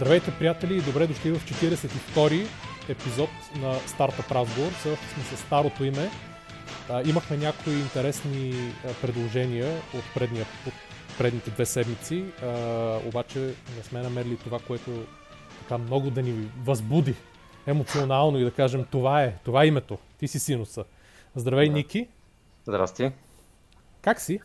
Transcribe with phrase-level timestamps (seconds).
[0.00, 2.46] Здравейте, приятели, и добре дошли в 42-и
[2.92, 4.72] епизод на Стартъп разговор.
[4.72, 6.10] Все още сме с старото име.
[6.90, 8.54] А, имахме някои интересни
[8.84, 10.72] а, предложения от, предния, от
[11.18, 12.46] предните две седмици, а,
[13.06, 13.38] обаче
[13.76, 14.90] не сме намерили това, което
[15.58, 17.14] така много да ни възбуди
[17.66, 19.98] емоционално и да кажем това е, това е името.
[20.18, 20.84] Ти си синуса.
[21.36, 21.72] Здравей, да.
[21.72, 22.08] Ники.
[22.66, 23.12] Здрасти.
[24.02, 24.40] Как си?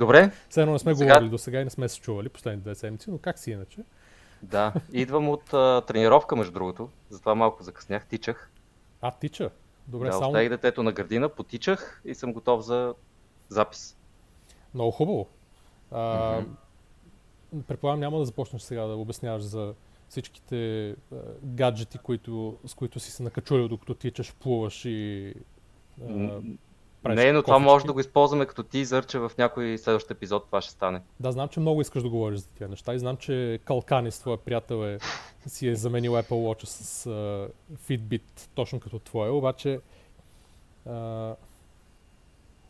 [0.00, 0.32] Добре.
[0.48, 1.14] Все едно не сме сега...
[1.14, 3.80] говорили до сега и не сме се чували последните две седмици, но как си иначе?
[4.42, 8.50] Да, идвам от а, тренировка, между другото, затова малко закъснях, тичах.
[9.00, 9.50] А, тича?
[9.88, 10.26] Добре, да, само...
[10.26, 12.94] оставих детето на градина, потичах и съм готов за
[13.48, 13.96] запис.
[14.74, 15.28] Много хубаво.
[15.90, 17.62] А, mm-hmm.
[17.62, 19.74] Предполагам няма да започнеш сега да обясняваш за
[20.08, 20.94] всичките а,
[21.42, 25.34] гаджети, които, с които си се накачулил докато тичаш, плуваш и
[26.08, 26.40] а,
[27.08, 30.60] не, но това може да го използваме като ти изърча в някой следващ епизод, това
[30.60, 31.02] ще стане.
[31.20, 34.36] Да, знам, че много искаш да говориш за тия неща и знам, че Калканис, твоя
[34.36, 34.98] приятел, е,
[35.46, 37.48] си е заменил Apple Watch с uh,
[37.88, 39.80] Fitbit, точно като твоя, обаче
[40.88, 41.34] uh,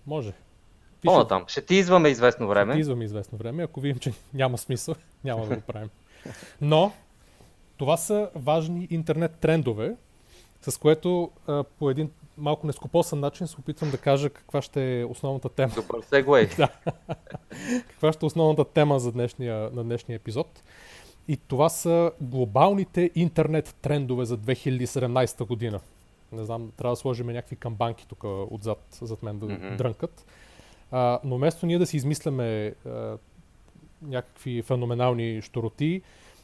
[0.07, 0.33] може.
[1.01, 1.45] Пише, там.
[1.47, 2.73] Ще ти изваме известно време.
[2.73, 3.63] Ще ти изваме известно време.
[3.63, 5.91] Ако видим, че няма смисъл, няма да го правим.
[6.61, 6.93] Но,
[7.77, 9.97] това са важни интернет трендове,
[10.61, 15.05] с което а, по един малко нескопосан начин се опитвам да кажа каква ще е
[15.05, 15.73] основната тема.
[15.73, 16.49] Супер сегуей.
[16.57, 16.69] да.
[17.89, 20.63] каква ще е основната тема за днешния, на днешния епизод.
[21.29, 25.81] И това са глобалните интернет трендове за 2017 година.
[26.33, 29.77] Не знам, трябва да сложим някакви камбанки тук отзад, зад мен да mm-hmm.
[29.77, 30.27] дрънкат.
[30.91, 33.19] А, но вместо ние да си измисляме а,
[34.03, 36.03] някакви феноменални штороти,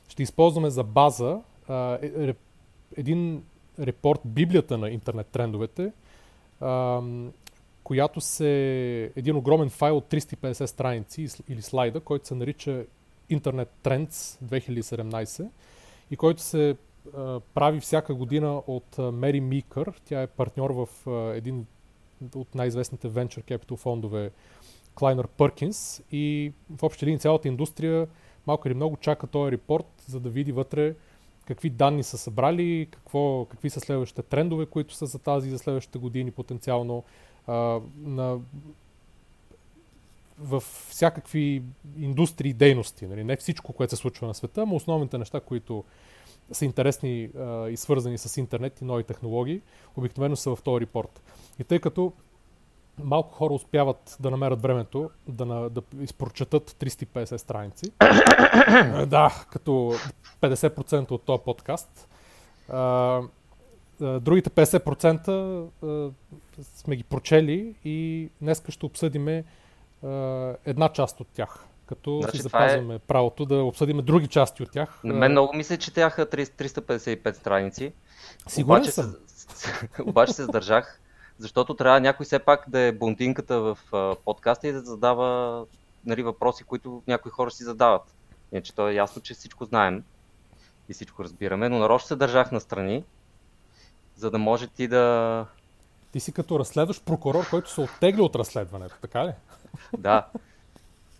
[0.08, 2.34] ще използваме за база а, е, е,
[2.96, 3.42] един
[3.78, 5.92] репорт Библията на интернет трендовете,
[7.84, 12.84] която се един огромен файл от 350 страници или слайда, който се нарича
[13.30, 15.48] Internet Trends 2017
[16.10, 16.76] и който се
[17.54, 19.92] прави всяка година от Мери Микър.
[20.04, 20.88] Тя е партньор в
[21.36, 21.66] един
[22.34, 24.30] от най-известните venture capital фондове
[24.94, 28.06] Клайнер Пъркинс и в общи линии цялата индустрия
[28.46, 30.94] малко или много чака този репорт, за да види вътре
[31.46, 35.58] какви данни са събрали, какво, какви са следващите трендове, които са за тази и за
[35.58, 37.04] следващите години потенциално.
[37.46, 38.38] А, на,
[40.38, 41.62] в всякакви
[41.98, 43.06] индустрии и дейности.
[43.06, 43.24] Нали?
[43.24, 45.84] Не всичко, което се случва на света, но основните неща, които
[46.52, 49.60] са интересни а, и свързани с интернет и нови технологии,
[49.96, 51.22] обикновено са в този репорт.
[51.58, 52.12] И тъй като
[53.04, 57.92] малко хора успяват да намерят времето да, на, да изпрочетат 350 страници.
[59.06, 59.70] да, като
[60.42, 62.08] 50% от този подкаст.
[62.68, 63.20] А,
[64.00, 66.10] другите 50% а,
[66.62, 69.44] сме ги прочели и днес ще обсъдиме
[70.04, 70.08] а,
[70.64, 71.66] една част от тях.
[71.86, 72.98] Като значи, си е- запазваме е...
[72.98, 75.00] правото да обсъдиме други части от тях.
[75.04, 77.92] На мен много мисля, че тяха 355 страници.
[78.46, 79.14] Сигурен обаче съм.
[79.26, 81.00] Се, обаче се сдържах
[81.38, 83.78] защото трябва някой все пак да е блондинката в
[84.24, 85.64] подкаста и да задава
[86.06, 88.14] нали, въпроси, които някои хора си задават.
[88.52, 90.04] Иначе то е ясно, че всичко знаем
[90.88, 93.04] и всичко разбираме, но нарочно се държах на страни,
[94.16, 95.46] за да може ти да...
[96.12, 99.32] Ти си като разследващ прокурор, който се оттегля от разследването, така ли?
[99.98, 100.26] Да.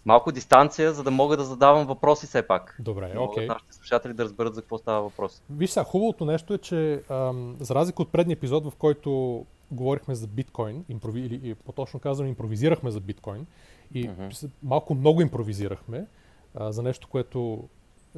[0.04, 2.76] Малко дистанция, за да мога да задавам въпроси все пак.
[2.80, 3.44] Добре, окей.
[3.44, 3.48] Okay.
[3.48, 5.42] Нашите слушатели да разберат за какво става въпрос.
[5.50, 10.14] Виж сега, хубавото нещо е, че ам, за разлика от предния епизод, в който говорихме
[10.14, 13.46] за биткоин, импрови, или по-точно казвам, импровизирахме за биткоин
[13.94, 14.50] и uh-huh.
[14.62, 16.06] малко много импровизирахме
[16.54, 17.68] а, за нещо, което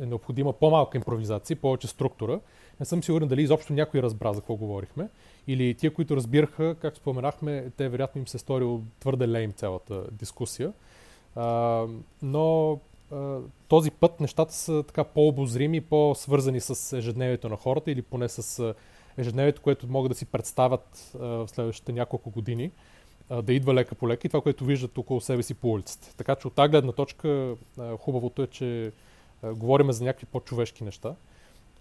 [0.00, 2.41] е необходима по-малка импровизация, повече структура.
[2.81, 5.09] Не съм сигурен дали изобщо някой разбра за какво говорихме.
[5.47, 10.72] Или тия, които разбираха, как споменахме, те вероятно им се сторил твърде лейм цялата дискусия.
[11.36, 11.84] А,
[12.22, 12.78] но
[13.12, 13.38] а,
[13.69, 18.74] този път нещата са така по-обозрими, по-свързани с ежедневието на хората или поне с
[19.18, 22.70] ежедневието, което могат да си представят а, в следващите няколко години,
[23.30, 26.15] а, да идва лека по лека и това, което виждат около себе си по улиците.
[26.16, 28.92] Така че от тази гледна точка а, хубавото е, че
[29.42, 31.15] а, говорим за някакви по-човешки неща.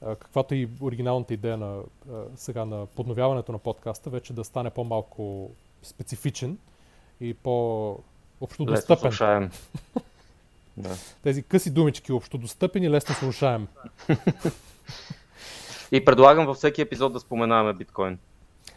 [0.02, 1.80] А, каквато и оригиналната идея на,
[2.12, 5.52] а, сега на подновяването на подкаста, вече да стане по-малко
[5.84, 6.58] специфичен
[7.22, 9.12] и по-общо достъпен.
[10.78, 10.96] да.
[11.24, 13.68] Тези къси думички, общо достъпен и лесно слушаем.
[15.92, 18.18] И предлагам във всеки епизод да споменаваме биткоин.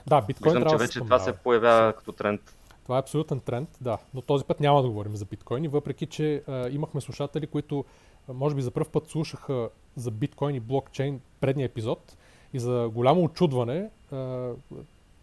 [0.06, 2.40] Да, биткоин Виждам, че вече да това се появява като тренд.
[2.82, 3.98] Това е абсолютен тренд, да.
[4.14, 7.84] Но този път няма да говорим за биткоини, въпреки че а, имахме слушатели, които
[8.28, 12.16] може би за първ път слушаха за биткоин и блокчейн предния епизод
[12.52, 14.16] и за голямо очудване а,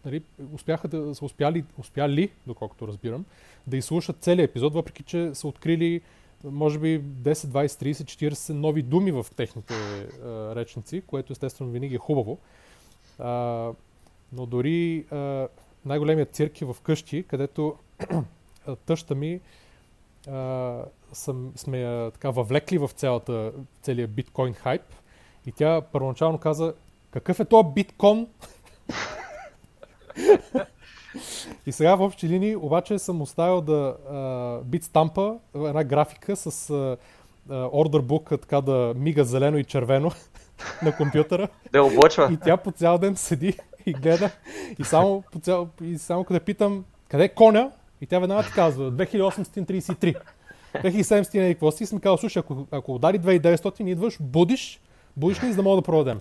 [0.05, 0.23] нали,
[0.53, 3.25] успяха да са успяли, успяли, доколкото разбирам,
[3.67, 6.01] да изслушат целият епизод, въпреки че са открили
[6.43, 11.95] може би 10, 20, 30, 40 нови думи в техните а, речници, което естествено винаги
[11.95, 12.39] е хубаво.
[13.19, 13.71] А,
[14.33, 15.47] но дори а,
[15.85, 17.75] най-големият цирк е в къщи, където
[18.85, 19.41] тъща ми
[20.27, 20.81] а,
[21.13, 23.51] съм, сме я така въвлекли в цялата,
[23.81, 24.81] целият биткоин хайп
[25.45, 26.73] и тя първоначално каза
[27.11, 28.27] какъв е то биткон?
[31.67, 36.69] и сега в общи линии обаче съм оставил да а, бит стампа една графика с
[36.69, 36.97] а,
[37.49, 40.11] ордер бук така да мига зелено и червено
[40.83, 41.47] на компютъра.
[41.71, 42.29] Да облъчва.
[42.33, 44.29] И тя по цял ден седи и гледа.
[44.79, 47.71] И само, по цял, и само като питам къде е коня,
[48.01, 50.15] и тя веднага ти казва 2833.
[50.75, 51.83] 2700 и какво си?
[51.83, 54.81] И съм казал, слушай, ако, ако удари 2900, идваш, будиш,
[55.17, 56.19] будиш ли, за да мога да проведем.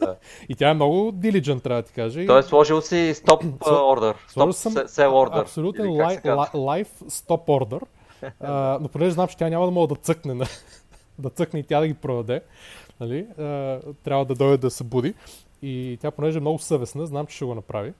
[0.00, 0.16] Да.
[0.48, 2.26] И тя е много diligent, трябва да ти кажа.
[2.26, 4.16] Той е сложил си стоп ордер.
[4.28, 5.40] Стоп sell order.
[5.40, 5.90] Абсолютен
[6.54, 7.80] лайф стоп ордер.
[8.80, 10.46] но понеже знам, че тя няма да мога да цъкне, на,
[11.18, 12.42] да цъкне и тя да ги проведе,
[13.00, 15.14] нали, а, трябва да дойде да се буди.
[15.62, 17.92] И тя, понеже е много съвестна, знам, че ще го направи.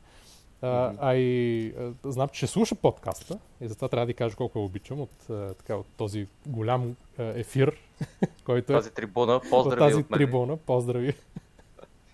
[0.62, 4.37] А, а и а, знам, че ще слуша подкаста и затова трябва да ви кажа
[4.37, 7.76] колко я обичам от, а, така, от този голям а, ефир,
[8.44, 8.76] който е...
[8.76, 11.14] Тази трибуна, поздрави от тази от трибуна, поздрави.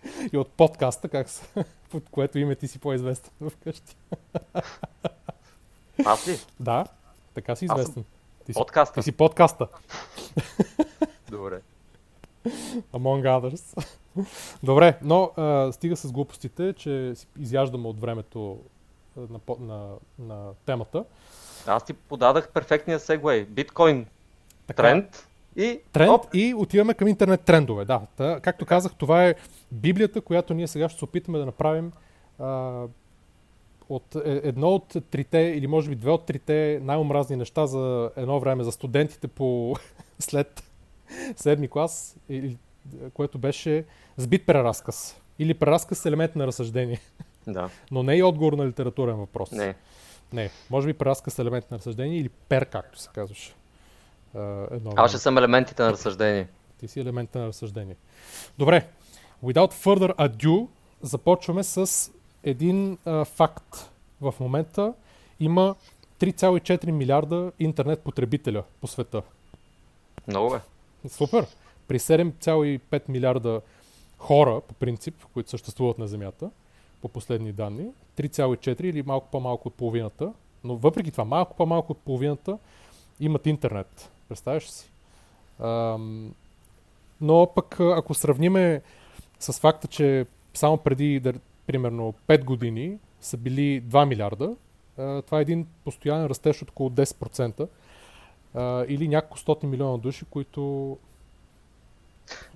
[0.32, 3.96] и от подкаста, как са, под което име ти си по-известен вкъщи.
[6.04, 6.38] Аз ли?
[6.60, 6.86] Да,
[7.34, 8.04] така си известен.
[8.44, 8.94] Ти си, подкаста.
[8.94, 9.68] Ти си подкаста.
[11.30, 11.60] Добре.
[12.92, 13.84] Among others.
[14.62, 18.60] Добре, но а, стига с глупостите, че изяждаме от времето
[19.16, 19.88] на, на,
[20.18, 21.04] на темата.
[21.66, 23.44] Аз ти подадах перфектния сегвей.
[23.44, 24.06] Биткоин
[24.66, 25.80] така, тренд и...
[25.92, 26.26] Тренд оп.
[26.34, 27.84] и отиваме към интернет трендове.
[27.84, 29.34] Да, та, както казах, това е
[29.72, 31.92] Библията, която ние сега ще се опитаме да направим
[32.38, 32.82] а,
[33.88, 38.40] от е, едно от трите, или може би две от трите най-омразни неща за едно
[38.40, 39.76] време за студентите по
[40.18, 40.62] след
[41.36, 42.16] седми клас,
[43.14, 43.84] което беше
[44.16, 45.20] сбит преразказ.
[45.38, 47.00] Или преразказ с елемент на разсъждение.
[47.46, 47.70] Да.
[47.90, 49.52] Но не и отговор на литературен въпрос.
[49.52, 49.74] Не.
[50.32, 50.50] Не.
[50.70, 53.54] Може би преразказ с елемент на разсъждение или пер, както се казваше.
[54.70, 56.48] Едно Аз ще съм елементите на разсъждение.
[56.78, 57.96] Ти си елементите на разсъждение.
[58.58, 58.88] Добре.
[59.44, 60.68] Without further ado,
[61.02, 62.10] започваме с
[62.44, 63.90] един а, факт.
[64.20, 64.94] В момента
[65.40, 65.74] има
[66.20, 69.22] 3,4 милиарда интернет потребителя по света.
[70.28, 70.60] Много е.
[71.08, 71.46] Супер.
[71.88, 73.60] При 7,5 милиарда
[74.18, 76.50] хора, по принцип, които съществуват на Земята,
[77.02, 77.86] по последни данни,
[78.18, 80.32] 3,4 или малко по-малко от половината,
[80.64, 82.58] но въпреки това, малко по-малко от половината
[83.20, 84.10] имат интернет.
[84.28, 84.90] Представяш си?
[85.60, 86.34] Ам,
[87.20, 88.82] но пък, ако сравниме
[89.38, 91.32] с факта, че само преди, да,
[91.66, 94.56] примерно, 5 години са били 2 милиарда,
[94.98, 97.68] а, това е един постоянен растеж от около 10%,
[98.54, 100.98] а, или няколко стотни милиона души, които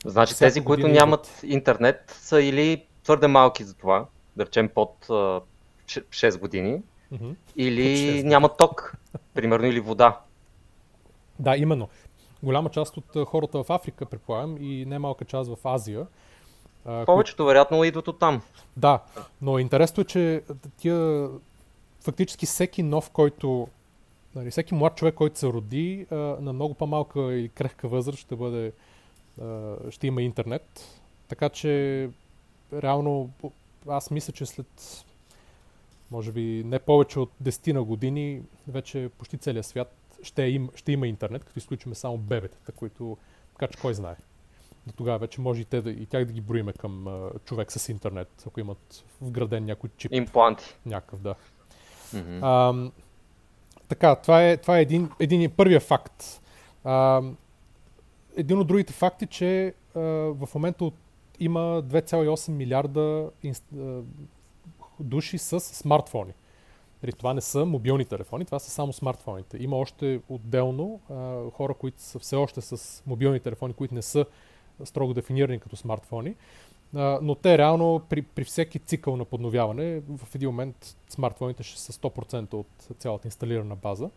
[0.04, 4.06] Значи тези, които нямат интернет, са или твърде малки за това,
[4.36, 6.82] да речем под 6 години,
[7.12, 7.34] mm-hmm.
[7.56, 8.94] или нямат ток,
[9.34, 10.20] примерно, или вода.
[11.40, 11.88] Да, именно.
[12.42, 16.06] Голяма част от хората в Африка, предполагам, и немалка част в Азия.
[17.06, 17.46] Повечето, кои...
[17.46, 18.42] вероятно, идват от там.
[18.76, 19.02] Да,
[19.42, 20.42] но интересно е, че
[20.76, 21.28] тия
[22.00, 23.68] фактически всеки нов, който
[24.34, 28.72] нали, всеки млад човек, който се роди на много по-малка или крехка възраст, ще бъде
[29.90, 31.00] ще има интернет.
[31.28, 32.10] Така че
[32.72, 33.30] реално
[33.88, 35.04] аз мисля, че след
[36.10, 40.92] може би не повече от 10 на години вече почти целият свят ще, им, ще
[40.92, 43.16] има интернет, като изключиме само бебетата, които
[43.52, 44.16] така че кой знае.
[44.86, 47.72] До тогава вече може и, те да, и тях да ги броиме към а, човек
[47.72, 50.12] с интернет, ако имат вграден някой чип.
[50.12, 50.76] Импланти.
[50.86, 51.34] Някакъв, да.
[52.14, 52.38] Mm-hmm.
[52.42, 52.90] А,
[53.88, 56.42] така, това е, това е един, един първия факт.
[56.84, 57.22] А,
[58.36, 60.94] един от другите факти, че а, в момента от,
[61.40, 64.00] има 2,8 милиарда инст, а,
[65.00, 66.32] души с смартфони.
[67.02, 69.56] Нали, това не са мобилни телефони, това са само смартфоните.
[69.60, 74.26] Има още отделно а, хора, които са все още с мобилни телефони, които не са
[74.84, 76.34] строго дефинирани като смартфони.
[76.96, 81.80] А, но те реално при, при всеки цикъл на подновяване, в един момент смартфоните ще
[81.80, 82.66] са 100% от
[82.98, 84.10] цялата инсталирана база.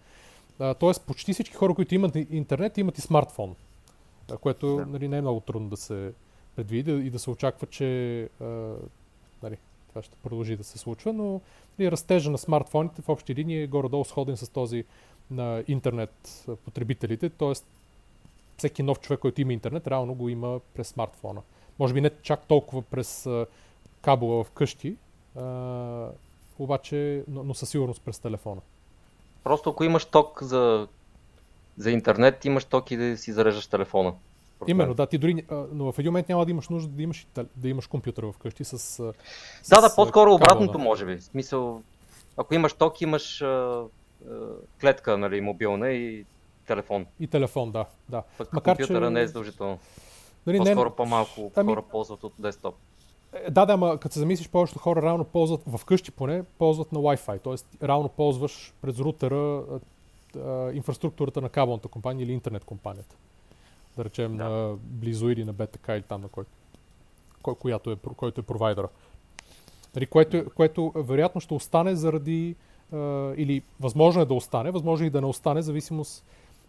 [0.60, 3.56] А, тоест почти всички хора, които имат интернет, имат и смартфон
[4.42, 6.14] което нали, не е много трудно да се
[6.56, 8.76] предвиди и да се очаква, че а,
[9.44, 9.58] нали,
[9.94, 11.42] това ще продължи да се случва, но
[11.80, 14.84] нали, растежа на смартфоните в общи линии е горе-долу сходен с този
[15.32, 17.54] на интернет потребителите, т.е.
[18.58, 21.42] всеки нов човек, който има интернет, реално го има през смартфона.
[21.80, 23.30] Може би не чак толкова през
[24.02, 24.96] кабела в къщи,
[26.60, 28.62] обаче, но, но със сигурност през телефона.
[29.44, 30.88] Просто ако имаш ток за
[31.78, 34.14] за интернет имаш токи да си зареждаш телефона.
[34.68, 37.70] Именно, да, ти дори, но в един момент няма да имаш нужда да имаш, да
[37.70, 39.14] имаш компютър вкъщи с, с
[39.70, 41.18] Да, да, по-скоро обратното може би.
[41.18, 41.82] В смисъл,
[42.38, 43.86] ако имаш ток, имаш а, а,
[44.82, 46.26] клетка, нали, мобилна и
[46.68, 47.06] телефон.
[47.20, 47.86] И телефон, да.
[48.10, 48.24] да.
[48.38, 49.10] Пък Макар, компютъра че...
[49.10, 49.80] не е задължително.
[50.48, 50.96] Нали, по-скоро не...
[50.96, 51.70] по-малко ами...
[51.70, 52.76] хора ползват от десктоп.
[53.34, 56.92] Е, да, да, ама като се замислиш, повечето хора реално ползват, в къщи поне, ползват
[56.92, 57.42] на Wi-Fi.
[57.44, 59.64] Тоест, реално ползваш през рутера
[60.74, 63.16] инфраструктурата на кабелната компания или интернет компанията.
[63.98, 64.50] Да речем да.
[64.50, 66.44] на Близо или на BTK или там на кой,
[67.42, 68.90] кой, която е, който е провайдера.
[69.96, 72.56] Нали, което, което вероятно ще остане заради,
[72.94, 72.98] а,
[73.38, 76.26] или възможно е да остане, възможно е и да не остане, зависимост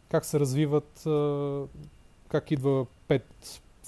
[0.09, 1.63] как се развиват, а,
[2.29, 3.23] как идва 5,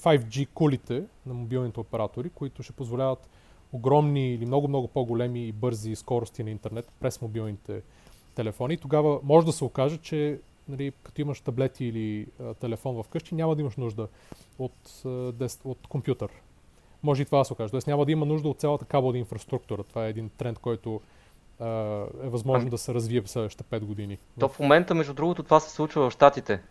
[0.03, 3.29] 5G кулите на мобилните оператори, които ще позволяват
[3.73, 7.81] огромни или много-много по-големи и бързи скорости на интернет през мобилните
[8.35, 8.77] телефони.
[8.77, 10.39] Тогава може да се окаже, че
[10.69, 14.07] нали, като имаш таблети или а, телефон вкъщи, няма да имаш нужда
[14.59, 16.29] от, а, дес, от компютър.
[17.03, 17.71] Може и това да се окаже.
[17.71, 19.83] Тоест няма да има нужда от цялата кабелна инфраструктура.
[19.83, 21.01] Това е един тренд, който
[21.59, 21.67] а,
[22.23, 22.69] е възможно ами...
[22.69, 24.17] да се развие в следващите 5 години.
[24.39, 26.61] То в момента, между другото, това се случва в Штатите.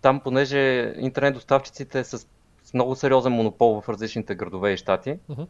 [0.00, 2.18] Там, понеже интернет доставчиците са
[2.64, 5.46] с много сериозен монопол в различните градове и щати, uh-huh.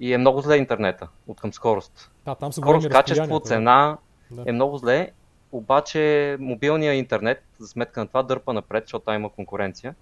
[0.00, 2.10] и е много зле интернета от към скорост.
[2.24, 3.98] Да, там са скорост, качество, цена
[4.30, 4.44] да.
[4.46, 5.10] е много зле
[5.52, 9.94] обаче мобилният интернет, за сметка на това, дърпа напред, защото там има конкуренция.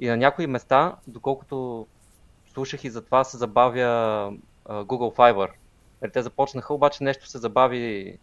[0.00, 1.86] И на някои места, доколкото
[2.52, 4.32] слушах и за това, се забавя
[4.68, 5.50] Google Fiber.
[6.02, 8.18] Нали, те започнаха, обаче нещо се забави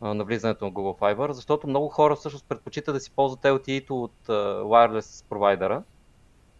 [0.00, 4.26] на влизането на Google Fiber, защото много хора всъщност предпочитат да си ползват LTE-то от
[4.26, 5.82] wireless провайдера,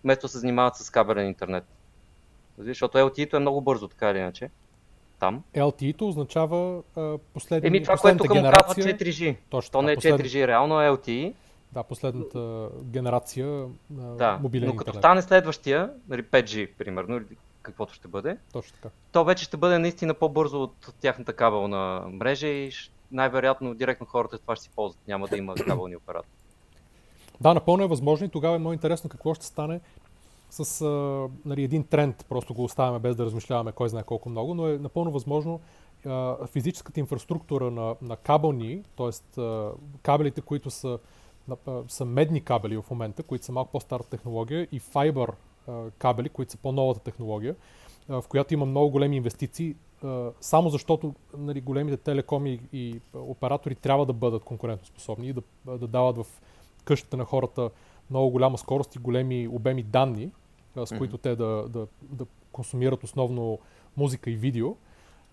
[0.05, 1.65] вместо да се занимават с кабелен интернет.
[2.59, 4.51] Защото LTE-то е много бързо, така или иначе
[5.21, 5.43] там.
[5.55, 7.65] LTE-то означава а, послед...
[7.65, 9.37] Еми това, което му казва 4G.
[9.51, 10.21] Точно, То не е послед...
[10.21, 11.35] 4G, реално е LTE.
[11.73, 13.47] Да, последната генерация
[13.91, 17.25] на да, мобилен но като стане следващия, нали 5G, примерно, или
[17.63, 18.95] каквото ще бъде, Точно така.
[19.13, 22.71] то вече ще бъде наистина по-бързо от тяхната кабелна мрежа и
[23.13, 25.09] най-вероятно директно хората това ще си ползват.
[25.09, 26.31] Няма да има кабелни оператори.
[27.41, 29.81] Да, напълно е възможно и тогава е много интересно какво ще стане
[30.51, 34.55] с а, нали, един тренд, просто го оставяме без да размишляваме кой знае колко много,
[34.55, 35.61] но е напълно възможно
[36.07, 39.41] а, физическата инфраструктура на, на кабелни, т.е.
[40.03, 40.99] кабелите, които са,
[41.67, 45.33] а, са медни кабели в момента, които са малко по-стара технология и файбър
[45.99, 47.57] кабели, които са по-новата технология,
[48.09, 53.75] а, в която има много големи инвестиции, а, само защото нали, големите телекоми и оператори
[53.75, 56.27] трябва да бъдат конкурентоспособни и да, да дават в
[56.85, 57.71] къщата на хората
[58.11, 60.31] много голяма скорост и големи обеми данни,
[60.77, 63.59] а, с които те да, да, да консумират основно
[63.97, 64.77] музика и видео.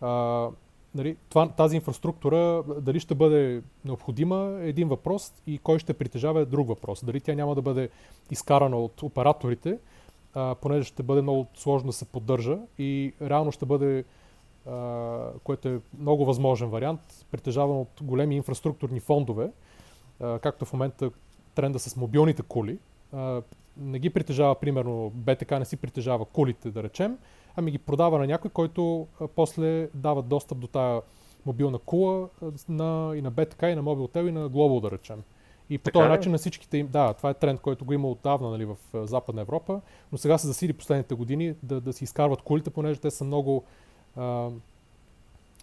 [0.01, 0.49] А,
[0.95, 6.41] нали, това, тази инфраструктура дали ще бъде необходима е един въпрос и кой ще притежава
[6.41, 7.05] е друг въпрос.
[7.05, 7.89] Дали тя няма да бъде
[8.31, 9.79] изкарана от операторите,
[10.33, 14.03] а, понеже ще бъде много сложно да се поддържа и реално ще бъде,
[14.65, 19.51] а, което е много възможен вариант, притежаван от големи инфраструктурни фондове,
[20.19, 21.11] а, както в момента
[21.55, 22.77] тренда с мобилните кули,
[23.79, 27.17] не ги притежава, примерно, БТК не си притежава кулите, да речем,
[27.55, 31.01] ами ги продава на някой, който а, после дава достъп до тая
[31.45, 32.29] мобилна кула
[32.69, 35.23] на, и на БТК, и на Mobiltel, и на Global, да речем.
[35.69, 38.07] И по така този начин на всичките им, да, това е тренд, който го има
[38.07, 39.81] отдавна нали, в Западна Европа,
[40.11, 43.63] но сега се засили последните години да, да си изкарват кулите, понеже те са много,
[44.15, 44.49] а,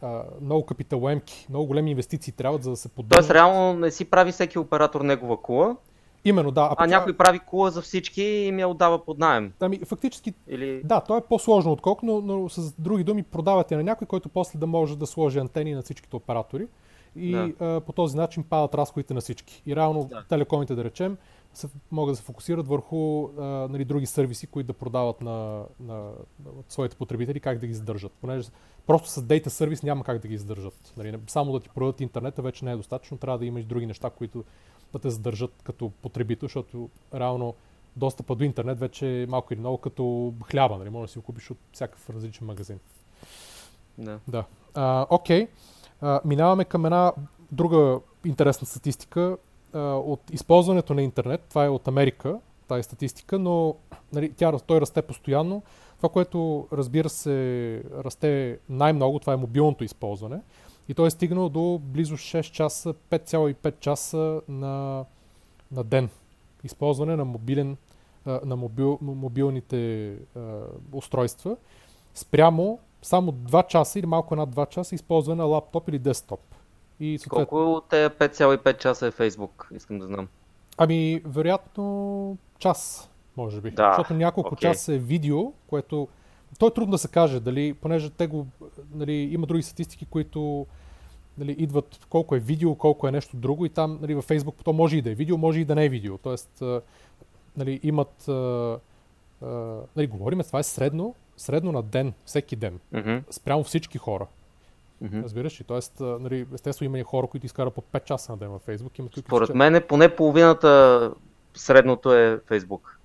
[0.03, 3.21] а, много капиталоемки, много големи инвестиции трябват, за да се поддържат.
[3.21, 5.77] Тоест, реално не си прави всеки оператор негова кула,
[6.25, 6.61] Именно, да.
[6.61, 9.53] А, а някой прави кула за всички и ми я отдава под найем.
[9.61, 10.83] Ами, фактически, Или...
[10.85, 14.59] да, то е по-сложно отколко, но, но с други думи продавате на някой, който после
[14.59, 16.67] да може да сложи антени на всичките оператори
[17.17, 17.53] и да.
[17.61, 19.63] а, по този начин падат разходите на всички.
[19.67, 20.25] И реално да.
[20.29, 21.17] телекомите, да речем,
[21.55, 25.95] се, могат да се фокусират върху а, нали, други сервиси, които да продават на, на,
[26.45, 28.13] на своите потребители, как да ги задържат.
[28.21, 28.49] Понеже
[28.87, 30.93] просто с дейта сервис няма как да ги задържат.
[30.97, 34.11] Нали, само да ти продадат интернета вече не е достатъчно, трябва да имаш други неща,
[34.11, 34.45] които
[34.99, 37.55] да те задържат като потребител, защото реално
[37.97, 40.91] достъпа до интернет вече е малко или много като хляба, нали?
[40.91, 42.79] може да си го купиш от всякакъв различен магазин.
[43.99, 44.19] Да.
[44.29, 44.45] да.
[44.75, 45.49] А, окей.
[46.01, 47.13] А, минаваме към една
[47.53, 49.37] друга интересна статистика
[49.73, 51.41] а, от използването на интернет.
[51.49, 53.75] Това е от Америка, тази статистика, но
[54.13, 55.63] нали, тя, той расте постоянно.
[55.97, 60.41] Това, което разбира се расте най-много, това е мобилното използване.
[60.89, 65.05] И той е стигнал до близо 6 часа, 5,5 часа на,
[65.73, 66.09] на ден.
[66.65, 67.77] Използване на, мобилен,
[68.27, 70.13] на мобил, мобилните
[70.93, 71.57] устройства.
[72.15, 76.41] Спрямо само 2 часа или малко над 2 часа използване на лаптоп или десктоп.
[77.01, 77.47] И съответно...
[77.47, 79.69] Колко от тези 5,5 часа е Фейсбук?
[79.75, 80.29] Искам да знам.
[80.77, 83.71] Ами, вероятно час, може би.
[83.71, 84.71] Да, Защото няколко окей.
[84.71, 86.09] часа е видео, което...
[86.59, 88.47] То е трудно да се каже, дали, понеже те го...
[88.95, 90.67] Нали, има други статистики, които
[91.39, 94.73] нали, идват колко е видео, колко е нещо друго и там нали, във Facebook то
[94.73, 96.19] може и да е видео, може и да не е видео.
[96.19, 96.63] Тоест,
[97.57, 98.25] нали, имат...
[99.97, 104.27] Нали, говорим, това е средно, средно на ден, всеки ден, Мгм, спрямо всички хора.
[105.01, 105.21] мгм.
[105.23, 105.65] Разбираш ли?
[105.65, 108.99] Тоест, нали, естествено има и хора, които изкарат по 5 часа на ден във Facebook.
[108.99, 111.11] Има, които Според изкарат- мен е поне половината
[111.55, 113.01] средното е Фейсбук.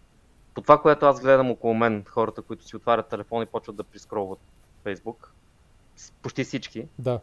[0.55, 3.83] По това, което аз гледам около мен, хората, които си отварят телефон и почват да
[3.83, 4.39] прискролват
[4.83, 5.33] Фейсбук,
[5.95, 6.85] с- почти всички.
[6.99, 7.19] Да.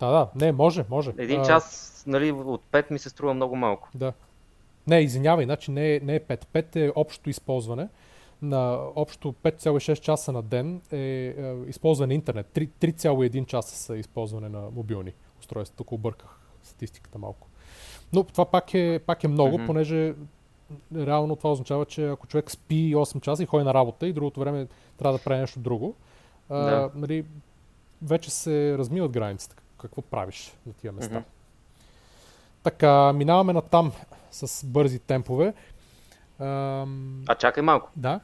[0.00, 1.12] Да, да, не, може, може.
[1.18, 3.88] Един А, час нали, от 5 ми се струва много малко.
[3.94, 4.12] Да.
[4.86, 6.44] Не, извинявай, значи не, е- не е 5.
[6.46, 7.88] 5 е общото използване.
[8.42, 11.34] На общо 5,6 часа на ден е, е
[11.66, 12.46] използване на интернет.
[12.46, 15.76] 3, 3,1 часа са използване на мобилни устройства.
[15.76, 16.28] Тук обърках
[16.62, 17.48] статистиката малко.
[18.12, 19.66] Но това пак е, пак е много, Мгм.
[19.66, 20.14] понеже
[20.96, 24.40] реално това означава, че ако човек спи 8 часа и ходи на работа и другото
[24.40, 24.66] време
[24.98, 25.94] трябва да прави нещо друго,
[26.48, 26.90] а, Да.
[26.94, 27.24] нали,
[28.02, 29.56] вече се размиват границите.
[29.78, 31.14] Какво правиш на тия места?
[31.14, 31.24] Мгм.
[32.62, 33.92] Така, минаваме на там
[34.30, 35.54] с бързи темпове.
[36.38, 37.90] Ам, А чакай малко.
[37.96, 38.20] да,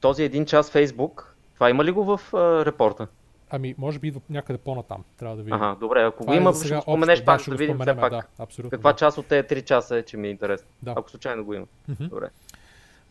[0.00, 3.06] Този един час Фейсбук, това има ли го в а, репорта?
[3.50, 5.04] Ами може би идва някъде по-натам.
[5.18, 5.62] Трябва да видим.
[5.62, 7.78] Ага, добре, ако Това го е има, за ще го споменеш пак, да го видим
[7.78, 8.10] все пак.
[8.10, 8.70] Да, абсолютно.
[8.70, 8.96] Каква да.
[8.98, 10.68] част от тези 3 часа е, че ми е интересно.
[10.82, 10.94] Да.
[10.96, 11.66] Ако случайно го има.
[11.88, 12.08] Мгм.
[12.08, 12.30] Добре.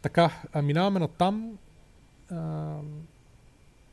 [0.02, 0.30] Така,
[0.64, 1.58] минаваме на там.
[2.32, 2.76] А,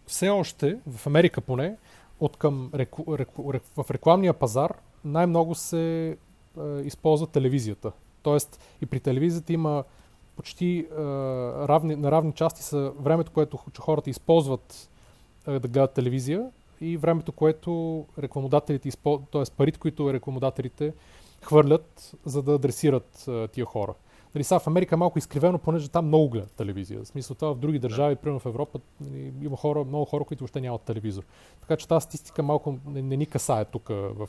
[0.06, 1.76] все още, в Америка поне,
[2.20, 6.16] от към реку, реку, рек, в рекламния пазар най-много се
[6.58, 7.92] а, използва телевизията.
[8.22, 9.84] Тоест и при телевизията има
[10.37, 11.02] почти а,
[11.68, 14.90] равни, на равни части са времето, което хората използват
[15.46, 16.50] да гледат телевизия
[16.81, 18.90] и времето, което рекламодателите
[19.33, 19.42] т.е.
[19.57, 20.92] парите, които рекламодателите
[21.42, 23.94] хвърлят, за да адресират а, тия хора.
[24.35, 27.00] Нали, сега в Америка е малко изкривено, понеже там много гледат телевизия.
[27.02, 30.40] В смисъл това в други държави, примерно в Европа, нали, има хора, много хора, които
[30.40, 31.22] въобще нямат телевизор.
[31.61, 34.28] Така че тази статистика малко не, не ни касае тук в,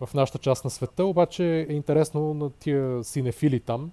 [0.00, 3.90] в нашата част на света, обаче е интересно на тия синефили там,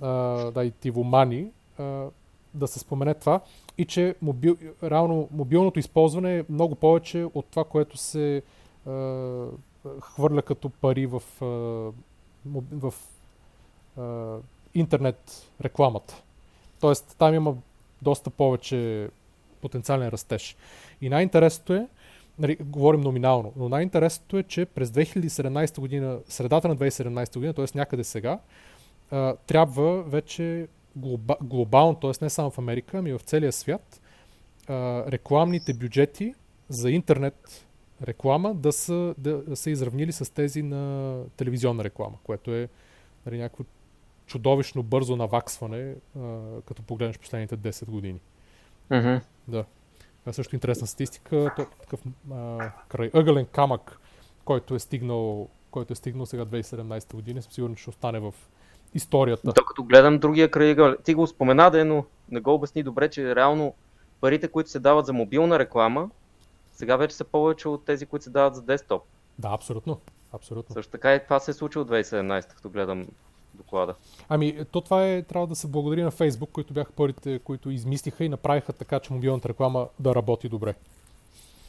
[0.00, 0.08] а,
[0.50, 2.06] да и тивомани, а,
[2.54, 3.40] да се спомене това
[3.78, 8.42] и че мобил, реално мобилното използване е много повече от това, което се
[8.86, 9.46] а,
[10.00, 11.44] хвърля като пари в, а,
[12.72, 12.94] в
[13.96, 14.36] а,
[14.74, 16.22] интернет рекламата.
[16.80, 17.54] Тоест там има
[18.02, 19.08] доста повече
[19.60, 20.56] потенциален растеж.
[21.00, 21.88] И най-интересното е,
[22.38, 27.66] нали, говорим номинално, но най-интересното е, че през 2017 година, средата на 2017 година, т.е.
[27.74, 28.38] някъде сега,
[29.10, 32.12] а, трябва вече глоба, глобално, т.е.
[32.22, 34.00] не само в Америка, ами в целия свят,
[34.68, 36.34] а, рекламните бюджети
[36.68, 37.66] за интернет
[38.02, 42.68] реклама да са, да, са изравнили с тези на телевизионна реклама, което е
[43.26, 43.64] нали, някакво
[44.26, 48.20] чудовищно бързо наваксване, а, като погледнеш последните 10 години.
[48.90, 49.16] Мгм.
[49.48, 49.64] Да.
[50.20, 51.50] Това е също интересна статистика.
[51.56, 54.00] То, такъв а, крайъгълен камък,
[54.44, 58.34] който е стигнал, който е стигнал сега 2017 година, съм сигурен, че ще остане в
[58.94, 59.52] историята.
[59.52, 63.74] Докато гледам другия край, ти го спомена, да, но не го обясни добре, че реално
[64.20, 66.10] парите, които се дават за мобилна реклама,
[66.72, 69.02] сега вече са повече от тези, които се дават за десктоп.
[69.38, 70.00] Да, абсолютно.
[70.32, 70.72] Абсолютно.
[70.72, 73.06] Също така и това се е случило 2017, като гледам
[73.54, 73.94] доклада.
[74.28, 78.24] Ами, то това е, трябва да се благодари на Facebook, които бяха първите, които измислиха
[78.24, 80.74] и направиха така, че мобилната реклама да работи добре.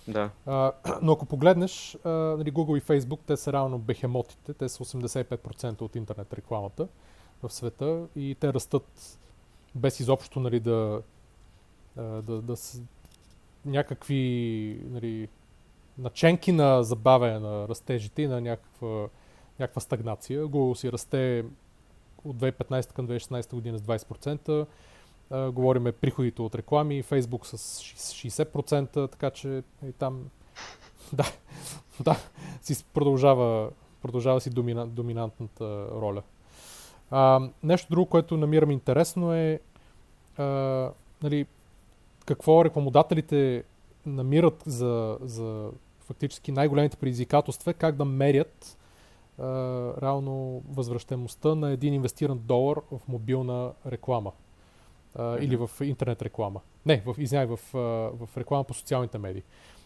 [0.09, 0.29] Да.
[0.45, 4.85] А, но ако погледнеш, а, нали, Google и Facebook, те са реално бехемотите, те са
[4.85, 6.87] 85% от интернет рекламата
[7.43, 9.19] в света и те растат
[9.75, 11.01] без изобщо нали, да,
[11.97, 12.81] а, да, да с
[13.65, 15.27] някакви нали,
[15.97, 19.07] наченки на забавяне на растежите и на някаква,
[19.59, 20.45] някаква стагнация.
[20.45, 21.45] Google си расте
[22.25, 24.65] от 2015 към 2016 година с 20%.
[25.31, 30.29] Uh, говориме приходите от реклами, Facebook с 60%, така че и там
[31.13, 31.23] да,
[31.99, 32.17] да,
[32.61, 33.69] си продължава,
[34.01, 36.21] продължава си домина, доминантната роля.
[37.11, 39.59] Uh, нещо друго, което намирам интересно е
[40.39, 40.91] uh,
[41.23, 41.45] нали,
[42.25, 43.63] какво рекламодателите
[44.05, 48.77] намират за, за фактически най-големите предизвикателства, как да мерят
[49.39, 54.48] uh, реално възвръщаемостта на един инвестиран долар в мобилна реклама а,
[55.17, 55.39] mm-hmm.
[55.39, 56.59] или в интернет реклама.
[56.85, 59.43] Не, в, извиняй, в, в реклама по социалните медии.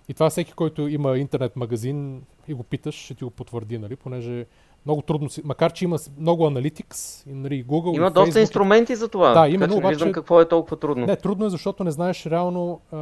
[0.10, 3.96] И това всеки, който има интернет магазин и го питаш, ще ти го потвърди, нали,
[3.96, 4.46] понеже
[4.86, 8.42] много трудно си, макар че има много аналитикс, и, нали, Google Има и доста Facebook,
[8.42, 9.34] инструменти за това.
[9.34, 11.06] Да, именно, обаче- виждам какво е толкова трудно.
[11.06, 12.98] Не, трудно е, защото не знаеш реално, а,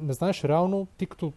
[0.00, 1.32] не знаеш реално, ти като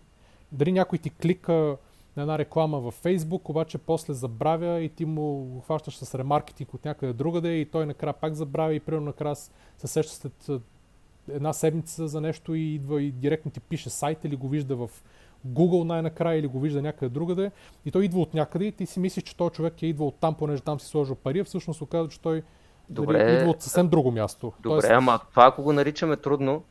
[0.52, 1.78] дали някой ти клика,
[2.20, 6.74] на една реклама във Фейсбук, обаче после забравя и ти му го хващаш с ремаркетинг
[6.74, 10.62] от някъде другаде и той накрая пак забравя и примерно накрая се сеща след
[11.30, 14.90] една седмица за нещо и идва и директно ти пише сайт или го вижда в
[15.48, 17.52] Google най-накрая или го вижда някъде другаде
[17.86, 20.16] и той идва от някъде и ти си мислиш, че този човек е идва от
[20.16, 22.44] там, понеже там си сложил пари, а всъщност оказва, че той
[22.90, 24.54] Добре, дали, идва от съвсем друго място.
[24.60, 24.90] Добре, Тоест...
[24.90, 26.64] ама това ако го наричаме трудно,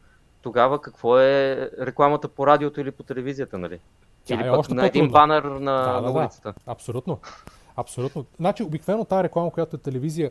[0.43, 3.81] тогава какво е рекламата по радиото или по телевизията, нали?
[4.29, 6.55] Тя или е пък на един банер на, да, на улицата.
[6.67, 7.19] Да, абсолютно.
[7.77, 8.25] Абсолютно.
[8.37, 10.31] Значи, обикновено тази реклама, която е телевизия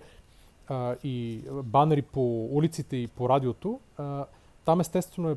[0.67, 4.25] а, и банери по улиците и по радиото, а,
[4.65, 5.35] там естествено е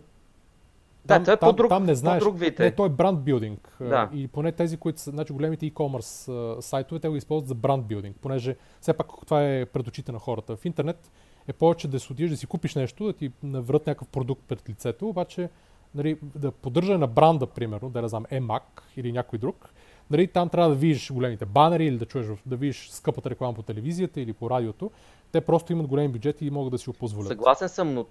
[1.04, 2.60] да, там, това е там, по-друг, там не знаеш, по-друг вид.
[2.60, 2.62] Е.
[2.62, 3.76] Не, той е бранд билдинг.
[3.80, 4.10] Да.
[4.12, 8.16] И поне тези, които са, значи големите e-commerce сайтове, те го използват за бранд билдинг,
[8.22, 10.56] понеже все пак това е пред очите на хората.
[10.56, 11.10] В интернет
[11.48, 14.68] е повече да се отидеш да си купиш нещо, да ти наврат някакъв продукт пред
[14.68, 15.48] лицето, обаче
[15.94, 18.62] нали, да поддържа на бранда, примерно, да не знам, EMAC
[18.96, 19.70] или някой друг,
[20.10, 23.62] нали, там трябва да видиш големите банери или да чуеш, да видиш скъпата реклама по
[23.62, 24.90] телевизията или по радиото.
[25.32, 27.28] Те просто имат големи бюджети и могат да си го позволят.
[27.28, 28.06] Съгласен съм, но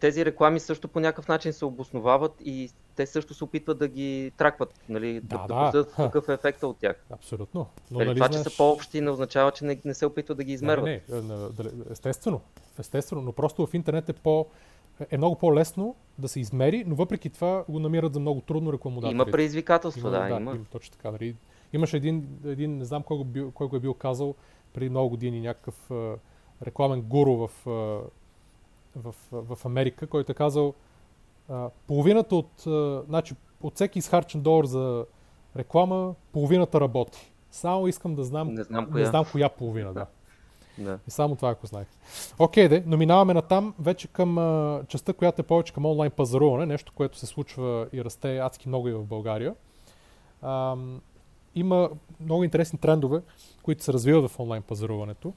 [0.00, 4.32] тези реклами също по някакъв начин се обосновават и те също се опитват да ги
[4.36, 7.04] тракват, нали, да, да, да, да какъв е ефекта от тях.
[7.10, 7.66] Абсолютно.
[7.90, 8.44] Но, нали, това, знаеш...
[8.44, 10.86] че са по-общи, не означава, че не, не се опитват да ги измерват.
[10.86, 11.48] Не, не,
[11.90, 12.40] естествено,
[12.78, 14.46] естествено, но просто в интернет е по
[15.10, 19.14] е много по-лесно да се измери, но въпреки това го намират за много трудно рекламодатели.
[19.14, 20.36] Има предизвикателства, да, да, има.
[20.36, 20.64] има.
[20.72, 21.10] Точно така.
[21.10, 21.36] Нали.
[21.72, 24.34] Имаше един, един, не знам кой го, бил, кой го е бил казал
[24.74, 26.16] преди много години, някакъв uh,
[26.66, 28.02] рекламен гуру в, uh,
[28.96, 30.74] в, в, в Америка, който е казал
[31.50, 35.06] uh, половината от, uh, значи, от всеки изхарчен долар за
[35.56, 37.32] реклама, половината работи.
[37.50, 40.00] Само искам да знам, не знам коя, не знам коя половина, да.
[40.00, 40.06] Да.
[40.78, 41.86] И само това, ако знаех.
[42.38, 46.66] Окей, де, но минаваме натам вече към а, частта, която е повече към онлайн пазаруване,
[46.66, 49.54] нещо, което се случва и расте адски много и в България.
[50.42, 50.76] А,
[51.54, 53.22] има много интересни трендове,
[53.62, 55.32] които се развиват в онлайн пазаруването.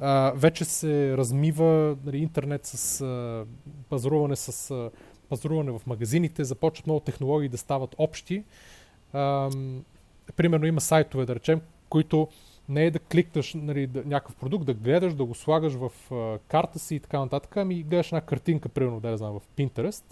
[0.00, 3.44] А, вече се размива нали, интернет с а,
[3.88, 4.90] пазаруване с а,
[5.28, 8.44] пазаруване в магазините, започват много технологии да стават общи.
[9.12, 9.50] А,
[10.36, 12.28] примерно има сайтове, да речем, които
[12.70, 16.38] не е да кликнеш нали, да, някакъв продукт, да гледаш, да го слагаш в а,
[16.48, 20.04] карта си и така нататък, ами гледаш една картинка, примерно, да я знам, в Pinterest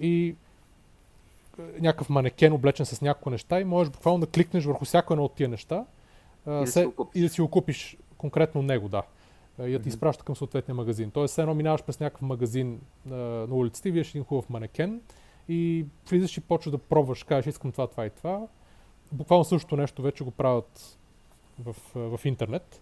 [0.00, 0.34] и
[1.80, 5.34] някакъв манекен облечен с някакво неща и можеш буквално да кликнеш върху всяко едно от
[5.34, 5.84] тия неща
[6.46, 9.02] а, и, се, да и да си го купиш конкретно него, да.
[9.66, 11.10] И да ти изпраща към съответния магазин.
[11.10, 15.00] Тоест, едно минаваш през някакъв магазин а, на улицата и виеш един хубав манекен
[15.48, 18.46] и влизаш и почваш да пробваш, кажеш искам това, това и това.
[19.12, 20.98] Буквално същото нещо вече го правят
[21.64, 22.80] в, в интернет,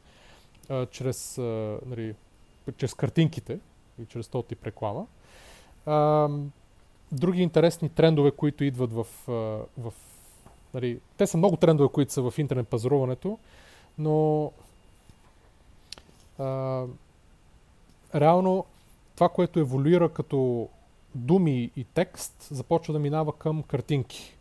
[0.68, 2.14] а, чрез, а, нали,
[2.76, 3.58] чрез картинките
[4.02, 5.06] и чрез този тип реклама.
[5.86, 6.28] А,
[7.12, 9.06] други интересни трендове, които идват в...
[9.78, 9.92] в
[10.74, 13.38] нали, те са много трендове, които са в интернет пазаруването,
[13.98, 14.52] но
[16.38, 16.84] а,
[18.14, 18.64] реално
[19.14, 20.68] това, което еволюира като
[21.14, 24.36] думи и текст, започва да минава към картинки.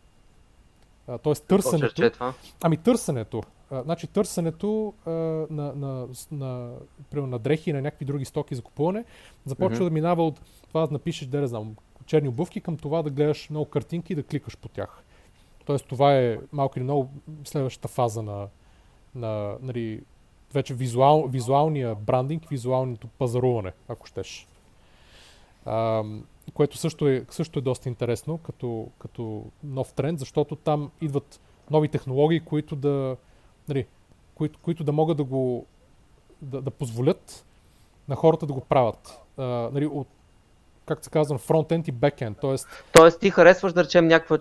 [1.22, 2.04] тоест търсенето.
[2.04, 2.34] Е това?
[2.60, 3.42] Ами търсенето.
[3.70, 6.70] А, значи търсенето а, на, на, на,
[7.12, 9.04] на, на дрехи и на някакви други стоки за купуване
[9.44, 9.88] започва mm-hmm.
[9.88, 13.50] да минава от това да напишеш, да не знам, черни обувки към това да гледаш
[13.50, 15.02] много картинки и да кликаш по тях.
[15.64, 17.10] Тоест това е малко или много
[17.44, 18.48] следващата фаза на,
[19.14, 20.02] на нали,
[20.54, 24.46] вече визуал, визуалния брандинг, визуалното пазаруване, ако щеш.
[25.64, 26.04] А,
[26.54, 31.88] което също е, също е доста интересно като, като нов тренд, защото там идват нови
[31.88, 33.16] технологии, които да,
[33.70, 33.86] нали,
[34.34, 35.66] които, които да могат да го
[36.42, 37.44] да, да позволят
[38.08, 39.20] на хората да го правят.
[39.36, 40.08] А, нали, от,
[40.86, 42.38] както се казва, фронтенд и бекенд.
[42.40, 42.68] Тоест...
[42.92, 44.38] Тоест ти харесваш да речем някаква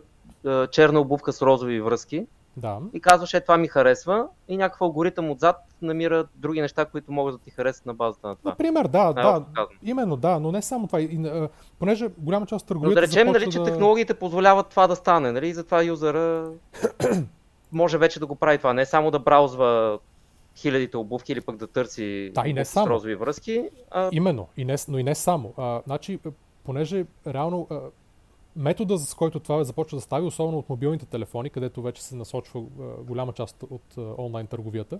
[0.71, 2.25] черна обувка с розови връзки
[2.57, 2.79] да.
[2.93, 7.35] и казваш, е това ми харесва и някакъв алгоритъм отзад намира други неща, които могат
[7.35, 8.51] да ти харесат на базата на това.
[8.51, 9.45] Например, да, да,
[9.83, 11.01] именно да, но не само това.
[11.01, 13.65] И, а, понеже голяма част от търговията Но да речем, нали, че да...
[13.65, 16.51] технологиите позволяват това да стане, нали, и затова юзера
[17.71, 19.99] може вече да го прави това, не само да браузва
[20.55, 22.89] хилядите обувки или пък да търси да, и не само.
[22.89, 23.69] розови връзки.
[23.91, 24.09] А...
[24.11, 25.53] Именно, и не, но и не само.
[25.57, 26.19] А, значи,
[26.63, 27.79] понеже реално а,
[28.55, 32.59] метода, с който това започва да стави, особено от мобилните телефони, където вече се насочва
[32.59, 34.99] а, голяма част от а, онлайн търговията,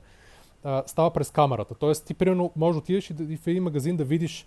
[0.63, 1.75] а, става през камерата.
[1.75, 4.45] Тоест, ти примерно можеш да отидеш и, да, и в един магазин да видиш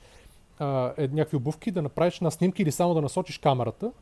[0.58, 3.92] а, е, някакви обувки, да направиш на снимки или само да насочиш камерата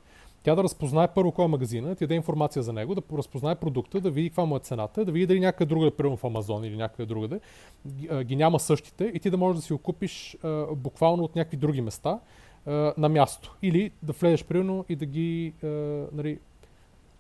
[0.43, 3.55] тя да разпознае първо кой е магазина, да ти даде информация за него, да разпознае
[3.55, 6.65] продукта, да види каква му е цената, да види дали някъде другаде, примерно в Амазон
[6.65, 7.41] или някъде другаде,
[8.23, 11.57] ги, няма същите и ти да можеш да си го купиш а, буквално от някакви
[11.57, 12.21] други места
[12.97, 13.57] на място.
[13.63, 15.53] Или да влезеш примерно и да ги,
[16.13, 16.39] нали,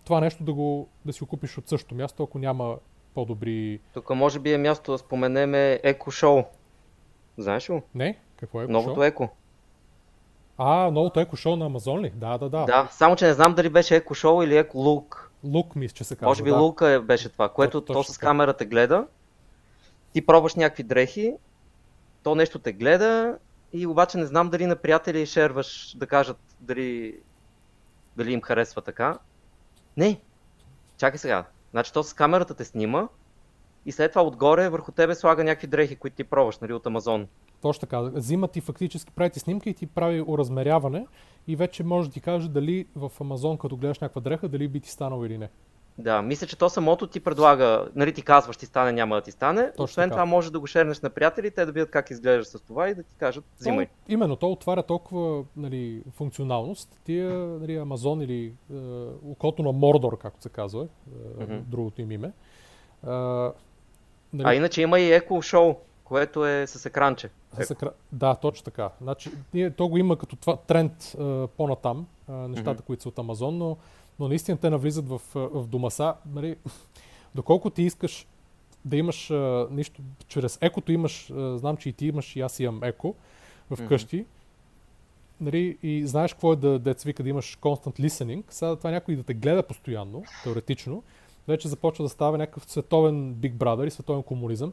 [0.04, 2.76] това нещо да, го, да си го купиш от същото място, ако няма
[3.14, 3.80] по-добри...
[3.94, 6.42] Тук може би е място да споменеме Еко Шоу.
[7.38, 7.83] Знаеш ли?
[7.94, 8.18] Не?
[8.37, 9.04] Какво е Еко Новото?
[9.04, 9.28] Еко.
[10.62, 12.10] А, новото Еко Шоу на Амазон ли?
[12.14, 12.64] Да, да, да.
[12.64, 15.30] Да, само че не знам дали беше Еко Шоу или Еко Лук.
[15.44, 16.26] Лук мисля, че се казва.
[16.26, 16.56] Може би да.
[16.56, 19.06] Лука е, беше това, което точно то с камерата гледа.
[20.12, 21.34] Ти пробваш някакви дрехи,
[22.22, 23.38] то нещо те гледа
[23.72, 27.16] и обаче не знам дали на приятели шерваш да кажат дали,
[28.16, 29.18] дали им харесва така.
[29.96, 30.20] Не,
[30.98, 31.44] чакай сега.
[31.70, 33.08] Значи то с камерата те снима
[33.86, 37.28] и след това отгоре върху тебе слага някакви дрехи, които ти пробваш, нали, от Амазон.
[37.62, 38.00] Точно така.
[38.00, 41.06] Взима ти фактически, прави ти снимка и ти прави уразмеряване
[41.48, 44.80] и вече може да ти каже дали в Амазон, като гледаш някаква дреха, дали би
[44.80, 45.48] ти станало или не.
[45.98, 49.30] Да, мисля, че то самото ти предлага, нали ти казваш, ти стане, няма да ти
[49.30, 49.70] стане.
[49.70, 50.14] Точно Освен така.
[50.14, 52.94] това може да го шернеш на приятели, те да видят как изглеждаш с това и
[52.94, 53.86] да ти кажат, взимай.
[53.86, 57.00] То, именно, то отваря толкова нали, функционалност.
[57.04, 58.76] Тия нали, Амазон или е,
[59.30, 60.86] окото на Мордор, както се казва,
[61.40, 61.56] е, Мгм.
[61.66, 62.26] другото им име.
[62.26, 62.32] Е,
[63.10, 63.52] А
[64.32, 65.74] нали, иначе има и Еко Шоу,
[66.10, 67.30] което е с екранче.
[67.60, 67.90] с екра...
[68.12, 68.90] Да, точно така.
[69.00, 69.30] Значи,
[69.76, 72.82] то го има като това тренд е, по-натам, е, нещата, Мгм.
[72.82, 73.76] които са от Амазон, но,
[74.18, 76.14] но наистина те навлизат в, е, в дома са.
[76.34, 76.56] Нали,
[77.34, 78.26] доколко ти искаш
[78.84, 82.60] да имаш а, нищо, чрез екото имаш, а, знам, че и ти имаш, и аз
[82.60, 83.14] имам еко
[83.70, 83.88] в Мгм.
[83.88, 84.24] къщи,
[85.40, 89.16] нали, и знаеш какво е да, да вика да имаш constant listening, сега това някой
[89.16, 91.02] да те гледа постоянно, теоретично,
[91.48, 94.72] вече започва да става някакъв световен Big Brother и световен комунизъм,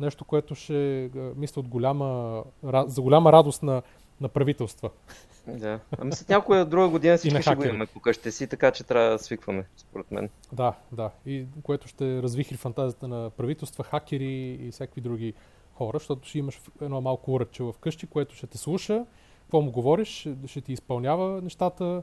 [0.00, 2.42] нещо, което ще, а, мисля, от голяма,
[2.86, 3.82] за голяма радост на,
[4.20, 4.90] на правителства.
[5.46, 5.80] Да.
[5.98, 9.10] Ами след някоя друга година всички ще го имаме по къщите си, така че трябва
[9.10, 10.30] да свикваме, според мен.
[10.52, 11.10] Да, да.
[11.26, 15.34] И което ще развихри фантазията на правителства, хакери и всякакви други
[15.74, 19.06] хора, защото ще имаш едно малко уръче в къщи, което ще те слуша,
[19.42, 22.02] какво му говориш, ще, ти изпълнява нещата,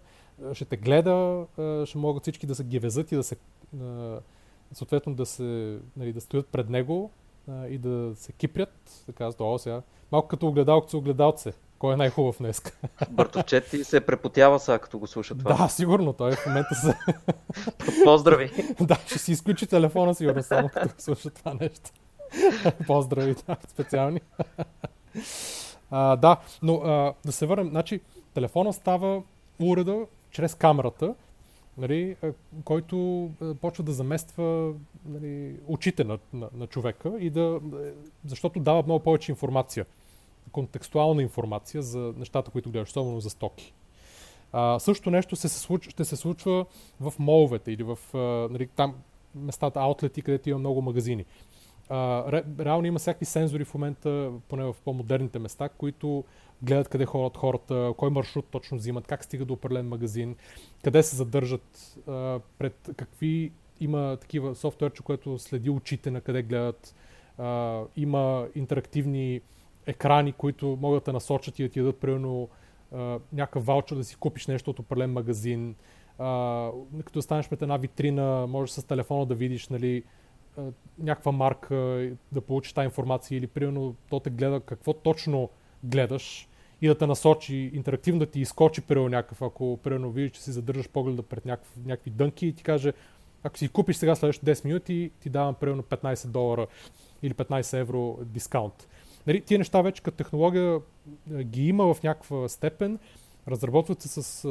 [0.52, 3.38] е, ще те гледа, е, ще могат всички да се гевезат и да се е,
[4.73, 7.12] съответно да се нали, да стоят пред него
[7.49, 9.81] е, и да се кипрят, да казват, о, сега,
[10.12, 12.62] малко като огледалце, огледалце, кой е най-хубав днес.
[13.09, 15.57] Бъртовчет ти се препотява сега, като го слуша това.
[15.57, 16.97] да, сигурно, той в момента се...
[18.03, 18.51] Поздрави!
[18.81, 21.91] да, ще си изключи телефона сигурно само като слуша това нещо.
[22.88, 24.21] Поздрави, да, специални.
[25.91, 28.01] а, да, но а, да се върнем, значи
[28.33, 29.21] телефона става
[29.59, 31.15] уреда чрез камерата,
[31.79, 32.15] нали,
[32.63, 33.29] който
[33.61, 34.73] почва да замества
[35.05, 37.59] нали, очите на, на, на човека и да,
[38.25, 39.85] защото дава много повече информация,
[40.51, 43.73] контекстуална информация за нещата, които гледаш, особено за стоки.
[44.51, 46.65] А, също нещо се, случва, ще се случва
[46.99, 47.99] в моловете или в
[48.51, 48.95] нали, там
[49.35, 51.25] местата, аутлети, където има много магазини.
[51.91, 56.23] Ре, реално има всякакви сензори в момента, поне в по-модерните места, които
[56.62, 60.36] гледат къде ходят хората, кой маршрут точно взимат, как стига до определен магазин,
[60.84, 66.95] къде се задържат, а, пред какви има такива софтуерче, което следи очите на къде гледат.
[67.38, 69.41] А, има интерактивни
[69.86, 72.49] екрани, които могат да насочат и да ти дадат примерно
[73.34, 75.75] някакъв ваучер да си купиш нещо от определен магазин.
[76.17, 76.69] А,
[77.06, 80.04] като станеш пред една витрина, можеш с телефона да видиш нали,
[81.00, 81.76] някаква марка,
[82.32, 85.50] да получиш тази информация или примерно то те гледа какво точно
[85.84, 86.50] гледаш
[86.82, 90.52] и да те насочи, интерактивно да ти изкочи примерно някакъв, ако примерно видиш, че си
[90.52, 92.93] задържаш погледа пред някакъв, някакви дънки и ти каже,
[93.43, 96.67] ако си купиш сега следващите 10 минути, ти давам примерно 15 долара
[97.24, 98.88] или 15 евро дискаунт.
[99.28, 100.80] Нали, тия неща вече като технология
[101.41, 103.00] ги има в някаква степен,
[103.48, 104.50] разработват се с, а,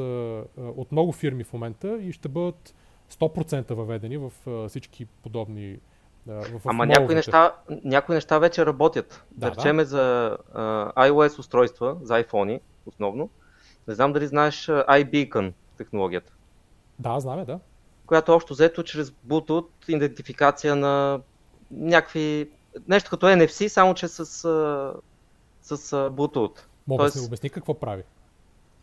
[0.57, 2.75] от много фирми в момента и ще бъдат
[3.11, 5.77] 100% въведени в а, всички подобни
[6.27, 7.53] в, Ама някои неща,
[7.83, 9.23] някои неща вече работят.
[9.31, 13.29] Да, Да, речеме за а, iOS устройства, за iPhone основно.
[13.87, 16.33] Не знам дали знаеш iBeacon технологията,
[16.99, 17.59] Да, знаме, да.
[18.05, 21.21] която общо взето чрез Bluetooth идентификация на
[21.71, 22.49] някакви...
[22.87, 24.43] Нещо като NFC, само че с, с
[25.93, 26.59] а, Bluetooth.
[26.87, 28.03] Мога да си обясни какво прави.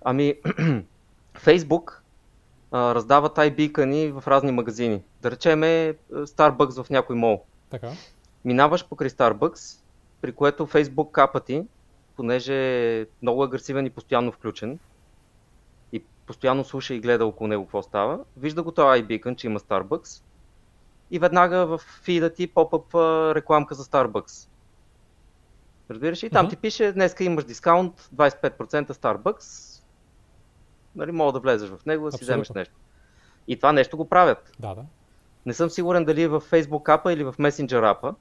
[0.05, 0.35] Ами,
[1.35, 1.99] Facebook
[2.77, 5.03] а, раздават iBeacon в разни магазини.
[5.23, 7.45] Да речеме Starbucks в някой мол.
[7.71, 7.91] Така.
[8.45, 9.81] Минаваш покрай Starbucks,
[10.21, 11.65] при което Facebook капа ти,
[12.17, 12.55] понеже
[13.01, 14.79] е много агресивен и постоянно включен
[15.93, 19.61] и постоянно слуша и гледа около него какво става, вижда го този iBeacon, че има
[19.61, 20.23] Starbucks
[21.11, 24.49] и веднага в фида ти попъпва рекламка за Starbucks.
[25.91, 26.31] Разбираш ли?
[26.31, 26.51] Там Мгм.
[26.51, 29.76] ти пише, днеска имаш дискаунт 25% Starbucks,
[30.97, 32.33] нали, мога да влезеш в него да си Абсолютно.
[32.43, 32.75] вземеш нещо.
[33.49, 34.53] И това нещо го правят.
[34.61, 34.83] Да, да.
[35.47, 38.15] Не съм сигурен дали е в Facebook апа или в Messenger апа,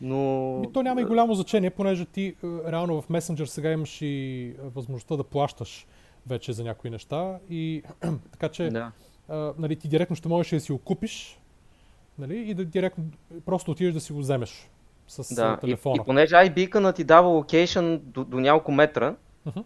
[0.00, 0.18] но...
[0.58, 2.34] Ми, то няма и голямо значение, понеже ти е,
[2.72, 5.86] реално в Messenger сега имаш и е, възможността да плащаш
[6.26, 7.82] вече за някои неща и
[8.32, 8.92] така че Да.
[9.28, 11.38] а, нали, ти директно ще можеш да си го купиш
[12.18, 13.04] нали, и да директно
[13.46, 14.70] просто отидеш да си го вземеш
[15.08, 15.96] с Да, и, телефона.
[16.02, 19.14] и понеже iBeacon ти дава локейшн до, до няколко метра
[19.46, 19.60] Мгм.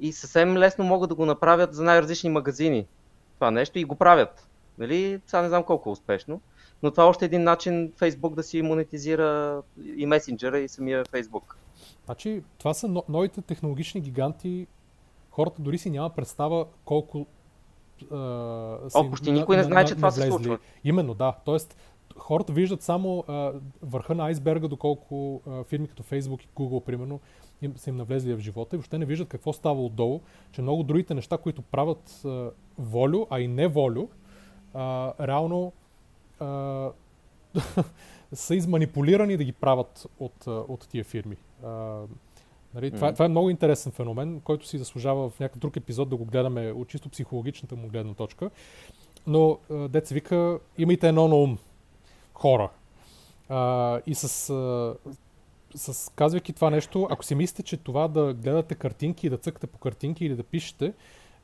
[0.00, 2.86] И съвсем лесно могат да го направят за най-различни магазини.
[3.34, 4.48] Това нещо и го правят.
[4.78, 5.20] Нали?
[5.26, 6.40] Сега не знам колко е успешно,
[6.82, 9.62] но това е още един начин Facebook да си монетизира
[9.96, 11.54] и месенджера и самия Facebook.
[12.04, 14.66] Значи, това са но- новите технологични гиганти.
[15.30, 17.26] Хората дори си няма представа колко.
[18.10, 18.16] А,
[18.94, 20.58] О, почти никой не знае, че това се случва.
[20.84, 21.34] Именно, да.
[21.44, 21.76] Тоест,
[22.16, 27.20] хората виждат само а, върха на айсберга, доколко а, фирми като Facebook и Google, примерно,
[27.62, 30.20] им, са им навлезли в живота и въобще не виждат какво става отдолу,
[30.52, 34.08] че много другите неща, които правят а, волю, а и не волю,
[34.74, 35.72] а, реално
[36.40, 36.90] а,
[38.32, 41.36] са изманипулирани да ги правят от, от тия фирми.
[41.64, 42.02] А,
[42.74, 43.14] нали, това, Мгм.
[43.14, 46.72] това е много интересен феномен, който си заслужава в някакъв друг епизод да го гледаме
[46.72, 48.50] от чисто психологичната му гледна точка.
[49.26, 51.58] Но, деца вика, имайте едно на ум,
[52.34, 52.70] хора.
[53.48, 54.94] А, и с, а,
[55.74, 59.66] с казвайки това нещо, ако си мислите, че това да гледате картинки и да цъкате
[59.66, 60.92] по картинки или да пишете,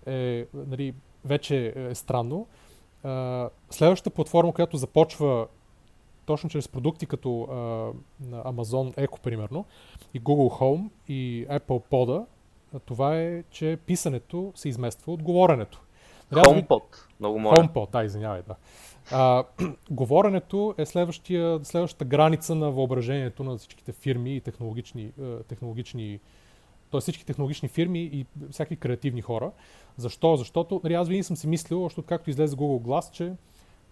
[0.06, 2.46] е, нали, вече е странно.
[3.04, 5.46] А, следващата платформа, която започва
[6.26, 7.54] точно чрез продукти като а,
[8.26, 9.64] на Amazon Echo, примерно,
[10.14, 12.26] и Google Home и Apple Pod,
[12.84, 15.80] това е, че писането се измества от говоренето.
[16.32, 16.82] Нали, HomePod,
[17.20, 17.56] много моля.
[17.56, 18.54] HomePod, да, извинявай, да.
[19.12, 19.44] А,
[19.90, 26.20] говоренето е следващата граница на въображението на всичките фирми и технологични, е, технологични
[26.90, 27.00] т.е.
[27.00, 29.50] всички технологични фирми и всякакви креативни хора.
[29.96, 30.36] Защо?
[30.36, 33.32] Защото нали, аз винаги съм си мислил, още откакто излезе Google Glass, че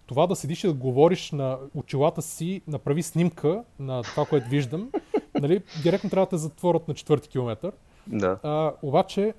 [0.05, 4.91] това да седиш и да говориш на очилата си, направи снимка на това, което виждам,
[5.41, 7.71] нали, директно трябва да те затворят на четвърти километър.
[8.07, 8.39] Да.
[8.43, 9.33] А, обаче,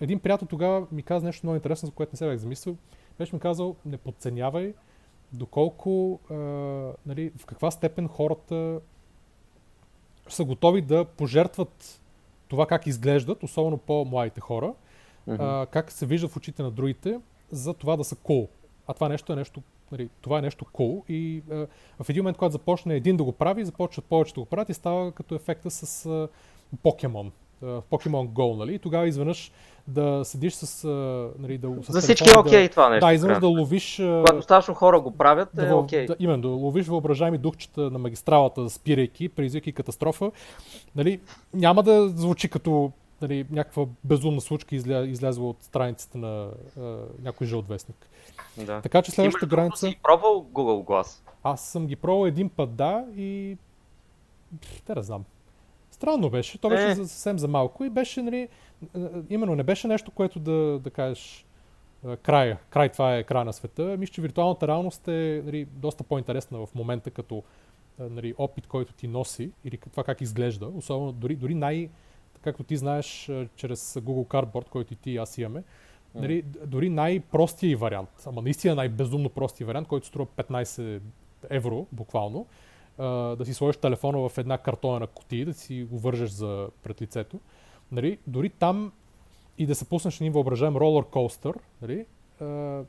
[0.00, 2.76] един приятел тогава ми каза нещо много интересно, за което не се бях замислил.
[3.18, 4.74] Беше ми казал, не подценявай
[5.32, 6.34] доколко, а,
[7.06, 8.80] нали, в каква степен хората
[10.28, 12.00] са готови да пожертват
[12.48, 14.74] това как изглеждат, особено по-младите хора,
[15.26, 15.42] Мгм.
[15.42, 18.48] а, как се вижда в очите на другите, за това да са cool.
[18.86, 21.66] А това нещо е нещо, нали, това е нещо cool и а,
[22.04, 24.74] в един момент, когато започне един да го прави, започват повече да го правят и
[24.74, 26.28] става като ефекта с а,
[26.82, 27.32] Покемон.
[27.62, 28.74] А, Pokemon Go, нали?
[28.74, 29.52] И тогава изведнъж
[29.88, 30.88] да седиш с, а,
[31.38, 33.06] нали, да, с За всички е окей да, това нещо.
[33.06, 36.06] Да, изведнъж в да ловиш Когато достатъчно хора го правят, да, е окей.
[36.06, 40.30] да, именно, да ловиш въображаеми духчета на магистралата, спирайки, предизвикайки катастрофа,
[40.96, 41.20] нали,
[41.54, 46.48] няма да звучи като нали, някаква безумна случка изля, излязла от страницата на
[46.80, 48.08] а, някой жълт вестник.
[48.56, 48.80] Да.
[48.80, 51.22] Така че следващата Имаш граница, си пробвал Google Glass?
[51.42, 53.56] аз съм ги пробвал един път, да, и
[54.86, 55.24] те да знам.
[56.02, 56.94] Странно беше, то беше Е.
[56.94, 58.48] за, съвсем за малко и беше, нали,
[58.94, 61.46] а, а, именно не беше нещо, което да, да кажеш
[62.06, 63.96] а, края, край това е края на света.
[63.98, 67.42] Мисля, че виртуалната реалност е нали, доста по-интересна в момента като
[67.98, 70.66] нали, опит, който ти носи или това как изглежда.
[70.66, 71.88] Особено дори, дори най,
[72.40, 75.62] както ти знаеш, чрез Google Cardboard, който и ти и аз имаме,
[76.14, 81.00] нали, дори най-простия вариант, ама наистина най-безумно простия вариант, който струва 15
[81.50, 82.46] евро, буквално,
[82.98, 87.40] да си сложиш телефона в една картонена кутия, да си го вържеш за пред лицето.
[87.92, 88.92] Нали, дори там
[89.58, 92.06] и да се пуснеш един въображаем ролър костър, нали,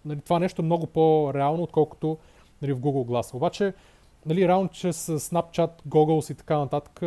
[0.06, 2.18] нали, това нещо е много по-реално, отколкото
[2.62, 3.34] нали, в Google Glass.
[3.34, 3.74] Обаче,
[4.26, 7.02] нали, реално чрез Snapchat, Goggles и така нататък,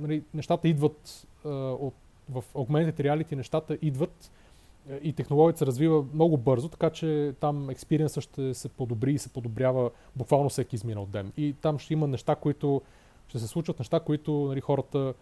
[0.00, 1.94] нали, нещата идват а, от,
[2.30, 4.30] в Augmented Reality, нещата идват
[5.02, 9.28] и технологията се развива много бързо, така че там експириенса ще се подобри и се
[9.28, 11.32] подобрява буквално всеки изминал ден.
[11.36, 12.82] И там ще има неща, които
[13.28, 15.14] ще се случват, неща, които нали, хората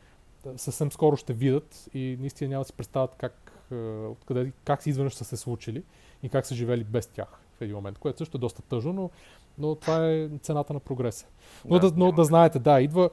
[0.45, 3.77] да, съвсем скоро ще видят и наистина няма да си представят как, е,
[4.07, 5.83] откъде, как си изведнъж са се случили
[6.23, 9.11] и как са живели без тях в един момент, което също е доста тъжно, но,
[9.59, 11.27] но това е цената на прогреса.
[11.65, 13.11] Но да, но да знаете, да, идва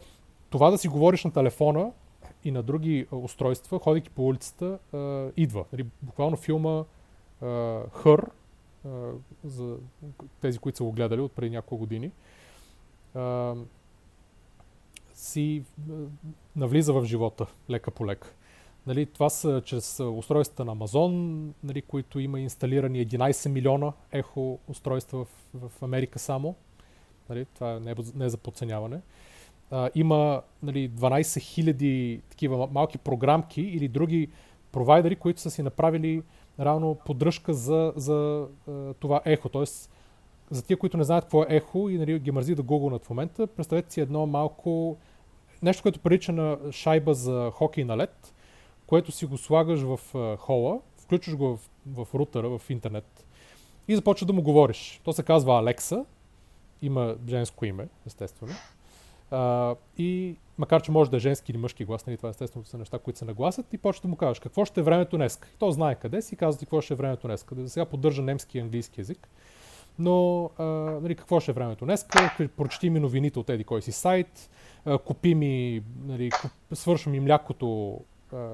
[0.50, 1.92] това да си говориш на телефона
[2.44, 4.80] и на други устройства, ходейки по улицата,
[5.38, 5.66] идва.
[5.74, 6.84] Нали, буквално филма
[7.94, 8.30] Хър,
[9.44, 9.78] за
[10.42, 12.12] тези, които са го гледали от преди няколко години,
[15.14, 15.64] си
[16.56, 18.34] навлиза в живота лека по лека.
[18.88, 25.26] Нали, това са чрез устройствата на Amazon, нали, които има инсталирани 11 милиона ехо устройства
[25.26, 25.28] в,
[25.70, 26.56] в Америка само.
[27.30, 29.02] Нали, това не е, не е за подценяване.
[29.96, 34.30] Има нали, 12 000 такива малки програмки или други
[34.72, 36.24] провайдери, които са си направили
[36.60, 39.50] реално поддръжка за, за а, това ехо.
[39.50, 39.92] Тоест,
[40.50, 43.10] за тия, които не знаят какво е ехо и нали, ги мързи да гугълнат в
[43.10, 44.98] момента, представете си едно малко
[45.62, 48.34] нещо, което прилича на шайба за хокей на лед,
[48.88, 53.26] което си го слагаш в а, хола, включваш го в, в рутера, в интернет
[53.88, 55.02] и започва да му говориш.
[55.04, 56.06] То се казва Алекса,
[56.82, 58.54] има женско име, естествено.
[59.34, 62.78] А, и макар, че може да е женски или мъжки глас, нали, това естествено са
[62.78, 65.40] неща, които се нагласят, и почва да му кажеш какво ще е времето днес.
[65.56, 67.46] И то знае къде си, казва ти какво ще е времето днес.
[67.52, 69.30] Да сега поддържа немски и английски язик.
[70.00, 70.64] Но а,
[71.02, 72.08] нали, какво ще е времето днес?
[72.58, 74.50] Прочети ми новините от еди кой си сайт,
[74.86, 78.00] а, купи ми, нали, куп, ми млякото,
[78.34, 78.50] а,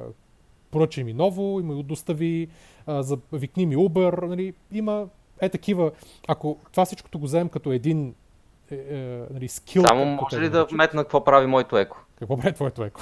[0.71, 2.47] поръчай ми ново, има и достави,
[2.86, 5.07] а, за, викни ми Uber, нали, има
[5.41, 5.91] е такива,
[6.27, 8.15] ако това всичкото го вземем като един
[8.72, 9.84] е, е, нали, скил...
[9.84, 11.97] Само може ли да вметна какво прави моето еко?
[12.20, 13.01] Какво прави твоето еко?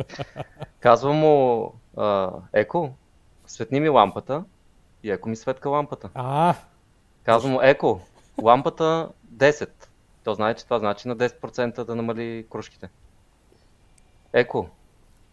[0.80, 2.90] Казвам му а, еко,
[3.46, 4.44] светни ми лампата
[5.02, 6.10] и еко ми светка лампата.
[6.14, 6.54] А,
[7.24, 8.00] Казвам му еко,
[8.42, 9.68] лампата 10.
[10.24, 12.88] То знае, че това значи на 10% да намали кружките.
[14.32, 14.68] Еко,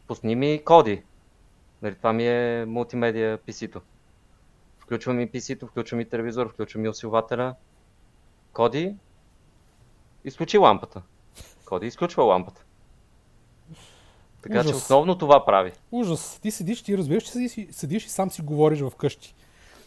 [0.08, 1.04] пусни ми коди.
[1.82, 3.82] Нали, това ми е мултимедия PC-то.
[4.80, 7.56] Включвам и PC-то, включвам и телевизор, включвам и усилвателя.
[8.54, 8.95] Коди,
[10.26, 11.02] изключи лампата.
[11.66, 12.64] Коди изключва лампата.
[14.42, 14.72] Така Ужас.
[14.72, 15.72] че основно това прави.
[15.92, 16.40] ужас.
[16.42, 19.36] Ти седиш, ти разбираш, че седиш, седиш и сам си говориш вкъщи.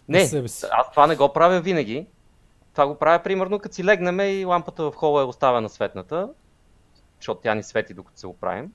[0.09, 0.67] Не, себе си.
[0.71, 2.07] аз това не го правя винаги.
[2.73, 6.29] Това го правя примерно като си легнем и лампата в хола е оставена светната,
[7.21, 8.73] защото тя ни свети докато се оправим.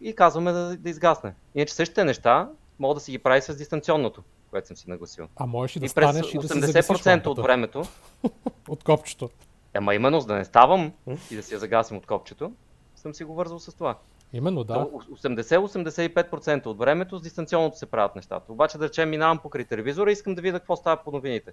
[0.00, 1.34] И казваме да, да изгасне.
[1.54, 2.48] Иначе същите неща
[2.78, 5.28] мога да си ги прави с дистанционното, което съм си нагласил.
[5.36, 7.82] А можеш и да и през станеш и да си загасиш 80% от времето,
[8.68, 9.30] от копчето.
[9.74, 10.92] Ама именно за да не ставам
[11.30, 12.52] и да си я загасим от копчето,
[12.96, 13.98] съм си го вързал с това.
[14.32, 14.74] Именно, да.
[14.74, 18.52] То 80-85% от времето с дистанционното се правят нещата.
[18.52, 21.52] Обаче да речем минавам покрай телевизора и искам да видя какво става по новините.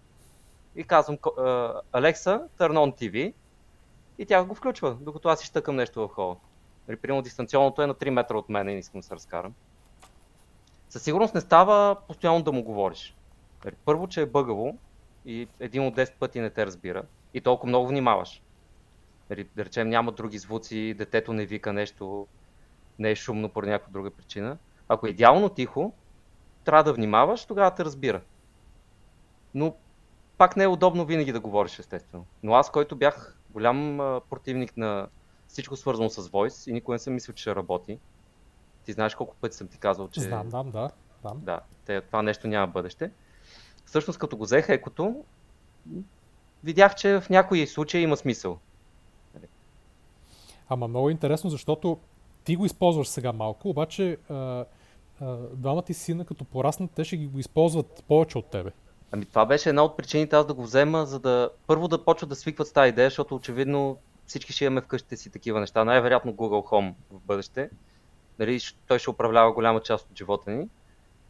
[0.75, 1.17] И казвам
[1.93, 3.33] Алекса, turn on TV
[4.17, 6.35] и тя го включва, докато аз изтъкам нещо в хола.
[6.87, 9.53] Нали, Примерно дистанционното е на 3 метра от мен и не искам да се разкарам.
[10.89, 13.15] Със сигурност не става постоянно да му говориш.
[13.65, 14.77] Нали, Първо, че е бъгаво
[15.25, 17.03] и един от 10 пъти не те разбира
[17.33, 18.41] и толкова много внимаваш.
[19.29, 22.27] Нали, Да речем няма други звуци, детето не вика нещо,
[22.99, 24.57] не е шумно по някаква друга причина.
[24.87, 25.93] Ако е идеално тихо,
[26.63, 28.21] трябва да внимаваш, тогава те разбира.
[29.53, 29.75] Но
[30.37, 32.25] пак не е удобно винаги да говориш, естествено.
[32.43, 35.07] Но аз, който бях голям а, противник на
[35.47, 37.99] всичко свързано с Voice и никой не съм мислил, че ще работи.
[38.83, 40.91] Ти знаеш колко пъти съм ти казал, че Знам, да, да.
[41.21, 41.39] Знам.
[41.41, 43.11] да, те, това нещо няма бъдеще.
[43.85, 45.23] Всъщност, като го взех екото,
[46.63, 48.59] видях, че в някои случаи има смисъл.
[50.69, 51.97] Ама много интересно, защото
[52.43, 54.65] ти го използваш сега малко, обаче а, а,
[55.53, 58.71] двамата ти сина, като пораснат, те ще ги го използват повече от тебе.
[59.11, 62.29] Ами това беше една от причините аз да го взема, за да първо да почват
[62.29, 63.97] да свикват с тази идея, защото очевидно
[64.27, 65.85] всички ще имаме вкъщите си такива неща.
[65.85, 67.69] Най-вероятно Google Home в бъдеще.
[68.39, 70.67] Нали, той ще управлява голяма част от живота ни.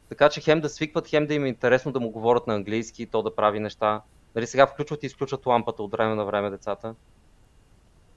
[0.09, 3.05] Така че хем да свикват, хем да им е интересно да му говорят на английски,
[3.05, 4.01] то да прави неща.
[4.35, 6.95] Нали, сега включват и изключват лампата от време на време децата.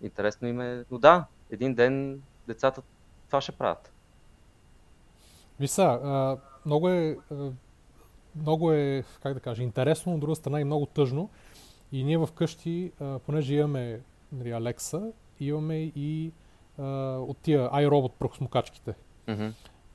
[0.03, 0.85] Интересно им е.
[0.91, 2.83] Но да, един ден децата
[3.27, 3.93] това ще правят.
[5.61, 6.37] Виса, а,
[6.67, 7.19] много е,
[8.37, 11.31] много е, как да кажа, интересно, от друга страна и много тъжно.
[11.93, 14.01] И ние вкъщи, а, понеже имаме
[14.33, 16.33] нали, Алекса, имаме и
[16.79, 16.83] а,
[17.19, 18.95] от тия iRobot прахосмокачките,
[19.29, 19.49] Мгм.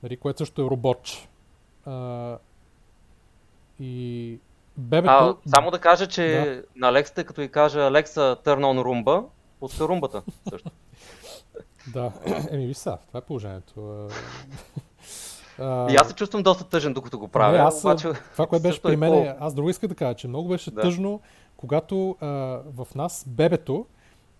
[0.03, 1.27] нали, което също е робот.
[1.85, 2.37] А,
[3.79, 4.39] и
[4.77, 5.13] бебето...
[5.13, 6.79] А, само да кажа, че Да.
[6.79, 9.23] на Алексата, като и кажа Алекса turn on румба,
[9.59, 10.71] пуска румбата също.
[11.93, 12.11] Да,
[12.51, 14.07] еми виж сега, това е положението.
[15.59, 17.51] А, И аз се чувствам доста тъжен, докато го правя.
[17.57, 20.13] Не, аз, обаче, това, което беше е при мен, е, аз друго иска да кажа,
[20.13, 20.81] че много беше Да.
[20.81, 21.21] тъжно,
[21.57, 22.27] когато а,
[22.75, 23.85] в нас бебето,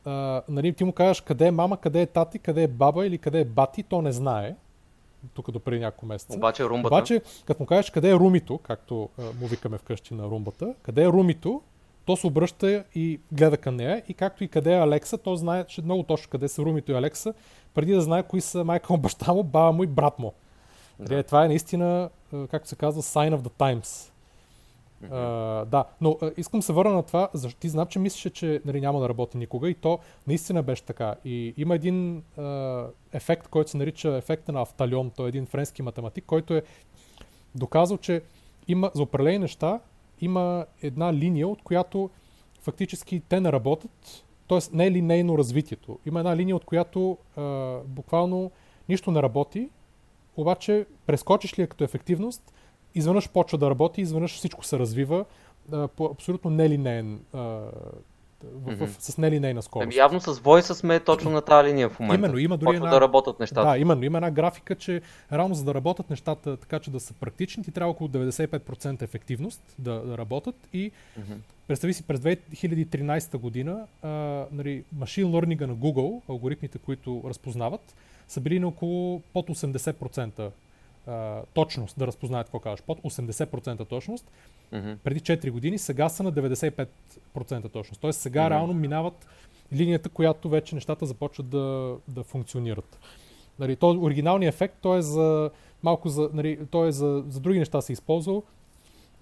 [0.06, 3.18] а, нали, ти му кажеш къде е мама, къде е тати, къде е баба или
[3.18, 4.56] къде е бати, то не знае.
[5.34, 6.38] Тук до преди няколко месеца.
[6.38, 6.96] Обаче румбата.
[6.96, 11.04] Обаче, като му кажеш къде е румито, както а, му викаме вкъщи на румбата, къде
[11.04, 11.62] е румито,
[12.06, 15.64] то се обръща и гледа към нея и както и къде е Алекса, то знае
[15.64, 17.34] че много точно къде са румито и Алекса,
[17.74, 20.34] преди да знае кои са майка му, баща му, баба му и брат му.
[21.00, 21.24] Да.
[21.24, 22.10] Това е наистина,
[22.52, 24.12] както се казва, sign of the times.
[25.04, 28.62] Uh, да, но а, искам се върна на това, защото ти знам, че мислеше, че
[28.66, 31.16] нали, няма да работи никога и то наистина беше така.
[31.26, 35.82] И има един а, ефект, който се нарича ефекта на Авталион, той е един френски
[35.82, 36.64] математик, който е
[37.56, 38.22] доказал, че
[38.68, 39.80] има за определени неща
[40.22, 42.10] има една линия, от която
[42.62, 44.60] фактически те не работят, т.е.
[44.74, 46.00] не е линейно развитието.
[46.06, 47.42] Има една линия, от която а,
[47.86, 48.52] буквално
[48.90, 49.70] нищо не работи,
[50.38, 52.54] обаче прескочиш ли я като ефективност,
[52.96, 55.26] изведнъж почва да работи, изведнъж всичко се развива
[55.72, 57.40] а, по абсолютно нелинеен а,
[58.44, 58.86] в, mm-hmm.
[58.86, 59.84] в, с нелинейна скорост.
[59.84, 62.20] Ами явно с Voice сме точно на тази линия в момента.
[62.20, 62.90] Именно, има дори една...
[62.90, 63.70] да работят нещата.
[63.70, 65.02] Да, именно, има една графика, че
[65.34, 69.62] реално за да работят нещата така, че да са практични, ти трябва около 95% ефективност
[69.80, 71.38] да, да работят и mm-hmm.
[71.68, 74.10] представи си през 2013 година а,
[74.52, 77.96] нали, машин learning на Google, алгоритмите, които разпознават,
[78.28, 80.50] са били на около под 80%
[81.08, 82.82] а, точност да разпознаят какво кажеш.
[82.82, 84.32] Под 80% точност.
[84.74, 84.98] Mm-hmm.
[84.98, 86.88] Преди 4 години, сега са на 95%
[87.72, 88.02] точност.
[88.02, 88.50] Тоест сега mm-hmm.
[88.50, 89.28] реално минават
[89.74, 93.00] линията, която вече нещата започват да, да функционират.
[93.60, 95.50] Нали, то, оригиналният ефект, той е за
[95.84, 98.44] малко за, нали, той е за, за други неща се използвал,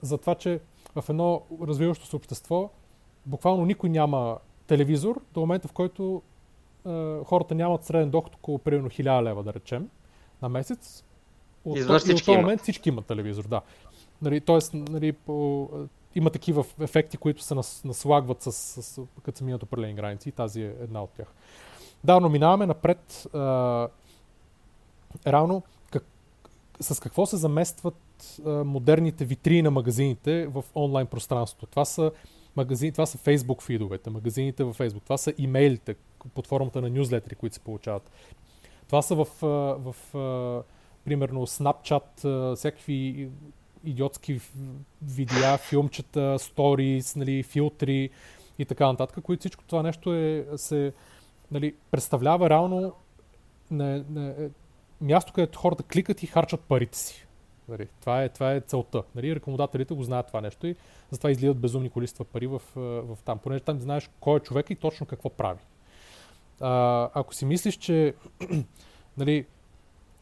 [0.01, 0.59] за това, че
[0.95, 2.69] в едно развиващо се общество
[3.25, 6.21] буквално никой няма телевизор до момента, в който
[6.87, 9.89] е, хората нямат среден доход около примерно 1000 лева, да речем,
[10.41, 11.04] на месец.
[11.65, 13.61] От, Изведнъж всички от този момент всички имат телевизор, да.
[14.21, 15.69] Нали, тоест, нали, по,
[16.15, 20.29] има такива ефекти, които се нас, наслагват с, с, с като се минат определени граници
[20.29, 21.27] и тази е една от тях.
[22.03, 23.27] Да, но минаваме напред.
[23.33, 23.87] А,
[25.27, 26.03] реално, как,
[26.79, 27.95] с какво се заместват
[28.45, 31.65] а, модерните витрини на магазините в онлайн пространството?
[31.65, 32.11] Това са
[32.55, 35.95] магазини, това са Facebook фидовете, магазините във Facebook, това са имейлите
[36.33, 38.11] под формата на нюзлетери, които се получават.
[38.87, 40.63] Това са в, в, в
[41.05, 43.29] примерно Snapchat, всякакви
[43.83, 44.41] идиотски
[45.01, 48.09] видеа, филмчета, сторис, нали, филтри
[48.59, 50.93] и така нататък, които всичко това нещо е, се
[51.51, 52.93] нали, представлява реално
[53.71, 54.49] на, на, е,
[55.01, 57.27] място, където хората кликат и харчат парите си.
[57.69, 59.03] Нали, това, е, това е целта.
[59.15, 60.75] Нали, рекламодателите го знаят това нещо и
[61.11, 64.75] затова изливат безумни количества пари в, в там, понеже там знаеш кой е човек и
[64.75, 65.59] точно какво прави.
[66.59, 68.13] А, ако си мислиш, че
[69.17, 69.45] нали,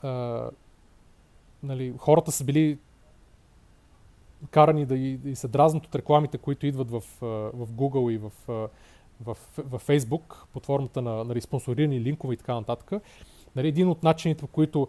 [0.01, 0.49] а,
[1.63, 2.77] нали, хората са били
[4.51, 7.03] карани да и, и се дразнат от рекламите, които идват в,
[7.53, 8.31] в Google и в,
[9.21, 13.03] в, в Facebook под формата на нали, спонсорирани линкове и така нататък.
[13.55, 14.87] Нали, един от начините, по които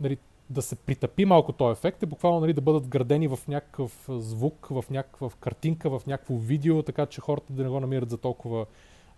[0.00, 0.18] нали,
[0.50, 4.66] да се притъпи малко този ефект е буквално нали, да бъдат градени в някакъв звук,
[4.70, 8.66] в някаква картинка, в някакво видео, така че хората да не го намират за толкова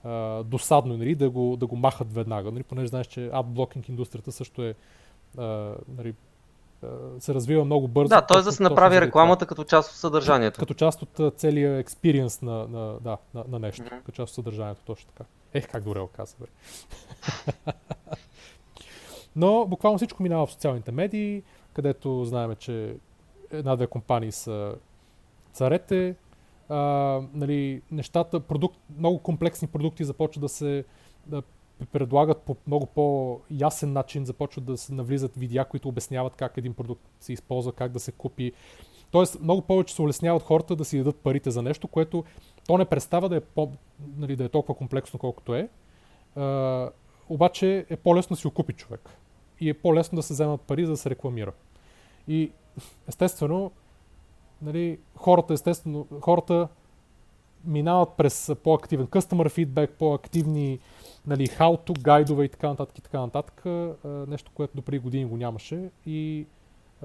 [0.05, 2.53] а, досадно, нали, да, го, да го махат веднага.
[2.53, 4.74] Нали, понеже знаеш, че адблокинг индустрията също е
[5.39, 6.14] а, нали,
[7.18, 8.09] се развива много бързо.
[8.09, 8.43] Да, т.е.
[8.43, 9.49] да се направи рекламата това.
[9.49, 10.61] като част от съдържанието.
[10.61, 13.83] Като част от целия експириенс на, на, да, на, на нещо.
[13.83, 14.03] Mm-hmm.
[14.03, 15.24] Като част от съдържанието, точно така.
[15.55, 16.47] Ех, как добре го каза, бе.
[19.37, 22.97] Но буквално всичко минава в социалните медии, където знаем, че
[23.51, 24.74] една-две компании са
[25.53, 26.14] царете.
[26.68, 26.76] А,
[27.35, 30.85] нали, нещата, продукт, много комплексни продукти започват да се
[31.26, 31.43] да
[31.87, 37.03] предлагат по много по-ясен начин, започват да се навлизат видеа, които обясняват как един продукт
[37.20, 38.53] се използва, как да се купи.
[39.11, 42.24] Тоест, много повече се улесняват хората да си дадат парите за нещо, което
[42.66, 43.72] то не представа да е, по,
[44.16, 45.68] нали, да е толкова комплексно, колкото е.
[46.37, 46.91] А,
[47.28, 49.11] обаче е по-лесно да си окупи човек.
[49.61, 51.53] И е по-лесно да се вземат пари, за да се рекламира.
[52.28, 52.53] И
[53.09, 53.70] естествено,
[54.62, 56.68] нали, хората, естествено, хората
[57.65, 60.79] минават през по-активен customer feedback, по-активни
[61.27, 63.63] нали, how-to гайдове и така нататък и така нататък.
[64.05, 65.91] Нещо, което до преди години го нямаше.
[66.07, 66.47] И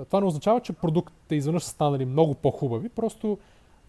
[0.06, 3.38] това не означава, че продуктите изведнъж са станали много по-хубави, просто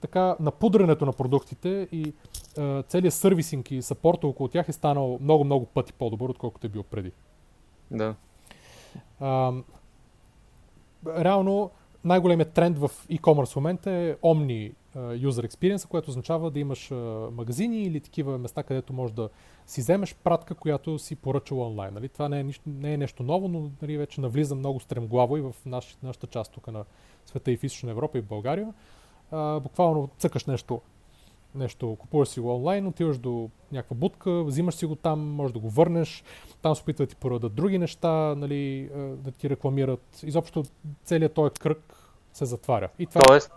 [0.01, 2.12] така напудрането на продуктите и
[2.59, 6.83] е, целият сервисинг и сапорта около тях е станал много-много пъти по-добър, отколкото е бил
[6.83, 7.12] преди.
[7.91, 8.14] Да.
[9.21, 9.53] А,
[11.07, 11.71] реално
[12.05, 16.91] най-големият тренд в e-commerce в момента е Omni user experience, което означава да имаш
[17.32, 19.28] магазини или такива места, където можеш да
[19.66, 21.95] си вземеш пратка, която си поръчал онлайн.
[21.95, 22.09] Нали?
[22.09, 25.55] Това не е, не е нещо ново, но нали, вече навлиза много стремглаво и в
[25.66, 26.84] наш, нашата част тук на
[27.26, 28.74] света и в Източна Европа и в България.
[29.30, 30.80] А, буквално цъкаш нещо
[31.55, 35.59] нещо, купуваш си го онлайн, отиваш до някаква будка, взимаш си го там, можеш да
[35.59, 36.24] го върнеш,
[36.62, 40.20] там се опитват да ти продадат други неща, нали, да ти рекламират.
[40.22, 40.64] Изобщо
[41.05, 41.95] целият този кръг
[42.32, 42.89] се затваря.
[42.99, 43.20] И това...
[43.20, 43.53] Тоест,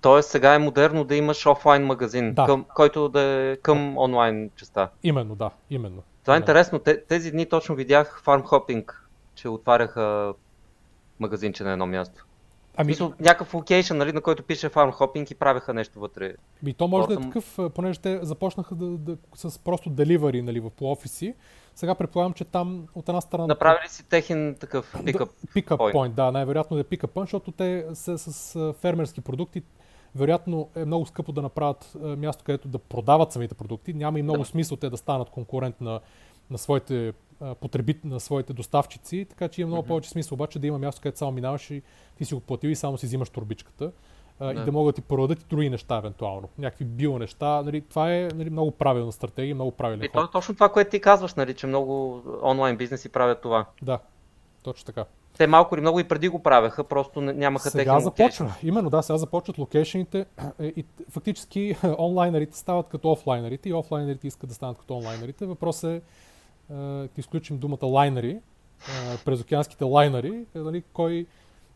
[0.00, 2.44] Тоест сега е модерно да имаш офлайн магазин, да.
[2.46, 4.90] към, който да е към онлайн частта.
[5.02, 6.02] Именно, да, именно.
[6.22, 6.80] Това е интересно.
[7.08, 8.92] Тези дни точно видях Hopping,
[9.34, 10.34] че отваряха
[11.20, 12.25] магазинче на едно място.
[12.76, 12.86] Ами...
[12.86, 16.34] Мисъл, някакъв локейшн, нали, на който пише Farm Hopping и правеха нещо вътре.
[16.62, 17.20] Би, то може Хората...
[17.20, 21.34] да е такъв, понеже те започнаха да, да, с просто деливари нали, в по офиси.
[21.74, 23.46] Сега предполагам, че там от една страна...
[23.46, 27.86] Направили си техен такъв пикъп Пикъп point, да, най-вероятно да е пикъп point, защото те
[27.94, 29.62] са с фермерски продукти.
[30.14, 33.94] Вероятно е много скъпо да направят място, където да продават самите продукти.
[33.94, 34.44] Няма и много да.
[34.44, 36.00] смисъл те да станат конкурент на,
[36.50, 37.12] на своите
[37.60, 39.88] потребит на своите доставчици, така че има много mm-hmm.
[39.88, 41.82] повече смисъл обаче да има място, където само минаваш и
[42.18, 43.92] ти си го платил и само си взимаш турбичката.
[44.40, 44.60] а, да.
[44.60, 46.48] и да могат да ти продадат и други неща, евентуално.
[46.58, 47.62] Някакви био неща.
[47.62, 50.12] Нали, това е нали, много правилна стратегия, много правилен и ход.
[50.12, 53.66] То е точно това, което ти казваш, нали, че много онлайн бизнеси правят това.
[53.82, 53.98] Да,
[54.62, 55.04] точно така.
[55.36, 58.44] Те малко или много и преди го правеха, просто нямаха сега техен започва.
[58.44, 58.66] Локейшн.
[58.68, 60.26] Именно, да, сега започват локейшените
[60.60, 65.46] и фактически онлайнерите стават като офлайнерите и офлайнерите искат да станат като онлайнерите.
[65.46, 66.00] Въпросът е,
[66.70, 68.38] да изключим думата лайнери,
[69.24, 71.26] през океанските лайнери, е, нали, кой,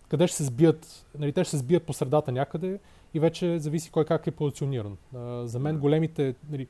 [0.09, 2.79] къде ще се сбият, нали, те ще се сбият по средата някъде
[3.15, 4.97] и вече зависи кой как е позициониран.
[5.47, 6.67] за мен големите, нали,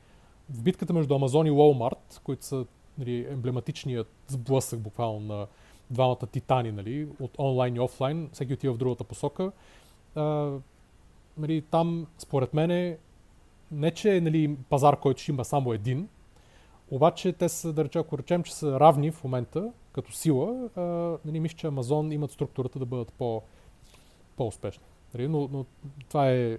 [0.49, 2.65] в битката между Амазон и Walmart, които са
[2.97, 5.47] нали, емблематичният сблъсък буквално на
[5.91, 9.51] двамата титани, нали, от онлайн и офлайн, всеки отива в другата посока.
[10.15, 10.51] А,
[11.37, 12.97] нали, там, според мен, е
[13.71, 16.07] не че е нали, пазар, който ще има само един,
[16.91, 20.81] обаче те са, да речем, ако речем, че са равни в момента като сила, а,
[21.25, 23.41] нали, мисля, че Амазон имат структурата да бъдат по,
[24.37, 24.83] по-успешни.
[25.13, 25.65] Нали, но, но
[26.09, 26.57] това е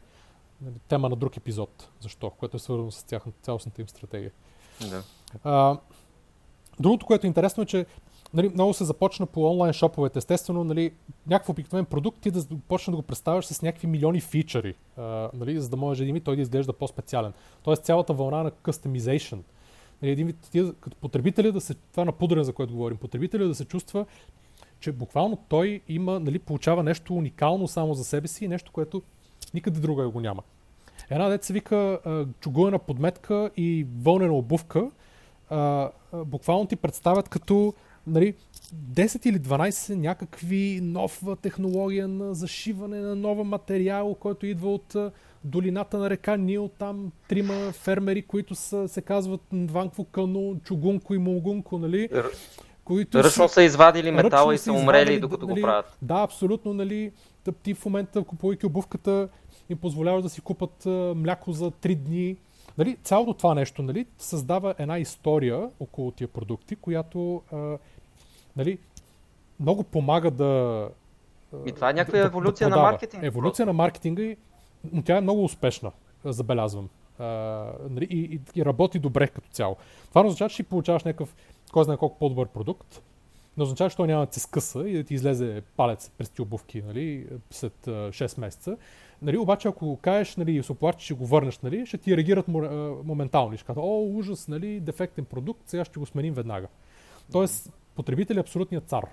[0.60, 1.88] нали, тема на друг епизод.
[2.00, 2.30] Защо?
[2.30, 4.32] Което е свързано с тяхната цялостната им стратегия.
[4.90, 5.02] Да.
[5.44, 5.78] А,
[6.80, 7.86] другото, което е интересно е, че
[8.34, 10.18] нали, много се започна по онлайн шоповете.
[10.18, 10.92] Естествено, нали,
[11.26, 15.60] някакъв обикновен продукт ти да почне да го представяш с някакви милиони фичъри, а, нали,
[15.60, 17.32] за да може един той да изглежда по-специален.
[17.62, 19.38] Тоест цялата вълна на customization.
[20.02, 23.48] Нали, един вид, ти, като потребителя да се, това на пудрене, за което говорим, потребителя
[23.48, 24.06] да се чувства,
[24.80, 29.02] че буквално той има, нали, получава нещо уникално само за себе си и нещо, което
[29.54, 30.42] никъде друга го няма.
[31.10, 31.98] Една деца вика
[32.40, 34.90] чугуена подметка и вълнена обувка,
[35.50, 37.74] а, буквално ти представят като
[38.06, 38.34] нали,
[38.74, 44.96] 10 или 12 някакви нова технология на зашиване на нова материал, който идва от
[45.44, 51.18] долината на река Нил, там трима фермери, които са, се казват Нванкво Кано, Чугунко и
[51.18, 52.08] Молгунко, нали?
[52.84, 55.96] Които ръчно са извадили метала и са умрели, докато нали, го правят.
[56.02, 57.12] Да, абсолютно, нали?
[57.62, 59.28] Ти в момента, купувайки обувката,
[59.70, 60.86] им позволяваш да си купат
[61.16, 62.36] мляко за 3 дни.
[62.78, 67.78] Нали, цялото това нещо нали, създава една история около тия продукти, която а,
[68.56, 68.78] нали,
[69.60, 70.88] много помага да.
[71.66, 73.26] И това е някаква да, еволюция да на маркетинга.
[73.26, 74.34] Еволюция на маркетинга,
[74.92, 75.92] но тя е много успешна,
[76.24, 76.88] забелязвам.
[77.18, 77.24] А,
[77.90, 79.76] нали, и, и, и работи добре като цяло.
[80.08, 81.34] Това не означава, че си получаваш някакъв,
[81.72, 83.02] кой знае колко по-добър продукт,
[83.56, 86.42] не означава, че той няма да се скъса и да ти излезе палец през ти
[86.42, 88.76] обувки нали, след 6 месеца.
[89.22, 92.48] Нали, обаче, ако кажеш нали, и се оплачеш, че го върнеш, нали, ще ти реагират
[93.04, 93.56] моментално.
[93.56, 96.66] Ще кажат, о, ужас, нали, дефектен продукт, сега ще го сменим веднага.
[97.32, 99.04] Тоест, потребител е абсолютният цар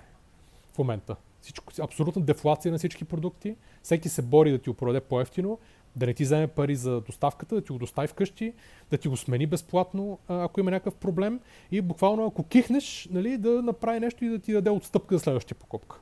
[0.74, 1.16] в момента.
[1.40, 3.56] Всичко, абсолютна дефлация на всички продукти.
[3.82, 5.58] Всеки се бори да ти го продаде по-ефтино,
[5.96, 8.52] да не ти вземе пари за доставката, да ти го достави вкъщи,
[8.90, 11.40] да ти го смени безплатно, ако има някакъв проблем.
[11.70, 15.58] И буквално, ако кихнеш, нали, да направи нещо и да ти даде отстъпка за следващия
[15.58, 16.00] покупка.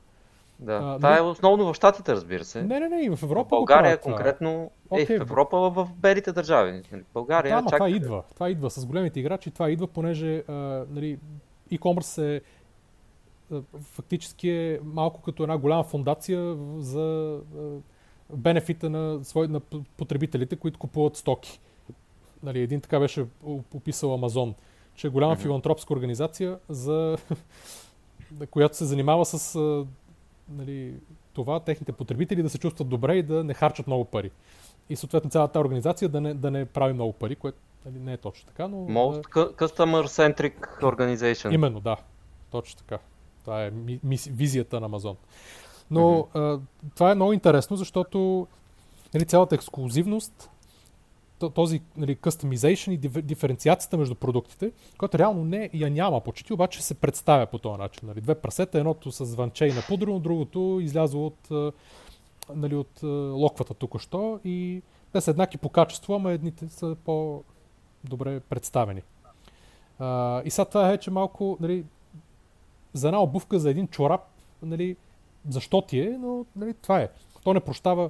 [0.59, 1.19] Да, а, това нали...
[1.19, 2.63] е основно в Штатите, разбира се.
[2.63, 3.47] Не, не, не, и в Европа.
[3.47, 5.09] В България го конкретно, okay.
[5.09, 6.81] е, в Европа в белите държави.
[7.13, 7.77] България, да, чак...
[7.77, 8.23] това идва.
[8.33, 10.53] Това идва с големите играчи, това идва, понеже а,
[10.89, 11.19] нали,
[11.71, 12.41] e-commerce е
[13.81, 17.37] фактически е малко като една голяма фундация за
[18.33, 19.59] бенефита на, свой, на
[19.97, 21.59] потребителите, които купуват стоки.
[22.43, 23.25] Нали, един така беше
[23.73, 24.55] описал Амазон,
[24.95, 25.41] че е голяма mm-hmm.
[25.41, 27.17] филантропска организация, за,
[28.51, 29.59] която се занимава с
[30.49, 30.93] нали,
[31.33, 34.31] това техните потребители да се чувстват добре и да не харчат много пари.
[34.89, 38.17] И съответно цялата организация да не, да не прави много пари, което нали, не е
[38.17, 38.67] точно така.
[38.67, 39.23] Но, Most
[39.55, 41.53] Customer Centric Organization.
[41.53, 41.97] Именно, да.
[42.51, 42.99] Точно така.
[43.41, 45.15] Това е ми, ми, визията на Амазон.
[45.91, 46.55] Но mm-hmm.
[46.55, 46.59] а,
[46.95, 48.47] това е много интересно, защото
[49.13, 50.49] нали, цялата ексклюзивност,
[51.53, 56.93] този нали, customization и диференциацията между продуктите, която реално не я няма почти, обаче се
[56.93, 58.07] представя по този начин.
[58.07, 58.21] Нали.
[58.21, 61.73] Две прасета, едното с звънче и напудрено, другото излязло от,
[62.55, 64.81] нали, от локвата тук-що и
[65.13, 69.01] те са еднакви по качество, ама едните са по-добре представени.
[69.99, 71.85] А, и сега това е, че малко нали,
[72.93, 74.21] за една обувка, за един чорап,
[74.61, 74.95] нали,
[75.49, 77.09] защо ти е, но нали, това е.
[77.43, 78.09] То не прощава,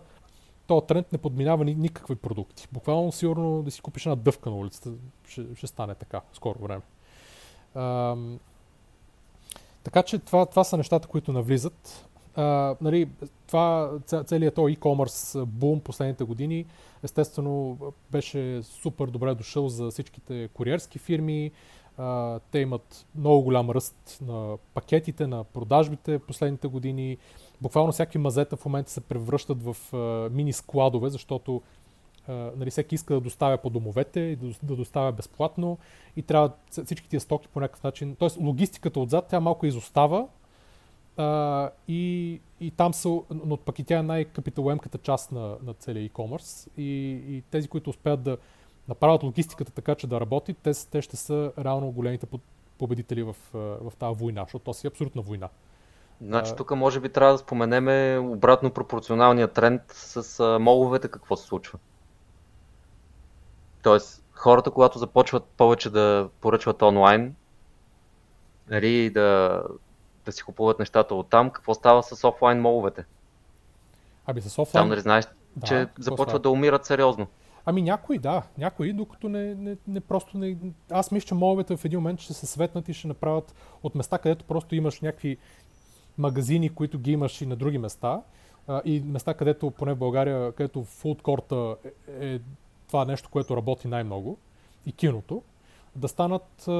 [0.67, 2.67] този тренд не подминава ни, никакви продукти.
[2.71, 4.91] Буквално сигурно да си купиш една дъвка на улицата,
[5.27, 6.81] ще, ще стане така, скоро време.
[7.75, 8.15] А,
[9.83, 12.05] така че това, това са нещата, които навлизат.
[12.35, 13.09] А, нали,
[13.47, 13.91] това,
[14.25, 16.65] целият този e-commerce бум последните години,
[17.03, 17.77] естествено
[18.11, 21.51] беше супер добре дошъл за всичките куриерски фирми,
[22.51, 27.17] те имат много голям ръст на пакетите, на продажбите последните години.
[27.61, 29.75] Буквално всяки мазета в момента се превръщат в
[30.31, 31.61] мини складове, защото
[32.27, 35.77] нали, всеки иска да доставя по домовете и да, доставя безплатно
[36.15, 38.15] и трябва всички тия стоки по някакъв начин.
[38.15, 40.27] Тоест логистиката отзад, тя малко изостава,
[41.87, 46.67] и, и там са, но пък и тя е най-капиталоемката част на, на целия e-commerce
[46.77, 48.37] и, и тези, които успеят да
[48.89, 52.27] направят логистиката така, че да работи, те, те ще са реално големите
[52.77, 55.49] победители в, в тази война, защото то си е абсолютна война.
[56.21, 61.47] Значи тук може би трябва да споменеме обратно пропорционалния тренд с а, моловете, какво се
[61.47, 61.79] случва.
[63.83, 67.35] Тоест, хората, когато започват повече да поръчват онлайн,
[68.69, 69.63] нали, да,
[70.25, 73.05] да си купуват нещата от там, какво става с офлайн моловете?
[74.25, 74.83] Ами с офлайн...
[74.83, 75.25] Там нали знаеш,
[75.55, 77.27] да, че започват да умират сериозно.
[77.65, 78.43] Ами някои, да.
[78.57, 80.57] Някои, докато не, не, не просто не...
[80.91, 84.17] Аз мисля, че моловете в един момент ще се светнат и ще направят от места,
[84.17, 85.37] където просто имаш някакви
[86.17, 88.21] магазини, които ги имаш и на други места.
[88.67, 91.75] А, и места, където, поне в България, където фудкорта
[92.19, 92.39] е, е
[92.87, 94.37] това нещо, което работи най-много.
[94.85, 95.41] И киното
[95.95, 96.71] да станат а,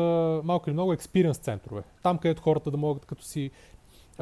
[0.43, 1.83] малко или много експириенс центрове.
[2.03, 3.51] Там, където хората да могат, като си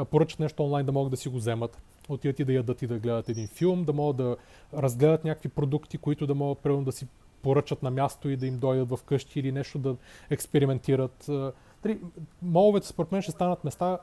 [0.10, 3.00] поръчат нещо онлайн, да могат да си го вземат, отидат и да ядат и да
[3.00, 4.38] гледат един филм, да могат да
[4.74, 7.08] разгледат някакви продукти, които да могат примерно да си
[7.42, 9.96] поръчат на място и да им дойдат в къщи или нещо да
[10.30, 11.30] експериментират.
[11.84, 12.00] Дали,
[12.42, 14.00] моловете според мен ще станат места,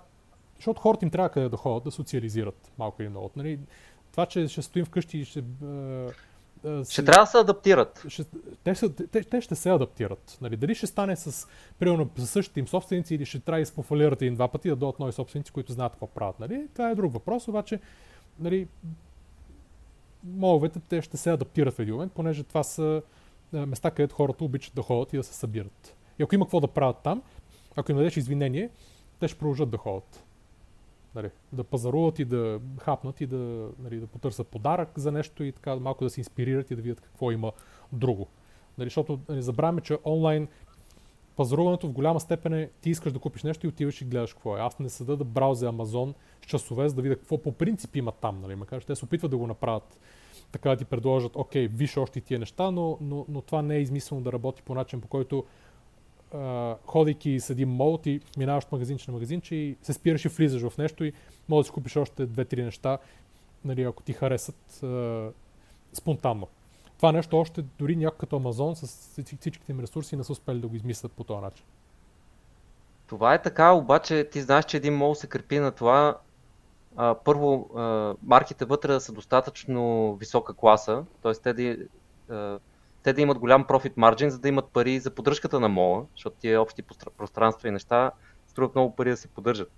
[0.56, 3.30] защото хората им трябва къде да ходят, да социализират малко или много.
[3.36, 3.58] Нали,
[4.10, 5.44] това, че ще стоим вкъщи и ще
[6.64, 7.04] ще си...
[7.04, 8.04] трябва да се адаптират.
[8.08, 8.24] Ще,
[8.64, 8.74] те,
[9.12, 10.38] те, те ще се адаптират.
[10.40, 10.56] Нали?
[10.56, 11.48] Дали ще стане с,
[11.78, 15.00] примерно, с същите им собственици или ще трябва да изпофалират един два пъти да дойдат
[15.00, 16.40] нови собственици, които знаят какво правят.
[16.40, 16.68] Нали?
[16.72, 17.80] Това е друг въпрос, обаче
[18.40, 18.68] нали,
[20.24, 23.02] моловете те ще се адаптират в един момент, понеже това са
[23.52, 25.96] места, където хората обичат да ходят и да се събират.
[26.18, 27.22] И ако има какво да правят там,
[27.76, 28.70] ако им дадеш извинение,
[29.20, 30.23] те ще продължат да ходят
[31.14, 35.52] нали, да пазаруват и да хапнат и да, нали, да потърсят подарък за нещо и
[35.52, 37.52] така малко да се инспирират и да видят какво има
[37.92, 38.26] друго.
[38.78, 40.48] Нали, защото нали, забравяме, че онлайн
[41.36, 44.56] пазаруването в голяма степен е ти искаш да купиш нещо и отиваш и гледаш какво
[44.56, 44.60] е.
[44.60, 48.12] Аз не седа да браузе Амазон с часове, за да видя какво по принцип има
[48.12, 48.38] там.
[48.38, 50.00] Нали, макар те се опитват да го направят
[50.52, 53.80] така да ти предложат, окей, виж още тия неща, но, но, но това не е
[53.80, 55.44] измислено да работи по начин, по който
[56.86, 60.78] ходейки с един мол, ти минаваш магазинче на магазинче и се спираш и влизаш в
[60.78, 61.12] нещо и
[61.48, 62.98] можеш да си купиш още две-три неща,
[63.64, 65.28] нали, ако ти харесат а,
[65.92, 66.48] спонтанно.
[66.96, 68.86] Това нещо още дори някой като Амазон с
[69.40, 71.64] всичките им ресурси не са успели да го измислят по този начин.
[73.06, 76.18] Това е така, обаче ти знаеш, че един мол се крепи на това
[76.96, 81.32] а, първо а, марките вътре са достатъчно висока класа, т.е.
[81.32, 81.76] те да,
[83.04, 86.36] те да имат голям профит марджин, за да имат пари за поддръжката на мола, защото
[86.40, 86.82] тия общи
[87.16, 88.10] пространства и неща
[88.46, 89.70] струват много пари да се поддържат.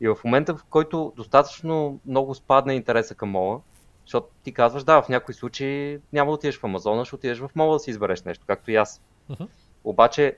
[0.00, 3.60] И в момента, в който достатъчно много спадне интереса към мола,
[4.06, 7.50] защото ти казваш, да, в някои случаи няма да отидеш в Амазона, ще отидеш в
[7.54, 9.02] мола да си избереш нещо, както и аз.
[9.30, 9.48] Uh-huh.
[9.84, 10.36] Обаче,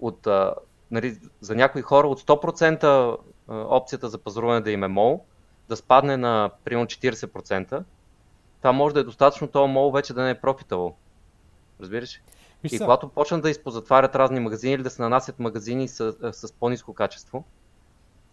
[0.00, 0.54] от, а,
[0.90, 3.16] нали, за някои хора от 100%
[3.48, 5.24] опцията за пазаруване да им е мол,
[5.68, 7.82] да спадне на примерно 40%,
[8.60, 10.96] това може да е достатъчно този мол вече да не е профитабъл.
[11.80, 12.22] Разбираш?
[12.62, 16.52] Виж и когато почнат да изпозатварят разни магазини или да се нанасят магазини с, с
[16.52, 17.44] по-низко качество,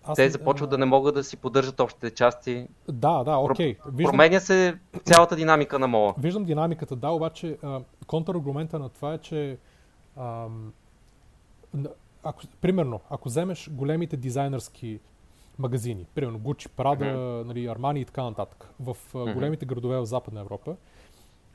[0.03, 0.71] аз те започват а...
[0.71, 2.67] да не могат да си поддържат общите части.
[2.87, 3.75] Да, да, окей.
[3.75, 3.91] Okay.
[3.91, 4.11] Виждам...
[4.11, 6.13] Променя се цялата динамика на мола.
[6.17, 7.57] Виждам динамиката, да, обаче
[8.07, 9.57] контраргумента на това е, че
[12.23, 14.99] ако, примерно, ако вземеш големите дизайнерски
[15.59, 17.43] магазини, примерно Gucci, Prada, mm-hmm.
[17.43, 19.33] нали, Armani и така нататък, в mm-hmm.
[19.33, 20.75] големите градове в Западна Европа,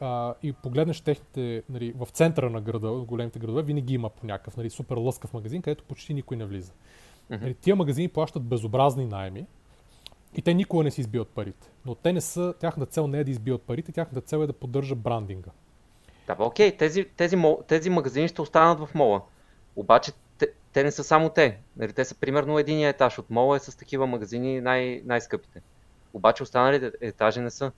[0.01, 4.57] а, и погледнеш техните, нали, в центъра на града, големите градове, винаги има по някакъв
[4.57, 6.73] нали, супер лъскав магазин, където почти никой не влиза.
[6.73, 7.41] Mm-hmm.
[7.41, 9.47] Нали, тия магазини плащат безобразни найми
[10.35, 11.71] и те никога не си избиват парите.
[11.87, 14.53] Но те не са, тяхната цел не е да избиват парите, тяхната цел е да
[14.53, 15.51] поддържа брандинга.
[16.27, 17.37] Да, окей, тези, тези,
[17.69, 19.23] тези магазини ще останат в мола.
[19.77, 21.59] Обаче те, те не са само те.
[21.77, 25.63] Нали, те са примерно единия етаж от мола е с такива магазини най- най-скъпите.
[26.13, 27.73] Обаче останалите етажи не са.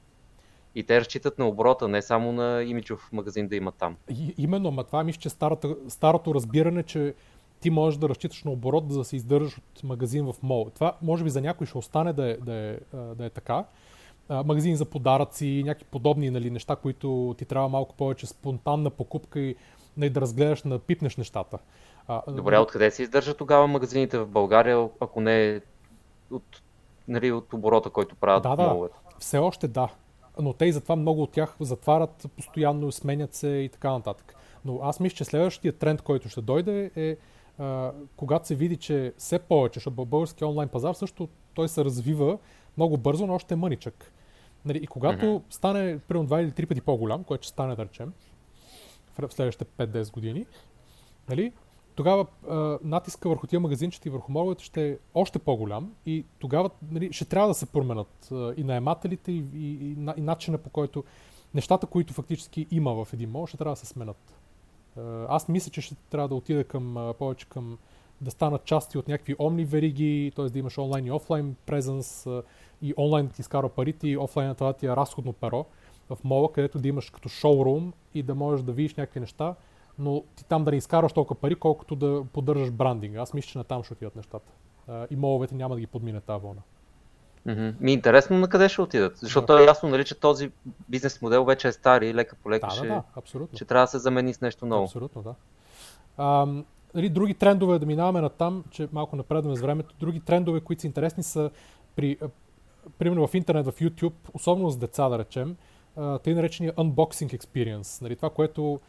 [0.75, 3.97] И те разчитат на оборота, не само на имиджов магазин да има там.
[4.11, 7.15] И, именно, ма това мисля, че старата, старото разбиране, че
[7.61, 10.71] ти можеш да разчиташ на оборот, за да се издържаш от магазин в мол.
[10.75, 12.79] Това може би за някой ще остане да е, да е,
[13.15, 13.65] да е така.
[14.45, 19.57] Магазин за подаръци, някакви подобни нали, неща, които ти трябва малко повече спонтанна покупка и
[19.97, 21.59] нали, да разгледаш, да пипнеш нещата.
[22.29, 25.61] Добре, откъде се издържат тогава магазините в България, ако не е
[26.31, 26.63] от,
[27.09, 29.89] нали, от оборота, който правят да, да, Все още да
[30.39, 34.35] но те и затова много от тях затварят постоянно, сменят се и така нататък.
[34.65, 37.17] Но аз мисля, че следващия тренд, който ще дойде е
[37.63, 42.39] а, когато се види, че все повече, защото българския онлайн пазар също той се развива
[42.77, 44.13] много бързо, но още е мъничък.
[44.65, 45.43] Нали, и когато mm-hmm.
[45.51, 48.13] стане примерно 2 или 3 пъти по-голям, което ще стане да речем
[49.29, 50.47] в следващите 5-10 години,
[51.29, 51.53] нали,
[52.01, 56.71] тогава а, натиска върху тия магазинчета и върху моловете ще е още по-голям и тогава
[56.91, 60.71] нали, ще трябва да се променят а, и наемателите и, и, и, и начина по
[60.71, 61.05] който
[61.55, 64.41] нещата, които фактически има в един мол, ще трябва да се сменят.
[65.29, 67.79] Аз мисля, че ще трябва да отида към, а, повече към
[68.21, 70.45] да станат части от някакви омни вериги, т.е.
[70.45, 72.27] да имаш онлайн и офлайн презенс
[72.83, 75.65] и онлайн да ти изкара парите и офлайн това ти е разходно перо
[76.09, 79.55] в мола, където да имаш като шоурум и да можеш да видиш някакви неща,
[80.01, 83.17] но ти там да не изкараш толкова пари, колкото да поддържаш брандинг.
[83.17, 84.53] Аз мисля, че на там ще отидат нещата.
[85.11, 86.61] И моловете няма да ги подмине тази вълна.
[87.47, 87.75] Mm-hmm.
[87.81, 89.63] Ми интересно на къде ще отидат, защото да.
[89.63, 90.51] е ясно, нали, че този
[90.89, 93.57] бизнес модел вече е стар и лека по лека да, ще, да, да, абсолютно.
[93.57, 94.85] ще трябва да се замени с нещо ново.
[94.85, 95.35] Абсолютно, да.
[96.17, 96.47] А,
[96.95, 100.81] нали, други трендове, да минаваме на там, че малко напредваме с времето, други трендове, които
[100.81, 101.51] са интересни са
[101.97, 102.19] при,
[102.99, 105.57] примерно в интернет, в YouTube, особено с деца да речем,
[106.23, 108.03] тъй наречения unboxing experience.
[108.03, 108.81] Нали, това, което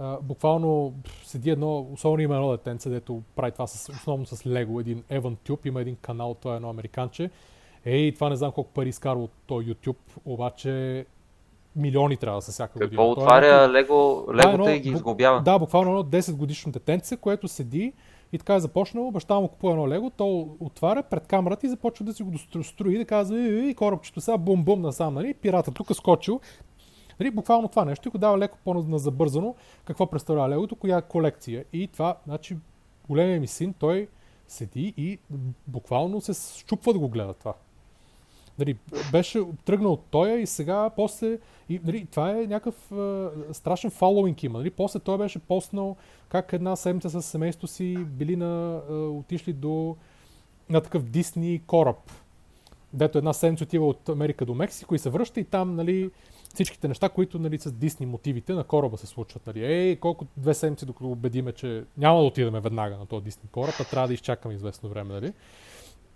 [0.00, 0.94] а, буквално
[1.24, 5.36] седи едно, особено има едно детенце, дето прави това с, основно с Лего, един Evan
[5.48, 7.30] Tube, има един канал, той е едно американче.
[7.84, 11.06] Ей, това не знам колко пари изкарва от този YouTube, обаче
[11.76, 12.90] милиони трябва да са всяка година.
[12.90, 15.40] Какво отваря е, Лего, Легото да, и ги изглобява?
[15.40, 17.92] Да, буквално едно 10 годишно детенце, което седи
[18.32, 22.04] и така е започнало, баща му купува едно лего, то отваря пред камерата и започва
[22.04, 25.34] да си го дострои, да казва, и, и корабчето сега бум-бум насам, нали?
[25.34, 26.40] Пирата тук скочил.
[27.20, 29.54] Нали, буквално това нещо и го дава леко по-назабързано
[29.84, 31.64] какво представлява легото, коя колекция.
[31.72, 32.56] И това, значи,
[33.08, 34.08] големия ми син, той
[34.48, 35.18] седи и
[35.66, 37.54] буквално се щупва да го гледа това.
[38.58, 38.78] Нали,
[39.12, 41.38] беше тръгнал от тоя и сега после...
[41.68, 44.58] И, нали, това е някакъв а, страшен фоллоуинг има.
[44.58, 44.70] Нали?
[44.70, 45.96] После той беше поснал
[46.28, 49.96] как една седмица с семейството си били на, а, отишли до
[50.68, 52.10] на такъв Дисни кораб.
[52.92, 56.10] Дето една седмица отива от Америка до Мексико и се връща и там нали,
[56.54, 59.46] всичките неща, които нали, с Дисни мотивите на кораба се случват.
[59.46, 59.64] Нали.
[59.64, 63.74] Ей, колко две седмици, докато убедиме, че няма да отидем веднага на този Дисни кораб,
[63.80, 65.14] а трябва да изчакаме известно време.
[65.14, 65.32] Нали.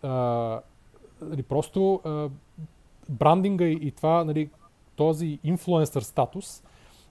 [0.02, 0.60] А,
[1.22, 2.28] нали, просто а,
[3.08, 4.50] брандинга и, и това, нали,
[4.96, 6.62] този инфлуенсър статус,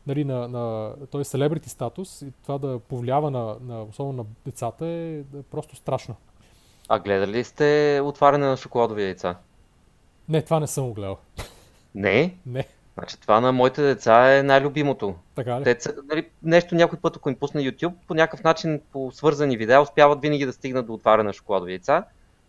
[0.07, 4.85] нали, на, на този селебрити статус и това да повлиява на, на, особено на децата
[4.87, 6.15] е, е просто страшно.
[6.89, 9.35] А гледали ли сте отваряне на шоколадови яйца?
[10.29, 11.17] Не, това не съм го гледал.
[11.95, 12.37] Не?
[12.45, 12.65] Не.
[12.97, 15.15] Значи това на моите деца е най-любимото.
[15.35, 15.63] Така ли?
[15.63, 15.77] Те,
[16.09, 20.21] нали, нещо някой път, ако им пусне YouTube, по някакъв начин по свързани видеа успяват
[20.21, 22.03] винаги да стигнат до отваряне на шоколадови яйца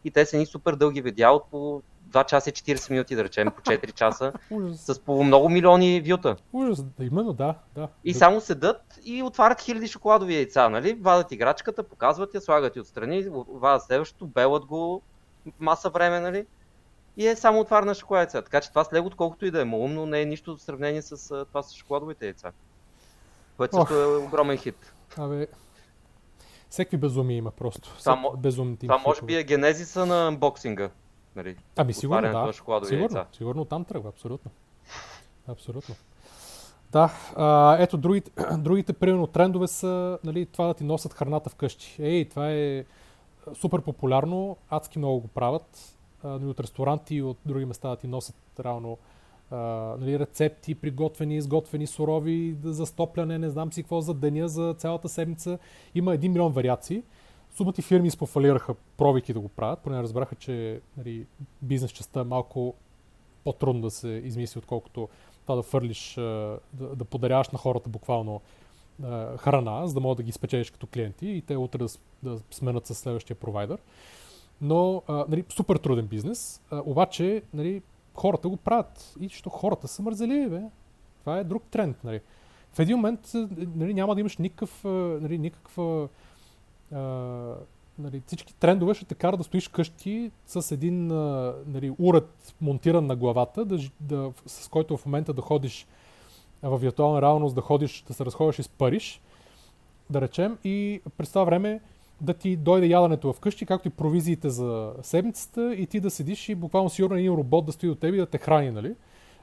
[0.04, 3.24] и те са ни супер дълги видеа от по 2 часа и 40 минути, да
[3.24, 4.32] речем, по 4 часа,
[4.74, 6.36] с по много милиони вюта.
[6.52, 7.88] Ужас, именно, да, да.
[8.04, 10.94] И само седат и отварят хиляди шоколадови яйца, нали?
[11.00, 15.02] Вадат играчката, показват я, слагат я отстрани, вадат следващото, белат го
[15.60, 16.46] маса време, нали?
[17.16, 18.42] И е само отварна шоколадица.
[18.42, 21.02] Така че това с лего, колкото и да е умно, не е нищо в сравнение
[21.02, 22.52] с това с шоколадовите яйца.
[23.56, 24.92] Което също е огромен хит.
[25.16, 25.46] Абе,
[26.70, 27.96] всеки безумия има просто.
[27.98, 28.32] Това,
[28.80, 30.90] това може би е генезиса на анбоксинга.
[31.36, 31.56] Нали?
[31.76, 32.52] Ами сигурно, да.
[32.52, 33.26] Сигурно, яйца.
[33.32, 34.50] сигурно там тръгва, абсолютно.
[35.48, 35.94] Абсолютно.
[36.92, 41.96] Да, а, ето другите, другите примерно трендове са нали, това да ти носят храната вкъщи.
[41.98, 42.84] Ей, това е
[43.54, 45.93] супер популярно, адски много го правят.
[46.24, 48.98] Нали, от ресторанти и от други места да ти носят равно
[49.50, 49.56] а,
[50.00, 55.08] нали, рецепти, приготвени, изготвени, сурови, за стопляне, не знам си какво за деня, за цялата
[55.08, 55.58] седмица.
[55.94, 57.02] Има един милион вариации.
[57.56, 61.26] Сумати фирми изпофалираха, пробвайки да го правят, поне разбраха, че нали,
[61.62, 62.74] бизнес частта е малко
[63.44, 65.08] по-трудно да се измисли, отколкото
[65.42, 66.58] това да фърлиш, да,
[66.96, 68.40] да подаряваш на хората буквално
[69.38, 71.88] храна, за да могат да ги спечелиш като клиенти и те утре да,
[72.22, 73.78] да сменят с следващия провайдер.
[74.60, 77.82] Но а, нали, супер труден бизнес, а, обаче нали,
[78.14, 79.14] хората го правят.
[79.20, 80.62] И защото хората са мързеливи, бе.
[81.20, 82.04] Това е друг тренд.
[82.04, 82.20] Нали.
[82.72, 83.32] В един момент
[83.76, 84.84] нали, няма да имаш никакъв,
[85.20, 86.08] нали, никаква
[86.92, 86.98] а,
[87.98, 93.06] нали, всички трендове ще те кара да стоиш къщи с един а, нали, уред монтиран
[93.06, 95.86] на главата, да, да, с който в момента да ходиш
[96.62, 99.20] в виртуална реалност, да ходиш, да се разходиш из Париж,
[100.10, 101.80] да речем, и през това време
[102.20, 106.54] да ти дойде яденето вкъщи, както и провизиите за седмицата, и ти да седиш и
[106.54, 108.94] буквално сигурно един робот да стои до теб и да те храни, нали?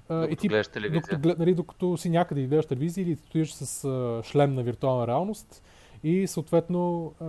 [0.10, 1.02] Докато и ти, гледаш телевизия.
[1.02, 5.08] Докато, нали, докато си някъде и гледаш телевизия или стоиш с а, шлем на виртуална
[5.08, 5.64] реалност,
[6.04, 7.26] и съответно а,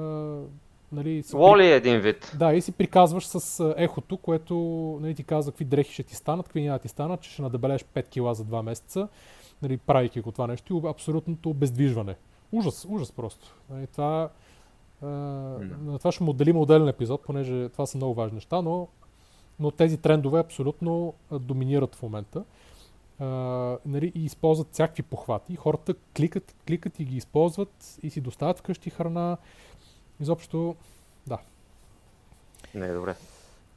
[0.93, 2.33] нали, си Лоли е един вид.
[2.39, 4.55] Да, и си приказваш с ехото, което
[5.03, 7.85] нали, ти казва какви дрехи ще ти станат, какви няма ти станат, че ще надебелеш
[7.85, 9.09] 5 кила за 2 месеца,
[9.63, 12.15] нали, правейки го това нещо и абсолютното обездвижване.
[12.53, 13.57] Ужас, ужас просто.
[13.71, 14.29] Нали, това,
[15.03, 15.07] а,
[15.83, 18.89] на това ще моделим отделен епизод, понеже това са много важни неща, но,
[19.61, 22.45] но тези трендове абсолютно доминират в момента
[23.19, 23.27] а,
[23.87, 25.57] нали, и използват всякакви похвати.
[25.57, 29.37] Хората кликат, кликат и ги използват и си доставят вкъщи храна.
[30.21, 30.77] изобщо,
[31.27, 31.39] да.
[32.75, 33.15] Не е добре.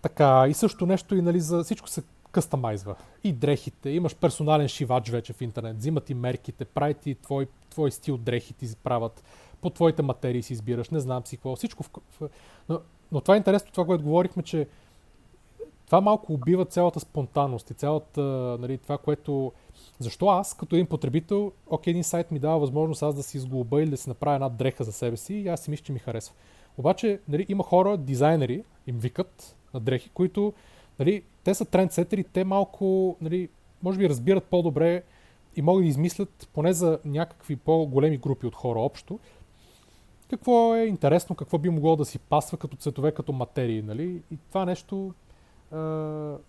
[0.02, 2.96] Така, и също нещо и нали, за всичко се къстамайзва.
[3.24, 7.92] И дрехите, имаш персонален шивач вече в интернет, взимат и мерките, правят ти твой, твой
[7.92, 9.24] стил дрехи ти правят,
[9.66, 11.84] по твоите материи си избираш, не знам си какво, всичко.
[11.84, 12.30] В,
[12.70, 12.80] но,
[13.12, 14.68] но това е интересно, това, което говорихме, че
[15.86, 18.22] това малко убива цялата спонтанност и цялата,
[18.62, 19.52] нали, това, което...
[20.00, 23.82] Защо аз, като един потребител, окей, един сайт ми дава възможност аз да си изглоба
[23.82, 26.00] или да си направя една дреха за себе си и аз си мисля, че ми
[26.00, 26.36] харесва.
[26.78, 30.54] Обаче, нали, има хора, дизайнери, им викат на дрехи, които,
[31.00, 33.50] нали, те са трендсетери, те малко, нали,
[33.84, 35.04] може би разбират по-добре
[35.56, 39.20] и могат да измислят, поне за някакви по-големи групи от хора общо,
[40.30, 43.82] какво е интересно, какво би могло да си пасва като цветове, като материи.
[43.82, 44.22] Нали?
[44.32, 45.14] И това нещо
[45.72, 45.78] а,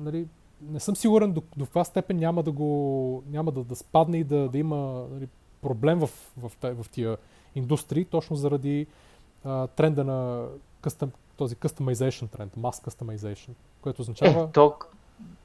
[0.01, 0.27] нали,
[0.63, 4.25] не съм сигурен до, до каква степен няма да го няма да, да спадне и
[4.25, 5.29] да, да има нали,
[5.63, 7.17] проблем в, в, в, тия
[7.55, 8.87] индустрии, точно заради
[9.45, 10.47] а, тренда на
[10.83, 13.51] custom, този customization тренд, mass customization,
[13.81, 14.43] което означава...
[14.43, 14.75] Е, то,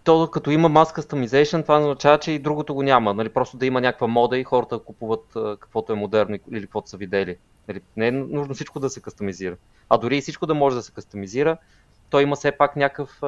[0.03, 3.13] то като има mass customization, това означава, че и другото го няма.
[3.13, 3.29] Нали?
[3.29, 7.37] Просто да има някаква мода и хората купуват каквото е модерно или каквото са видели.
[7.73, 7.81] Нали?
[7.97, 9.57] Не е нужно всичко да се кастомизира.
[9.89, 11.57] А дори и всичко да може да се кастомизира,
[12.09, 13.21] той има все пак някакъв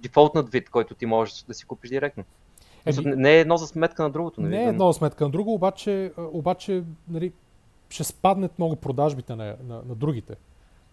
[0.00, 2.24] дефолтнат вид, който ти можеш да си купиш директно.
[2.86, 4.40] Е, не е едно за сметка на другото.
[4.40, 7.32] Не, не е едно за сметка на друго, обаче, обаче нали,
[7.88, 10.36] ще спаднат много продажбите на, на, на другите.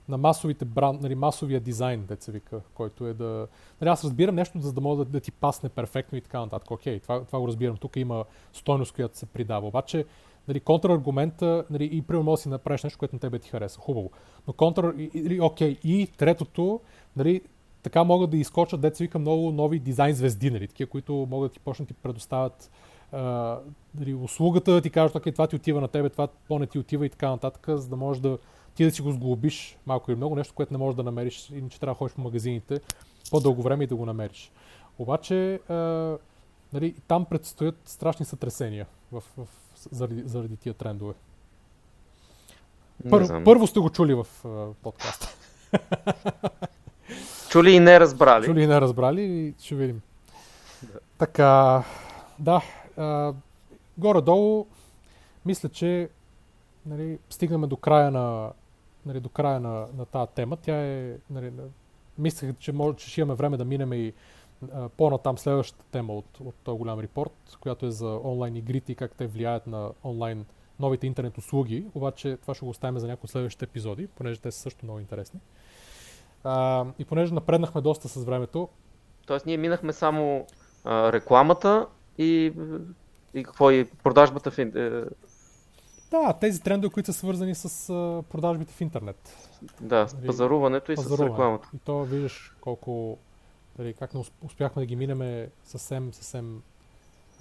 [0.10, 3.48] На масовите бранд, нали, масовия дизайн, деца вика, който е да...
[3.82, 6.72] Нали, аз разбирам нещо, за да мога да, да ти пасне перфектно и така нататък.
[6.72, 7.78] Окей, това, това го разбирам.
[7.78, 9.68] Тук има стойност, която се придава.
[9.68, 10.06] Обаче,
[10.48, 13.80] нали, контраргумента, нали, и примерно да си направиш нещо, което на тебе ти хареса.
[13.80, 14.12] Хубаво.
[14.48, 14.86] Но контр...
[15.14, 16.80] Или, окей, и третото,
[17.16, 17.42] нали,
[17.84, 21.54] така могат да изкочат, деца вика, много нови дизайн звезди, нали, такива, които могат да
[21.54, 22.72] ти почнат да ти предоставят
[23.12, 23.60] а,
[24.00, 27.06] нали, услугата, да ти кажат, окей, това ти отива на тебе, това по-не ти отива
[27.06, 28.38] и така нататък, за да можеш да
[28.76, 31.80] ти да си го сглобиш малко или много, нещо, което не можеш да намериш, иначе
[31.80, 32.80] трябва да ходиш по магазините
[33.32, 34.52] по-дълго време и да го намериш.
[35.00, 36.18] Обаче, а,
[36.74, 39.48] нали, там предстоят страшни сътресения в, в
[39.92, 41.14] заради, заради тия трендове.
[43.10, 45.36] Пър, първо сте го чули в uh, подкаста.
[47.50, 48.46] Чули и не разбрали.
[48.46, 50.02] Чули и не разбрали и ще видим.
[50.84, 51.00] Да.
[51.18, 51.84] Така,
[52.40, 52.62] да.
[52.98, 53.34] А,
[53.98, 54.68] горе-долу,
[55.46, 56.10] мисля, че
[56.86, 58.52] нали, стигнаме до края на,
[59.06, 60.58] нали, до края на, на тази тема.
[60.58, 61.52] Тя е, нали,
[62.18, 64.14] мислех, че, може, че ще имаме време да минем и
[64.98, 69.16] по-натам следващата тема от, от този голям репорт, която е за онлайн игрите и как
[69.16, 70.46] те влияят на онлайн
[70.80, 74.60] новите интернет услуги, обаче това ще го оставим за някои следващите епизоди, понеже те са
[74.60, 75.40] също много интересни.
[76.44, 78.70] А, и понеже напреднахме доста с времето.
[79.26, 80.46] Тоест ние минахме само
[80.84, 81.88] а, рекламата
[82.18, 82.54] и,
[83.34, 85.04] и какво и продажбата в, е,
[86.12, 89.38] да, тези трендове, които са свързани с а, продажбите в интернет.
[89.82, 91.30] Да, с нали, пазаруването и пазаруване.
[91.30, 91.70] с рекламата.
[91.76, 93.18] И то виждаш колко
[93.78, 96.62] дали, как не успяхме да ги минеме съвсем, съвсем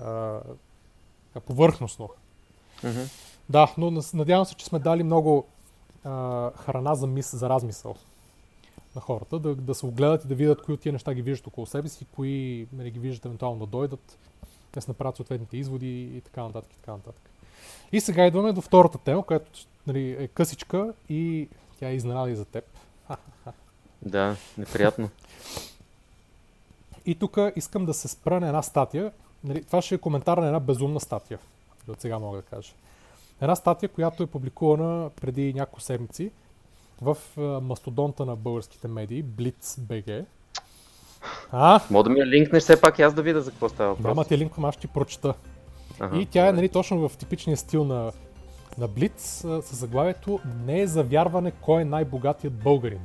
[0.00, 0.40] а,
[1.46, 2.08] повърхностно.
[2.82, 3.10] Mm-hmm.
[3.48, 5.46] Да, но надявам се, че сме дали много
[6.04, 7.94] а, храна за, мис, за размисъл
[8.94, 11.46] на хората, да, да се огледат и да видят кои от тия неща ги виждат
[11.46, 14.18] около себе си, кои нали, ги виждат евентуално да дойдат,
[14.72, 16.72] да се направят съответните изводи и така нататък.
[16.72, 17.30] И, така нататък.
[17.92, 19.50] и сега идваме до втората тема, която
[19.86, 22.64] нали, е късичка и тя е изненада и за теб.
[24.02, 25.10] Да, неприятно.
[27.06, 29.12] И тук искам да се спра на една статия.
[29.44, 31.38] Нали, това ще е коментар на една безумна статия,
[31.88, 32.72] от сега мога да кажа.
[33.40, 36.30] Една статия, която е публикувана преди няколко седмици
[37.02, 37.16] в
[37.62, 40.24] мастодонта на българските медии, BlitzBG.
[41.52, 41.80] А?
[41.90, 44.06] Мога да ми я линкнеш все пак и аз да видя за какво става въпрос.
[44.06, 45.34] Няма ти линк, аз ще прочета.
[46.00, 48.12] Ага, и тя е нали, точно в типичния стил на,
[48.78, 53.00] на Блиц с заглавието Не е за вярване кой е най-богатият българин.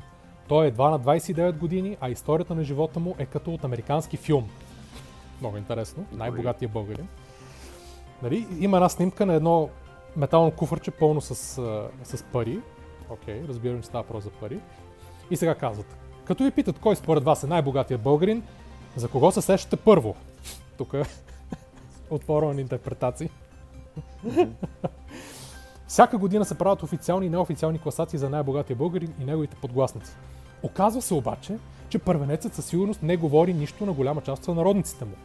[0.49, 4.17] Той е едва на 29 години, а историята на живота му е като от американски
[4.17, 4.49] филм.
[5.41, 6.05] Много интересно.
[6.11, 7.07] Най-богатия българин.
[8.23, 9.69] Нали, има една снимка на едно
[10.17, 11.35] метално куфърче пълно с,
[12.03, 12.59] с пари.
[13.09, 14.59] Окей, okay, разбирам, че става просто за пари.
[15.31, 18.43] И сега казват, като ви питат кой според вас е най-богатия българин,
[18.95, 20.15] за кого се сещате първо?
[20.77, 20.93] Тук
[22.09, 23.29] отворена на интерпретации.
[25.87, 30.11] Всяка година се правят официални и неофициални класации за най-богатия българин и неговите подгласници.
[30.64, 31.57] Оказва се обаче,
[31.89, 35.16] че първенецът със сигурност не говори нищо на голяма част от народниците му.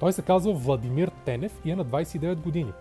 [0.00, 2.72] Той се казва Владимир Тенев и е на 29 години.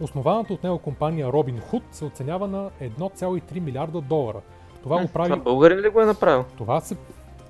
[0.00, 4.40] Основаната от него компания Robin Hood се оценява на 1,3 милиарда долара.
[4.82, 5.30] Това го прави...
[5.30, 6.44] Това българин ли го е направил?
[6.58, 6.96] Това се...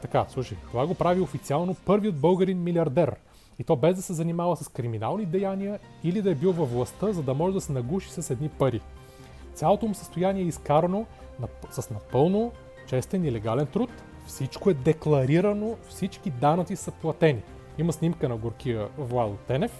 [0.02, 3.16] Така, слушай, това го прави официално първият българин милиардер.
[3.58, 7.12] И то без да се занимава с криминални деяния или да е бил във властта,
[7.12, 8.80] за да може да се нагуши с едни пари.
[9.54, 11.06] Цялото му състояние е изкарано
[11.70, 12.52] с напълно
[12.90, 13.90] честен и легален труд.
[14.26, 17.42] Всичко е декларирано, всички данъци са платени.
[17.78, 19.72] Има снимка на горкия Владо Тенев.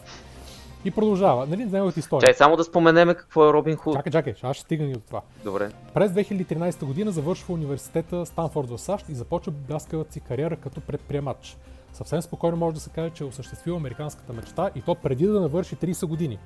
[0.85, 1.47] И продължава.
[1.47, 2.27] Нали, неговата история.
[2.27, 3.95] Чай, само да споменеме какво е Робин Худ.
[3.95, 5.21] Чакай, чакай, аз ще стигна и до това.
[5.45, 5.71] Добре.
[5.95, 11.57] През 2013 година завършва университета Станфорд в САЩ и започва бляскавата си кариера като предприемач.
[11.93, 15.41] Съвсем спокойно може да се каже, че е осъществил американската мечта и то преди да
[15.41, 16.39] навърши 30 години.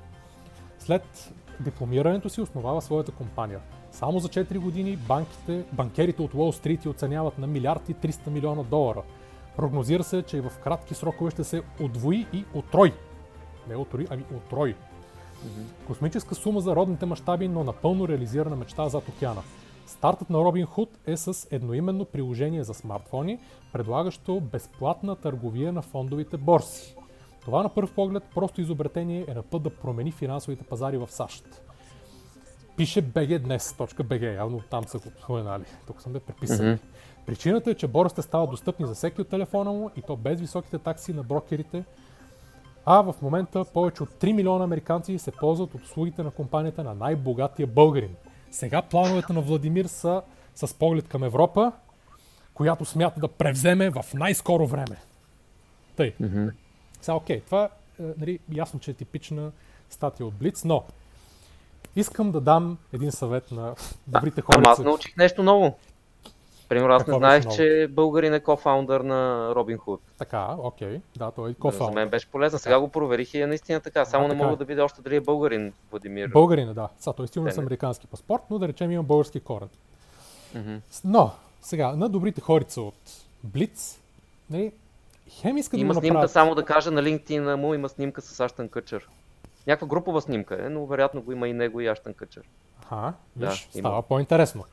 [0.79, 3.59] След дипломирането си основава своята компания.
[3.95, 8.63] Само за 4 години банките, банкерите от Уолл Стрит оценяват на милиард и 300 милиона
[8.63, 9.01] долара.
[9.57, 12.93] Прогнозира се, че в кратки срокове ще се отвои и отрой.
[13.69, 14.75] Не отрои, ами отрой.
[14.75, 15.87] Mm-hmm.
[15.87, 19.41] Космическа сума за родните мащаби, но напълно реализирана мечта зад океана.
[19.85, 23.39] Стартът на Robin Hood е с едноименно приложение за смартфони,
[23.73, 26.95] предлагащо безплатна търговия на фондовите борси.
[27.41, 31.64] Това на първ поглед просто изобретение е на път да промени финансовите пазари в САЩ.
[32.77, 35.63] Пише BG днес, .bg, явно там са го споменали.
[35.87, 36.67] Тук съм бе приписали.
[36.67, 36.79] Mm-hmm.
[37.25, 40.77] Причината е, че борсите стават достъпни за всеки от телефона му и то без високите
[40.77, 41.83] такси на брокерите,
[42.85, 46.93] а в момента повече от 3 милиона американци се ползват от услугите на компанията на
[46.93, 48.15] най-богатия българин.
[48.51, 50.21] Сега плановете на Владимир са
[50.55, 51.71] с поглед към Европа,
[52.53, 54.97] която смята да превземе в най-скоро време.
[55.95, 56.13] Тъй.
[56.21, 56.51] Mm-hmm.
[57.01, 57.69] Сега, окей, това е
[58.17, 59.51] нали, ясно, че е типична
[59.89, 60.83] статия от Блиц, но
[61.95, 63.75] искам да дам един съвет на
[64.07, 64.57] добрите хора.
[64.57, 65.77] Ама аз научих нещо ново.
[66.69, 69.99] Примерно аз Какво не знаех, че българин е кофаундър на Robin Hood.
[70.17, 71.01] Така, окей.
[71.17, 71.93] Да, той е кофаундър.
[71.93, 72.59] За мен беше полезно.
[72.59, 74.05] Сега го проверих и е наистина така.
[74.05, 74.57] Само а, не така мога е.
[74.57, 76.27] да видя още дали е българин Владимир.
[76.27, 76.89] Българин, е, да.
[76.99, 79.69] Сега той е с американски паспорт, но да речем има български корен.
[80.55, 80.79] Mm-hmm.
[81.05, 81.31] Но,
[81.61, 82.95] сега, на добрите хорица от
[83.43, 83.99] Блиц,
[84.49, 84.71] не,
[85.29, 86.31] хем иска да Има снимка, направят...
[86.31, 89.07] само да кажа, на LinkedIn му има снимка с Аштан Къчър.
[89.67, 92.43] Някаква групова снимка е, но вероятно го има и него и Аштан Къчър.
[92.91, 94.01] Виж, да, става има.
[94.01, 94.63] по-интересно.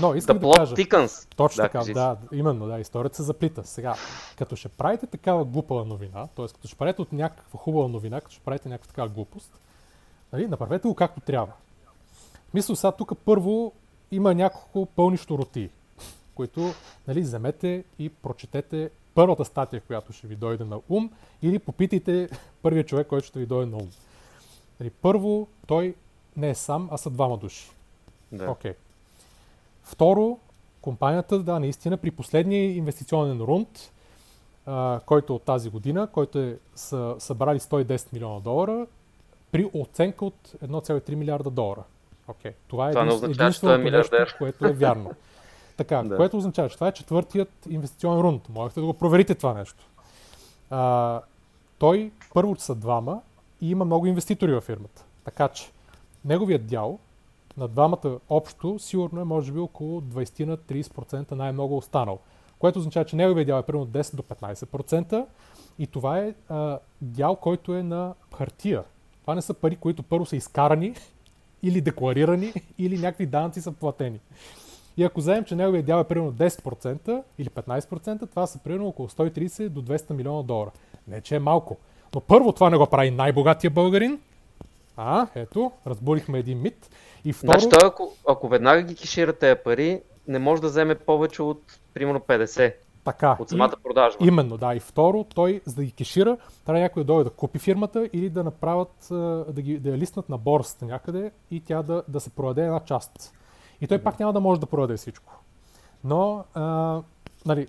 [0.00, 0.74] Но искам The да кажа.
[0.74, 1.34] Thickens.
[1.36, 3.64] Точно да, така, да, именно, да, историята се заплита.
[3.64, 3.94] Сега,
[4.38, 6.46] като ще правите такава глупава новина, т.е.
[6.46, 9.60] като ще правите от някаква хубава новина, като ще правите някаква такава глупост,
[10.32, 11.52] нали, направете го както трябва.
[12.54, 13.72] Мисля, сега тук първо
[14.10, 15.70] има няколко пълни штороти,
[16.34, 16.70] които
[17.08, 21.10] нали, вземете и прочетете първата статия, която ще ви дойде на ум,
[21.42, 22.28] или попитайте
[22.62, 23.88] първия човек, който ще ви дойде на ум.
[24.80, 25.94] Нали, първо, той
[26.36, 27.70] не е сам, а са двама души.
[28.32, 28.46] Да.
[28.46, 28.74] Okay.
[29.82, 30.38] Второ,
[30.80, 33.92] компанията, да, наистина, при последния инвестиционен рунд,
[34.66, 38.86] а, който е от тази година, който е са, събрали 110 милиона долара,
[39.52, 41.82] при оценка от 1,3 милиарда долара.
[42.28, 42.52] Okay.
[42.68, 45.10] Това е това един, единственото е нещо, което е вярно.
[45.76, 46.16] Така, да.
[46.16, 48.48] което означава, че това е четвъртият инвестиционен рунд.
[48.48, 49.84] Можете да го проверите това нещо.
[50.70, 51.20] А,
[51.78, 53.20] той първо са двама
[53.60, 55.04] и има много инвеститори във фирмата.
[55.24, 55.70] Така че
[56.24, 56.98] неговият дял
[57.56, 62.18] на двамата общо сигурно е може би около 20 на 30% най-много останал.
[62.58, 65.26] Което означава, че неговият дял е примерно 10 до 15%
[65.78, 68.84] и това е а, дял, който е на хартия.
[69.20, 70.94] Това не са пари, които първо са изкарани
[71.62, 74.20] или декларирани, или някакви данъци са платени.
[74.96, 79.08] И ако вземем, че неговият дял е примерно 10% или 15%, това са примерно около
[79.08, 80.70] 130 до 200 милиона долара.
[81.08, 81.76] Не, че е малко.
[82.14, 84.20] Но първо това не го прави най-богатия българин.
[84.96, 86.90] А, ето, разбурихме един мит.
[87.24, 87.60] И второ...
[87.60, 91.62] Значи той, ако, ако веднага ги кешира тези пари, не може да вземе повече от
[91.94, 92.74] примерно 50.
[93.04, 93.36] Така.
[93.40, 94.26] От самата и, продажба.
[94.26, 94.74] Именно, да.
[94.74, 98.30] И второ, той, за да ги кешира, трябва някой да дойде да купи фирмата или
[98.30, 99.06] да направят,
[99.48, 102.80] да, ги, да я лиснат на борсата някъде и тя да, да се продаде една
[102.80, 103.32] част.
[103.80, 105.32] И той пак няма да може да продаде всичко.
[106.04, 107.00] Но, а,
[107.46, 107.68] нали,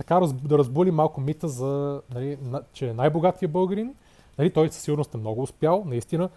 [0.00, 2.38] така да разбули малко мита за, нали,
[2.72, 3.94] че е най-богатия българин.
[4.38, 5.82] Нали, той със сигурност е много успял.
[5.86, 6.28] Наистина,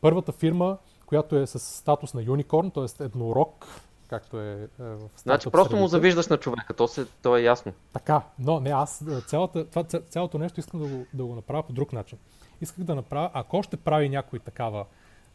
[0.00, 3.04] първата фирма, която е с статус на юникорн, т.е.
[3.04, 3.66] еднорог,
[4.08, 5.82] както е, е в Значи просто средите.
[5.82, 7.72] му завиждаш на човека, то, се, то е ясно.
[7.92, 11.62] Така, но не, аз е, цялата, това, цялото нещо искам да го, да го направя
[11.62, 12.18] по друг начин.
[12.60, 14.84] Исках да направя, ако ще прави някой такава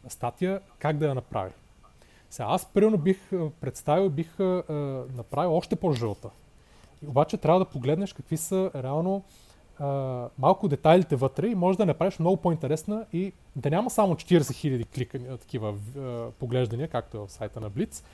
[0.08, 1.52] статия, как да я направи.
[2.30, 4.62] Сега аз примерно бих е, представил, бих е,
[5.16, 6.30] направил още по-жълта.
[7.06, 9.22] Обаче трябва да погледнеш какви са реално
[9.78, 14.38] а, малко детайлите вътре и може да направиш много по-интересна и да няма само 40
[14.40, 18.04] 000 кликания, такива а, поглеждания, както е в сайта на Blitz,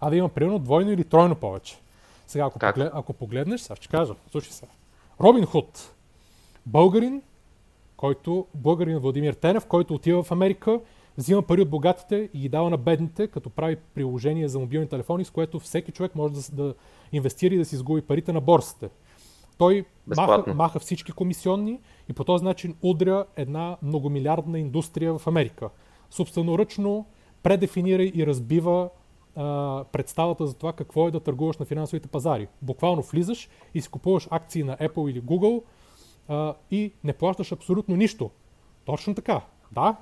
[0.00, 1.78] а да има примерно двойно или тройно повече.
[2.26, 4.66] Сега, ако, поглед, ако погледнеш, сега ще кажа, слушай се.
[5.20, 5.94] Робин Худ,
[6.66, 7.22] българин,
[7.96, 10.80] който, българин Владимир Тенев, който отива в Америка,
[11.18, 15.24] взима пари от богатите и ги дава на бедните, като прави приложение за мобилни телефони,
[15.24, 16.74] с което всеки човек може да, да
[17.12, 18.88] инвестира и да си изгуби парите на борсите.
[19.58, 19.84] Той
[20.16, 25.70] маха, маха всички комисионни и по този начин удря една многомилиардна индустрия в Америка.
[26.10, 27.06] Собственоръчно
[27.42, 28.88] предефинира и разбива
[29.36, 32.48] а, представата за това какво е да търгуваш на финансовите пазари.
[32.62, 35.62] Буквално влизаш и си купуваш акции на Apple или Google
[36.28, 38.30] а, и не плащаш абсолютно нищо.
[38.84, 39.40] Точно така.
[39.72, 39.96] Да,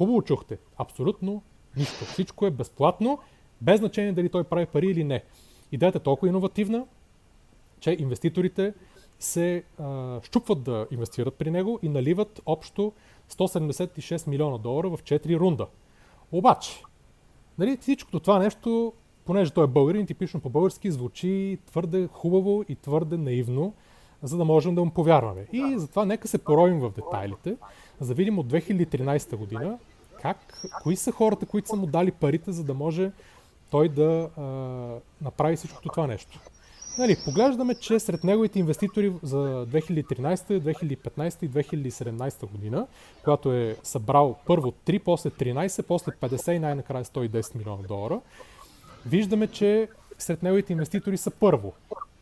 [0.00, 0.58] хубаво чухте.
[0.76, 1.42] Абсолютно
[1.76, 2.04] нищо.
[2.04, 3.18] Всичко е безплатно,
[3.60, 5.22] без значение дали той прави пари или не.
[5.72, 6.86] Идеята е толкова иновативна,
[7.80, 8.74] че инвеститорите
[9.18, 12.92] се а, щупват да инвестират при него и наливат общо
[13.30, 15.66] 176 милиона долара в 4 рунда.
[16.32, 16.82] Обаче,
[17.58, 18.92] нали, всичкото това нещо,
[19.24, 23.74] понеже той е българин, типично по-български, звучи твърде хубаво и твърде наивно,
[24.22, 25.46] за да можем да му повярваме.
[25.52, 27.56] И затова нека се пороим в детайлите,
[28.00, 29.78] за да видим от 2013 година
[30.22, 30.36] как,
[30.82, 33.10] кои са хората, които са му дали парите, за да може
[33.70, 34.42] той да а,
[35.24, 36.40] направи всичкото това нещо.
[36.98, 42.86] Нали, поглеждаме, че сред неговите инвеститори за 2013, 2015 и 2017 година,
[43.24, 48.20] когато е събрал първо 3, после 13, после 50 и най-накрая 110 милиона долара,
[49.06, 49.88] виждаме, че
[50.18, 51.72] сред неговите инвеститори са първо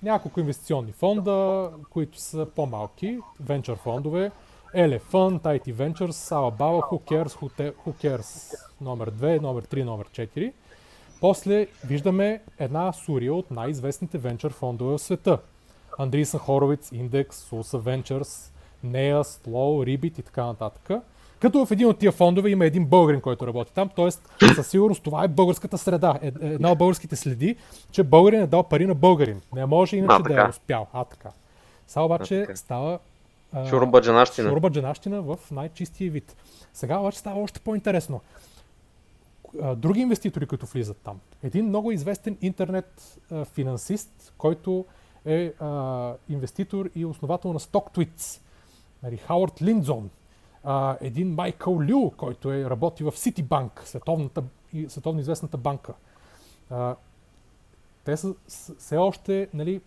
[0.02, 4.30] няколко инвестиционни фонда, които са по-малки, венчър фондове,
[4.74, 7.34] Elephant, IT Ventures, Alibaba, Who Cares,
[7.84, 10.52] Who Cares, номер 2, номер 3, номер 4.
[11.20, 15.38] После виждаме една сурия от най-известните венчър фондове в света.
[15.98, 18.52] Андрисън Хоровиц, Index, Sulsa Ventures,
[18.86, 21.02] Neas, Slow, Ribit и така нататък.
[21.40, 24.10] Като в един от тия фондове има един българин, който работи там, т.е.
[24.54, 26.18] със сигурност това е българската среда.
[26.22, 27.56] Е, е, една от българските следи,
[27.90, 29.40] че българин е дал пари на българин.
[29.54, 30.86] Не може иначе а, да е успял.
[30.92, 31.30] А, така.
[31.86, 32.98] Сега обаче а, става
[33.68, 34.50] Шурбаджанащина.
[34.50, 36.36] Шурбаджанащина в най-чистия вид.
[36.72, 38.20] Сега обаче става още по-интересно
[39.76, 41.20] други инвеститори, които влизат там.
[41.42, 44.84] Един много известен интернет финансист, който
[45.24, 48.40] е а, инвеститор и основател на StockTwits.
[49.02, 50.10] Нали, Хауърд Линдзон.
[50.64, 54.42] А, един Майкъл Лю, който е работи в Citibank, световната,
[54.88, 55.94] световно известната банка.
[56.70, 56.96] А,
[58.04, 58.34] те са
[58.78, 59.80] все още, нали,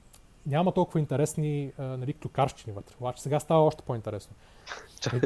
[0.46, 2.96] няма толкова интересни а, нали, клюкарщини вътре.
[3.00, 4.36] Обаче сега става още по-интересно.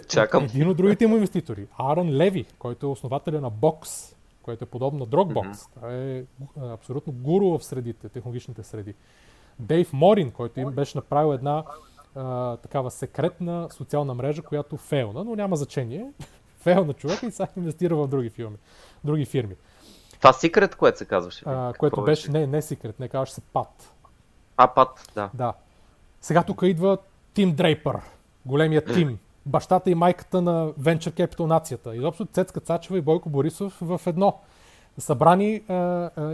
[0.07, 0.43] Чакам.
[0.43, 4.13] Един от другите му инвеститори, Аарон Леви, който е основателя на Box,
[4.43, 5.53] което е подобно на Dropbox.
[5.53, 5.73] Mm-hmm.
[5.75, 6.23] Това е
[6.73, 8.93] абсолютно гуру в средите, технологичните среди.
[9.59, 11.63] Дейв Морин, който им беше направил една
[12.15, 16.11] а, такава секретна социална мрежа, която фейлна, но няма значение.
[16.59, 18.57] Фейл на човека и сега инвестира в други фирми.
[19.03, 19.55] Други фирми.
[20.19, 21.43] Това секрет, което се казваше?
[21.47, 23.94] А, което беше, не, не секрет, не казваше се Пат.
[24.57, 25.29] А, Пат, да.
[25.33, 25.53] Да.
[26.21, 26.97] Сега тук идва
[27.33, 27.99] Тим Дрейпър,
[28.45, 31.95] големия Тим, бащата и майката на Venture Capital нацията.
[31.95, 34.39] Изобщо Цецка Цачева и Бойко Борисов в едно.
[34.97, 35.61] Събрани,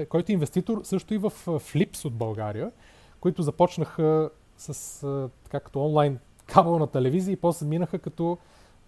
[0.09, 2.71] който е инвеститор също и в Flips от България,
[3.19, 8.37] които започнаха с а, така като онлайн кабелна телевизия и после минаха като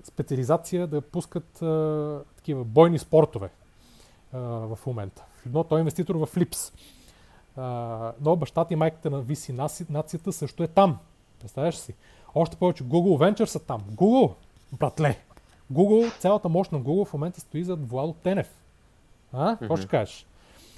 [0.03, 1.63] специализация да пускат
[2.35, 3.49] такива бойни спортове
[4.33, 5.23] в момента.
[5.45, 6.73] Но той е инвеститор в Flips.
[7.57, 10.97] А, но бащата и майката на VC нацията също е там.
[11.39, 11.93] Представяш си?
[12.35, 13.81] Още повече Google Ventures са там.
[13.81, 14.33] Google,
[14.79, 15.19] братле,
[15.73, 18.63] Google, цялата мощ на Google в момента стои зад Владо Тенев.
[19.33, 19.57] А?
[19.57, 19.79] Какво mm-hmm.
[19.79, 20.25] ще кажеш?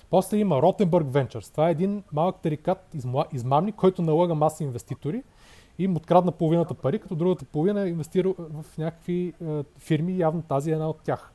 [0.09, 1.51] После има Rottenberg Ventures.
[1.51, 2.95] Това е един малък тарикат
[3.33, 5.23] измамник, който налага маси инвеститори
[5.79, 10.41] и им открадна половината пари, като другата половина е инвестира в някакви е, фирми, явно
[10.41, 11.31] тази е една от тях.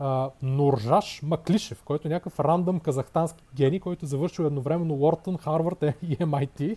[0.00, 6.16] Uh, Нуржаш Маклишев, който е някакъв рандъм казахстански гений, който завършил едновременно Уортън, Харвард и
[6.16, 6.76] MIT.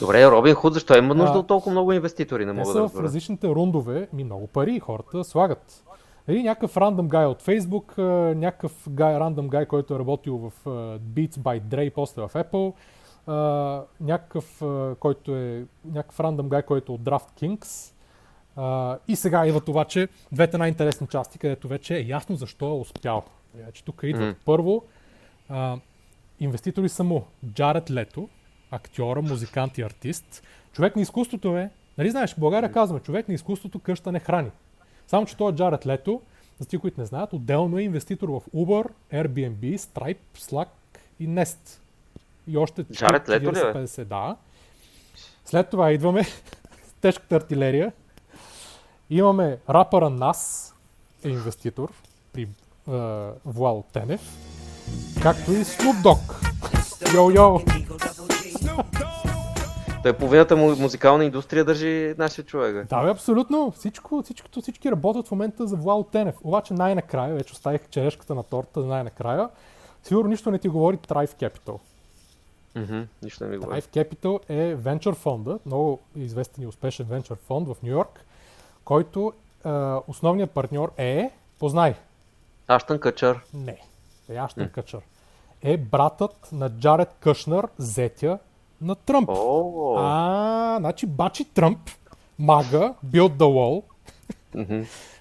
[0.00, 2.46] Добре, Робин Худ, защо има нужда от толкова много инвеститори?
[2.46, 3.02] Не мога да разбера.
[3.02, 5.84] в различните рундове ми много пари хората слагат.
[6.28, 7.98] Нали, някакъв рандъм гай от Facebook,
[8.34, 10.52] някакъв гай, рандъм гай, който е работил в
[10.98, 12.72] Beats by Dre после в Apple,
[14.00, 14.62] някакъв,
[14.98, 17.92] който е, някакъв рандъм гай, който е от DraftKings.
[19.08, 23.24] И сега идват обаче двете най-интересни части, където вече е ясно защо е успял.
[23.54, 24.44] Вече тук идват mm.
[24.44, 24.84] първо
[26.40, 28.28] инвеститори са му Джаред Лето,
[28.70, 30.42] актьора, музикант и артист.
[30.72, 34.50] Човек на изкуството е, нали знаеш, в България казваме, човек на изкуството къща не храни.
[35.06, 36.22] Само, че той е Джаред Лето,
[36.58, 40.68] за ти, които не знаят, отделно е инвеститор в Uber, Airbnb, Stripe, Slack
[41.20, 41.80] и Nest.
[42.46, 43.62] И още Джаред Лето ли е?
[43.62, 44.36] 50, да.
[45.44, 46.24] След това идваме
[46.84, 47.92] с тежката артилерия.
[49.10, 50.74] Имаме рапъра Нас,
[51.24, 51.92] е инвеститор
[52.32, 52.48] при е,
[53.44, 54.20] Вуал Тенев,
[55.22, 56.48] както и Snoop Dogg.
[57.14, 57.62] Йо-йо!
[60.02, 62.86] Той половината му музикална индустрия държи нашия човек.
[62.88, 63.70] Да, бе, абсолютно.
[63.70, 66.34] Всичко, всичко, всички работят в момента за Владо Тенев.
[66.44, 69.48] Обаче най-накрая, вече оставих черешката на торта най-накрая,
[70.02, 71.78] сигурно нищо не ти говори Thrive Capital.
[72.76, 73.82] Mm-hmm, нищо не ми говори.
[73.82, 78.24] Thrive Capital е венчър фонда, много известен и успешен венчър фонд в Нью Йорк,
[78.88, 79.32] който
[79.64, 79.68] е,
[80.06, 81.94] основният партньор е, познай,
[82.68, 83.40] Аштън Къчър.
[83.54, 83.78] Не,
[84.28, 85.00] е Аштън Къчър.
[85.62, 88.38] Е братът на Джаред Къшнър, зетя
[88.80, 89.28] на Тръмп.
[89.32, 91.78] О, А, значи бачи Тръмп,
[92.38, 93.82] мага, build the wall.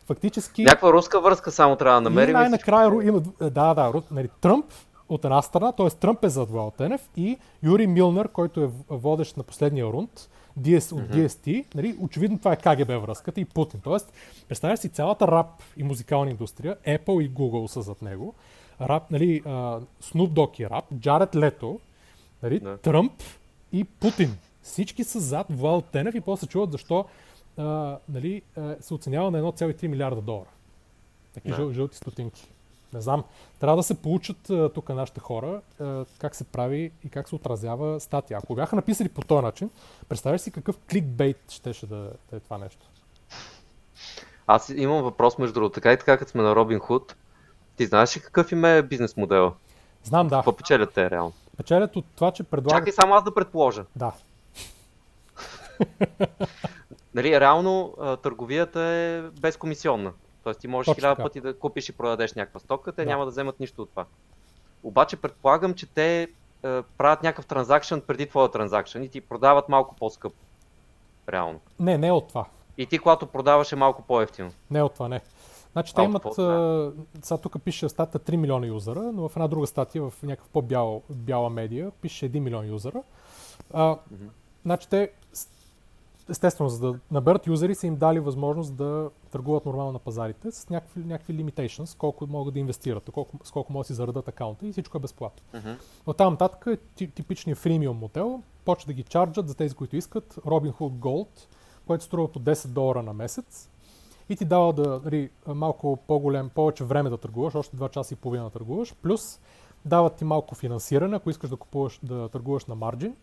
[0.06, 0.64] Фактически...
[0.64, 2.30] Някаква руска връзка само трябва да намерим.
[2.30, 4.66] и най-накрая ру- има, да, да, ру- нали, Тръмп
[5.10, 5.90] от една страна, т.е.
[5.90, 10.30] Тръмп е зад Владо Тенев и Юри Милнер, който е водещ на последния рунд,
[10.62, 13.80] DS, от DST, нали, очевидно това е КГБ връзката и Путин.
[13.84, 14.14] Тоест,
[14.48, 18.34] представяш си цялата рап и музикална индустрия, Apple и Google са зад него,
[18.82, 19.50] рап, нали, а,
[20.04, 21.80] Snoop Dogg и рап, Джаред Лето,
[22.44, 22.78] нали, Да.
[22.78, 23.14] Тръмп
[23.72, 24.38] и Путин.
[24.62, 27.06] Всички са зад Владо Тенев и после чуват защо
[27.58, 30.50] а, нали, а, се оценява на 1,3 милиарда долара.
[31.34, 31.56] Таки Да.
[31.56, 32.48] жъл, жълти стотинки.
[32.98, 33.24] Не знам.
[33.60, 35.62] Трябва да се получат тук нашите хора
[36.20, 38.40] как се прави и как се отразява статия.
[38.44, 39.70] Ако бяха написали по този начин,
[40.10, 42.86] представяш си какъв кликбейт щеше да, да е това нещо.
[44.48, 45.74] Аз имам въпрос между другото.
[45.74, 47.16] Така и така, като сме на Робин Худ,
[47.76, 49.54] ти знаеш ли какъв им е бизнес модела?
[50.04, 50.36] Знам, да.
[50.36, 51.34] Какво печелят те реално?
[51.58, 52.80] Печелят от това, че предлагат...
[52.80, 53.86] Чакай само аз да предположа.
[53.96, 54.12] Да.
[57.14, 57.94] Нали, реално
[58.24, 60.14] търговията е безкомисионна.
[60.48, 63.10] Тоест ти можеш Точно хиляда пъти да купиш и продадеш някаква стока, те Да.
[63.10, 64.06] няма да вземат нищо от това.
[64.84, 66.28] Обаче предполагам, че те е,
[66.98, 70.36] правят някакъв транзакшн преди твоя транзакшн и ти продават малко по-скъпо.
[71.30, 71.60] Реално.
[71.80, 72.46] Не, не от това.
[72.78, 74.52] И ти, когато продаваш, е малко по-ефтино.
[74.72, 75.22] Не от това, не.
[75.72, 76.24] Значи те имат,
[77.24, 81.02] сега тук пише статия 3 милиона юзера, но в една друга статия, в някакъв по-бяла
[81.10, 83.04] бяла медия, пише 1 милион юзера.
[83.74, 83.98] А,
[84.66, 85.12] Значи те,
[86.30, 90.70] естествено, за да наберат юзери, са им дали възможност да търгуват нормално на пазарите с
[90.70, 94.68] някакви, някакви limitations, колко могат да инвестират, колко, с колко могат да си заредат акаунта
[94.68, 95.44] и всичко е безплатно.
[95.54, 95.72] Мгм.
[96.06, 99.96] От там нататък е ти- типичният фримиум модел, почва да ги чарджат за тези, които
[99.96, 101.48] искат, Robinhood Gold,
[101.88, 103.70] което струва по 10 долара на месец.
[104.30, 108.18] И ти дава да, нали, малко по-голем, повече време да търгуваш, още 2 часа и
[108.18, 109.40] половина да търгуваш, плюс
[109.86, 113.16] дават ти малко финансиране, ако искаш да купуваш, да търгуваш на марджин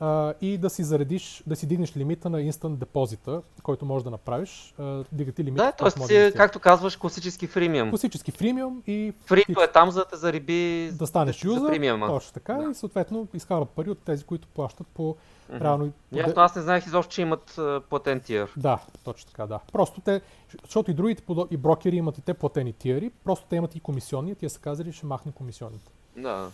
[0.00, 4.10] а, и да си заредиш, да си дигнеш лимита на instant депозита, който можеш да
[4.10, 4.74] направиш.
[5.12, 5.64] Дига ти лимита.
[5.64, 5.90] Да, т.е.
[5.90, 7.90] си, да както казваш, класически фримиум.
[7.90, 12.06] Класически фримиум и Фрито е там, за да те зариби да станеш за юзър, премиума.
[12.06, 12.70] точно така, Да.
[12.70, 15.16] и съответно изкарват пари от тези, които плащат по
[15.48, 15.64] Мгм.
[15.64, 15.92] реално...
[16.12, 17.60] Ясно, аз не знаех изобщо, че имат
[17.90, 18.52] платен тиер.
[18.56, 19.58] Да, точно така, да.
[19.72, 20.20] Просто те,
[20.64, 24.34] защото и другите и брокери имат и те платени тиери, просто те имат и комисионни,
[24.34, 25.92] тия са казали, ще махне комисионните.
[26.16, 26.50] Да.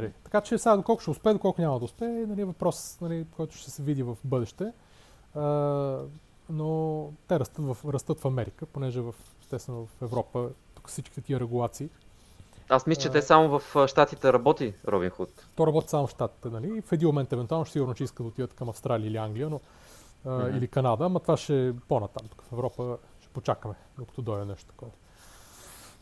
[0.00, 0.12] Нали.
[0.24, 3.56] Така че сега доколко ще успее, доколко няма да успее, нали, е въпрос, нали, който
[3.56, 4.72] ще се види в бъдеще.
[5.34, 5.42] А,
[6.50, 11.40] но те растат в, растат в Америка, понеже в, естествено в Европа, тук всички тия
[11.40, 11.88] регулации.
[12.68, 15.28] Аз мисля, че те само в Штатите работи Робин Худ.
[15.56, 16.82] То работи само в щатите, нали?
[16.82, 19.60] В един момент, евентуално, ще сигурно, че искат да отидат към Австралия или Англия, но,
[20.26, 22.28] а, или Канада, ама това ще е по-натам.
[22.28, 24.92] Тук в Европа ще почакаме, докато дойде нещо такова.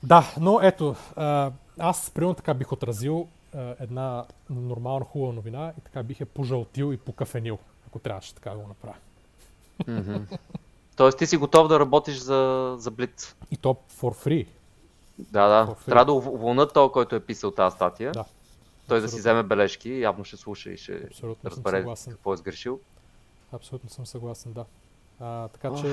[0.02, 5.80] Да, но ето, а, аз примерно така бих отразил а, една нормална хубава новина и
[5.80, 8.96] така бих я пожълтил и покафенил, ако трябваше така да го направя.
[9.88, 10.16] Мгм.
[10.96, 13.36] Тоест ти си готов да работиш за, за Блиц.
[13.50, 14.46] И то for free.
[15.18, 15.66] Да, да.
[15.66, 15.84] For free.
[15.84, 18.12] Трябва да ув- уволнат този, който е писал тази статия.
[18.12, 18.24] Да.
[18.88, 19.20] Той да си Абсолютно.
[19.20, 22.80] вземе бележки, явно ще слуша и ще Абсолютно разбере какво е сгрешил.
[23.52, 24.64] Абсолютно съм съгласен, да.
[25.20, 25.86] А, така че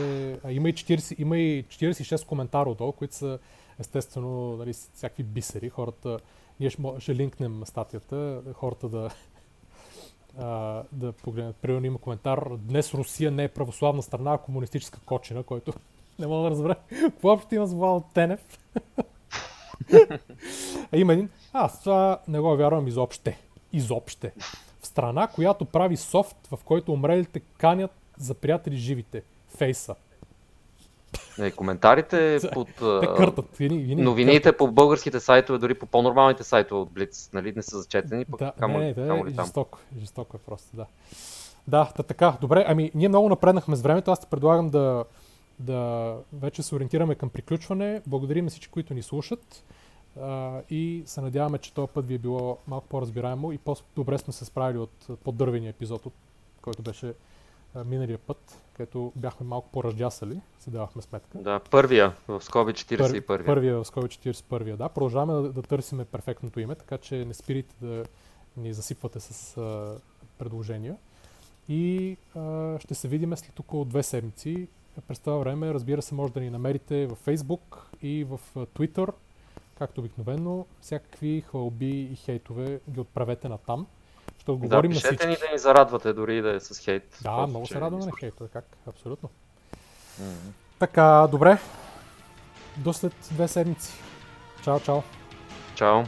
[0.43, 3.39] а, има, и 40, има и 46 коментара отдолу, които са
[3.79, 5.69] естествено нали, всякакви бисери.
[5.69, 6.19] Хората,
[6.59, 9.09] ние ще, ще линкнем статията, хората да,
[10.39, 11.55] а, да погледнат.
[11.55, 15.73] Примерно има коментар, днес Русия не е православна страна, а комунистическа кочина, който
[16.19, 18.59] не мога да разбера какво общо има с Вал Тенев.
[20.91, 23.39] а има един, аз това не го вярвам изобще.
[23.73, 24.31] Изобще.
[24.79, 29.23] В страна, която прави софт, в който умрелите канят за приятели живите.
[29.57, 29.95] Фейса.
[31.39, 32.67] Не, коментарите под
[33.17, 33.57] къртат.
[33.57, 37.79] Вини, вини, новините по българските сайтове, дори по по-нормалните сайтове от Блиц, нали, не са
[37.79, 39.45] зачетени, пък Да, камо, не, да, камо ли там.
[39.45, 39.79] жестоко.
[39.99, 40.85] Жестоко е просто, да.
[41.67, 42.37] Да, та така.
[42.41, 44.11] Добре, ами ние много напреднахме с времето.
[44.11, 45.05] Аз ти предлагам да,
[45.59, 48.01] да вече се ориентираме към приключване.
[48.07, 49.63] Благодарим на всички, които ни слушат.
[50.21, 54.33] А, и се надяваме, че този път ви е било малко по-разбираемо и по-добре сме
[54.33, 56.13] се справили от по-дървения епизод, от
[56.61, 57.13] който беше
[57.75, 61.37] а, миналия път, където бяхме малко по-ръждясали, си давахме сметка.
[61.37, 63.25] Да, първия, в скоби 41.
[63.25, 64.89] Пър, първия в скоби 41, да.
[64.89, 68.05] Продължаваме да, да търсиме перфектното име, така че не спирайте да
[68.57, 69.95] ни засипвате с а,
[70.37, 70.95] предложения.
[71.69, 74.67] И а, ще се видим след около две седмици.
[75.07, 79.13] През това време, разбира се, може да ни намерите в Facebook и в Twitter,
[79.77, 80.65] както обикновено.
[80.81, 83.87] Всякакви хвалби и хейтове ги отправете на там
[84.53, 85.27] да говорим да, на всички.
[85.27, 87.17] ни да ни зарадвате, дори да е с хейт.
[87.21, 88.65] Да, това, много се радваме на хейт, как?
[88.87, 89.29] Абсолютно.
[90.21, 90.51] Mm-hmm.
[90.79, 91.57] Така, добре.
[92.77, 93.93] До след две седмици.
[94.63, 95.01] Чао, чао.
[95.75, 96.03] Чао.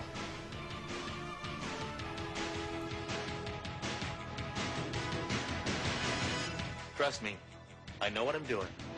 [6.98, 7.34] Trust me,
[8.02, 8.89] I know what I'm doing.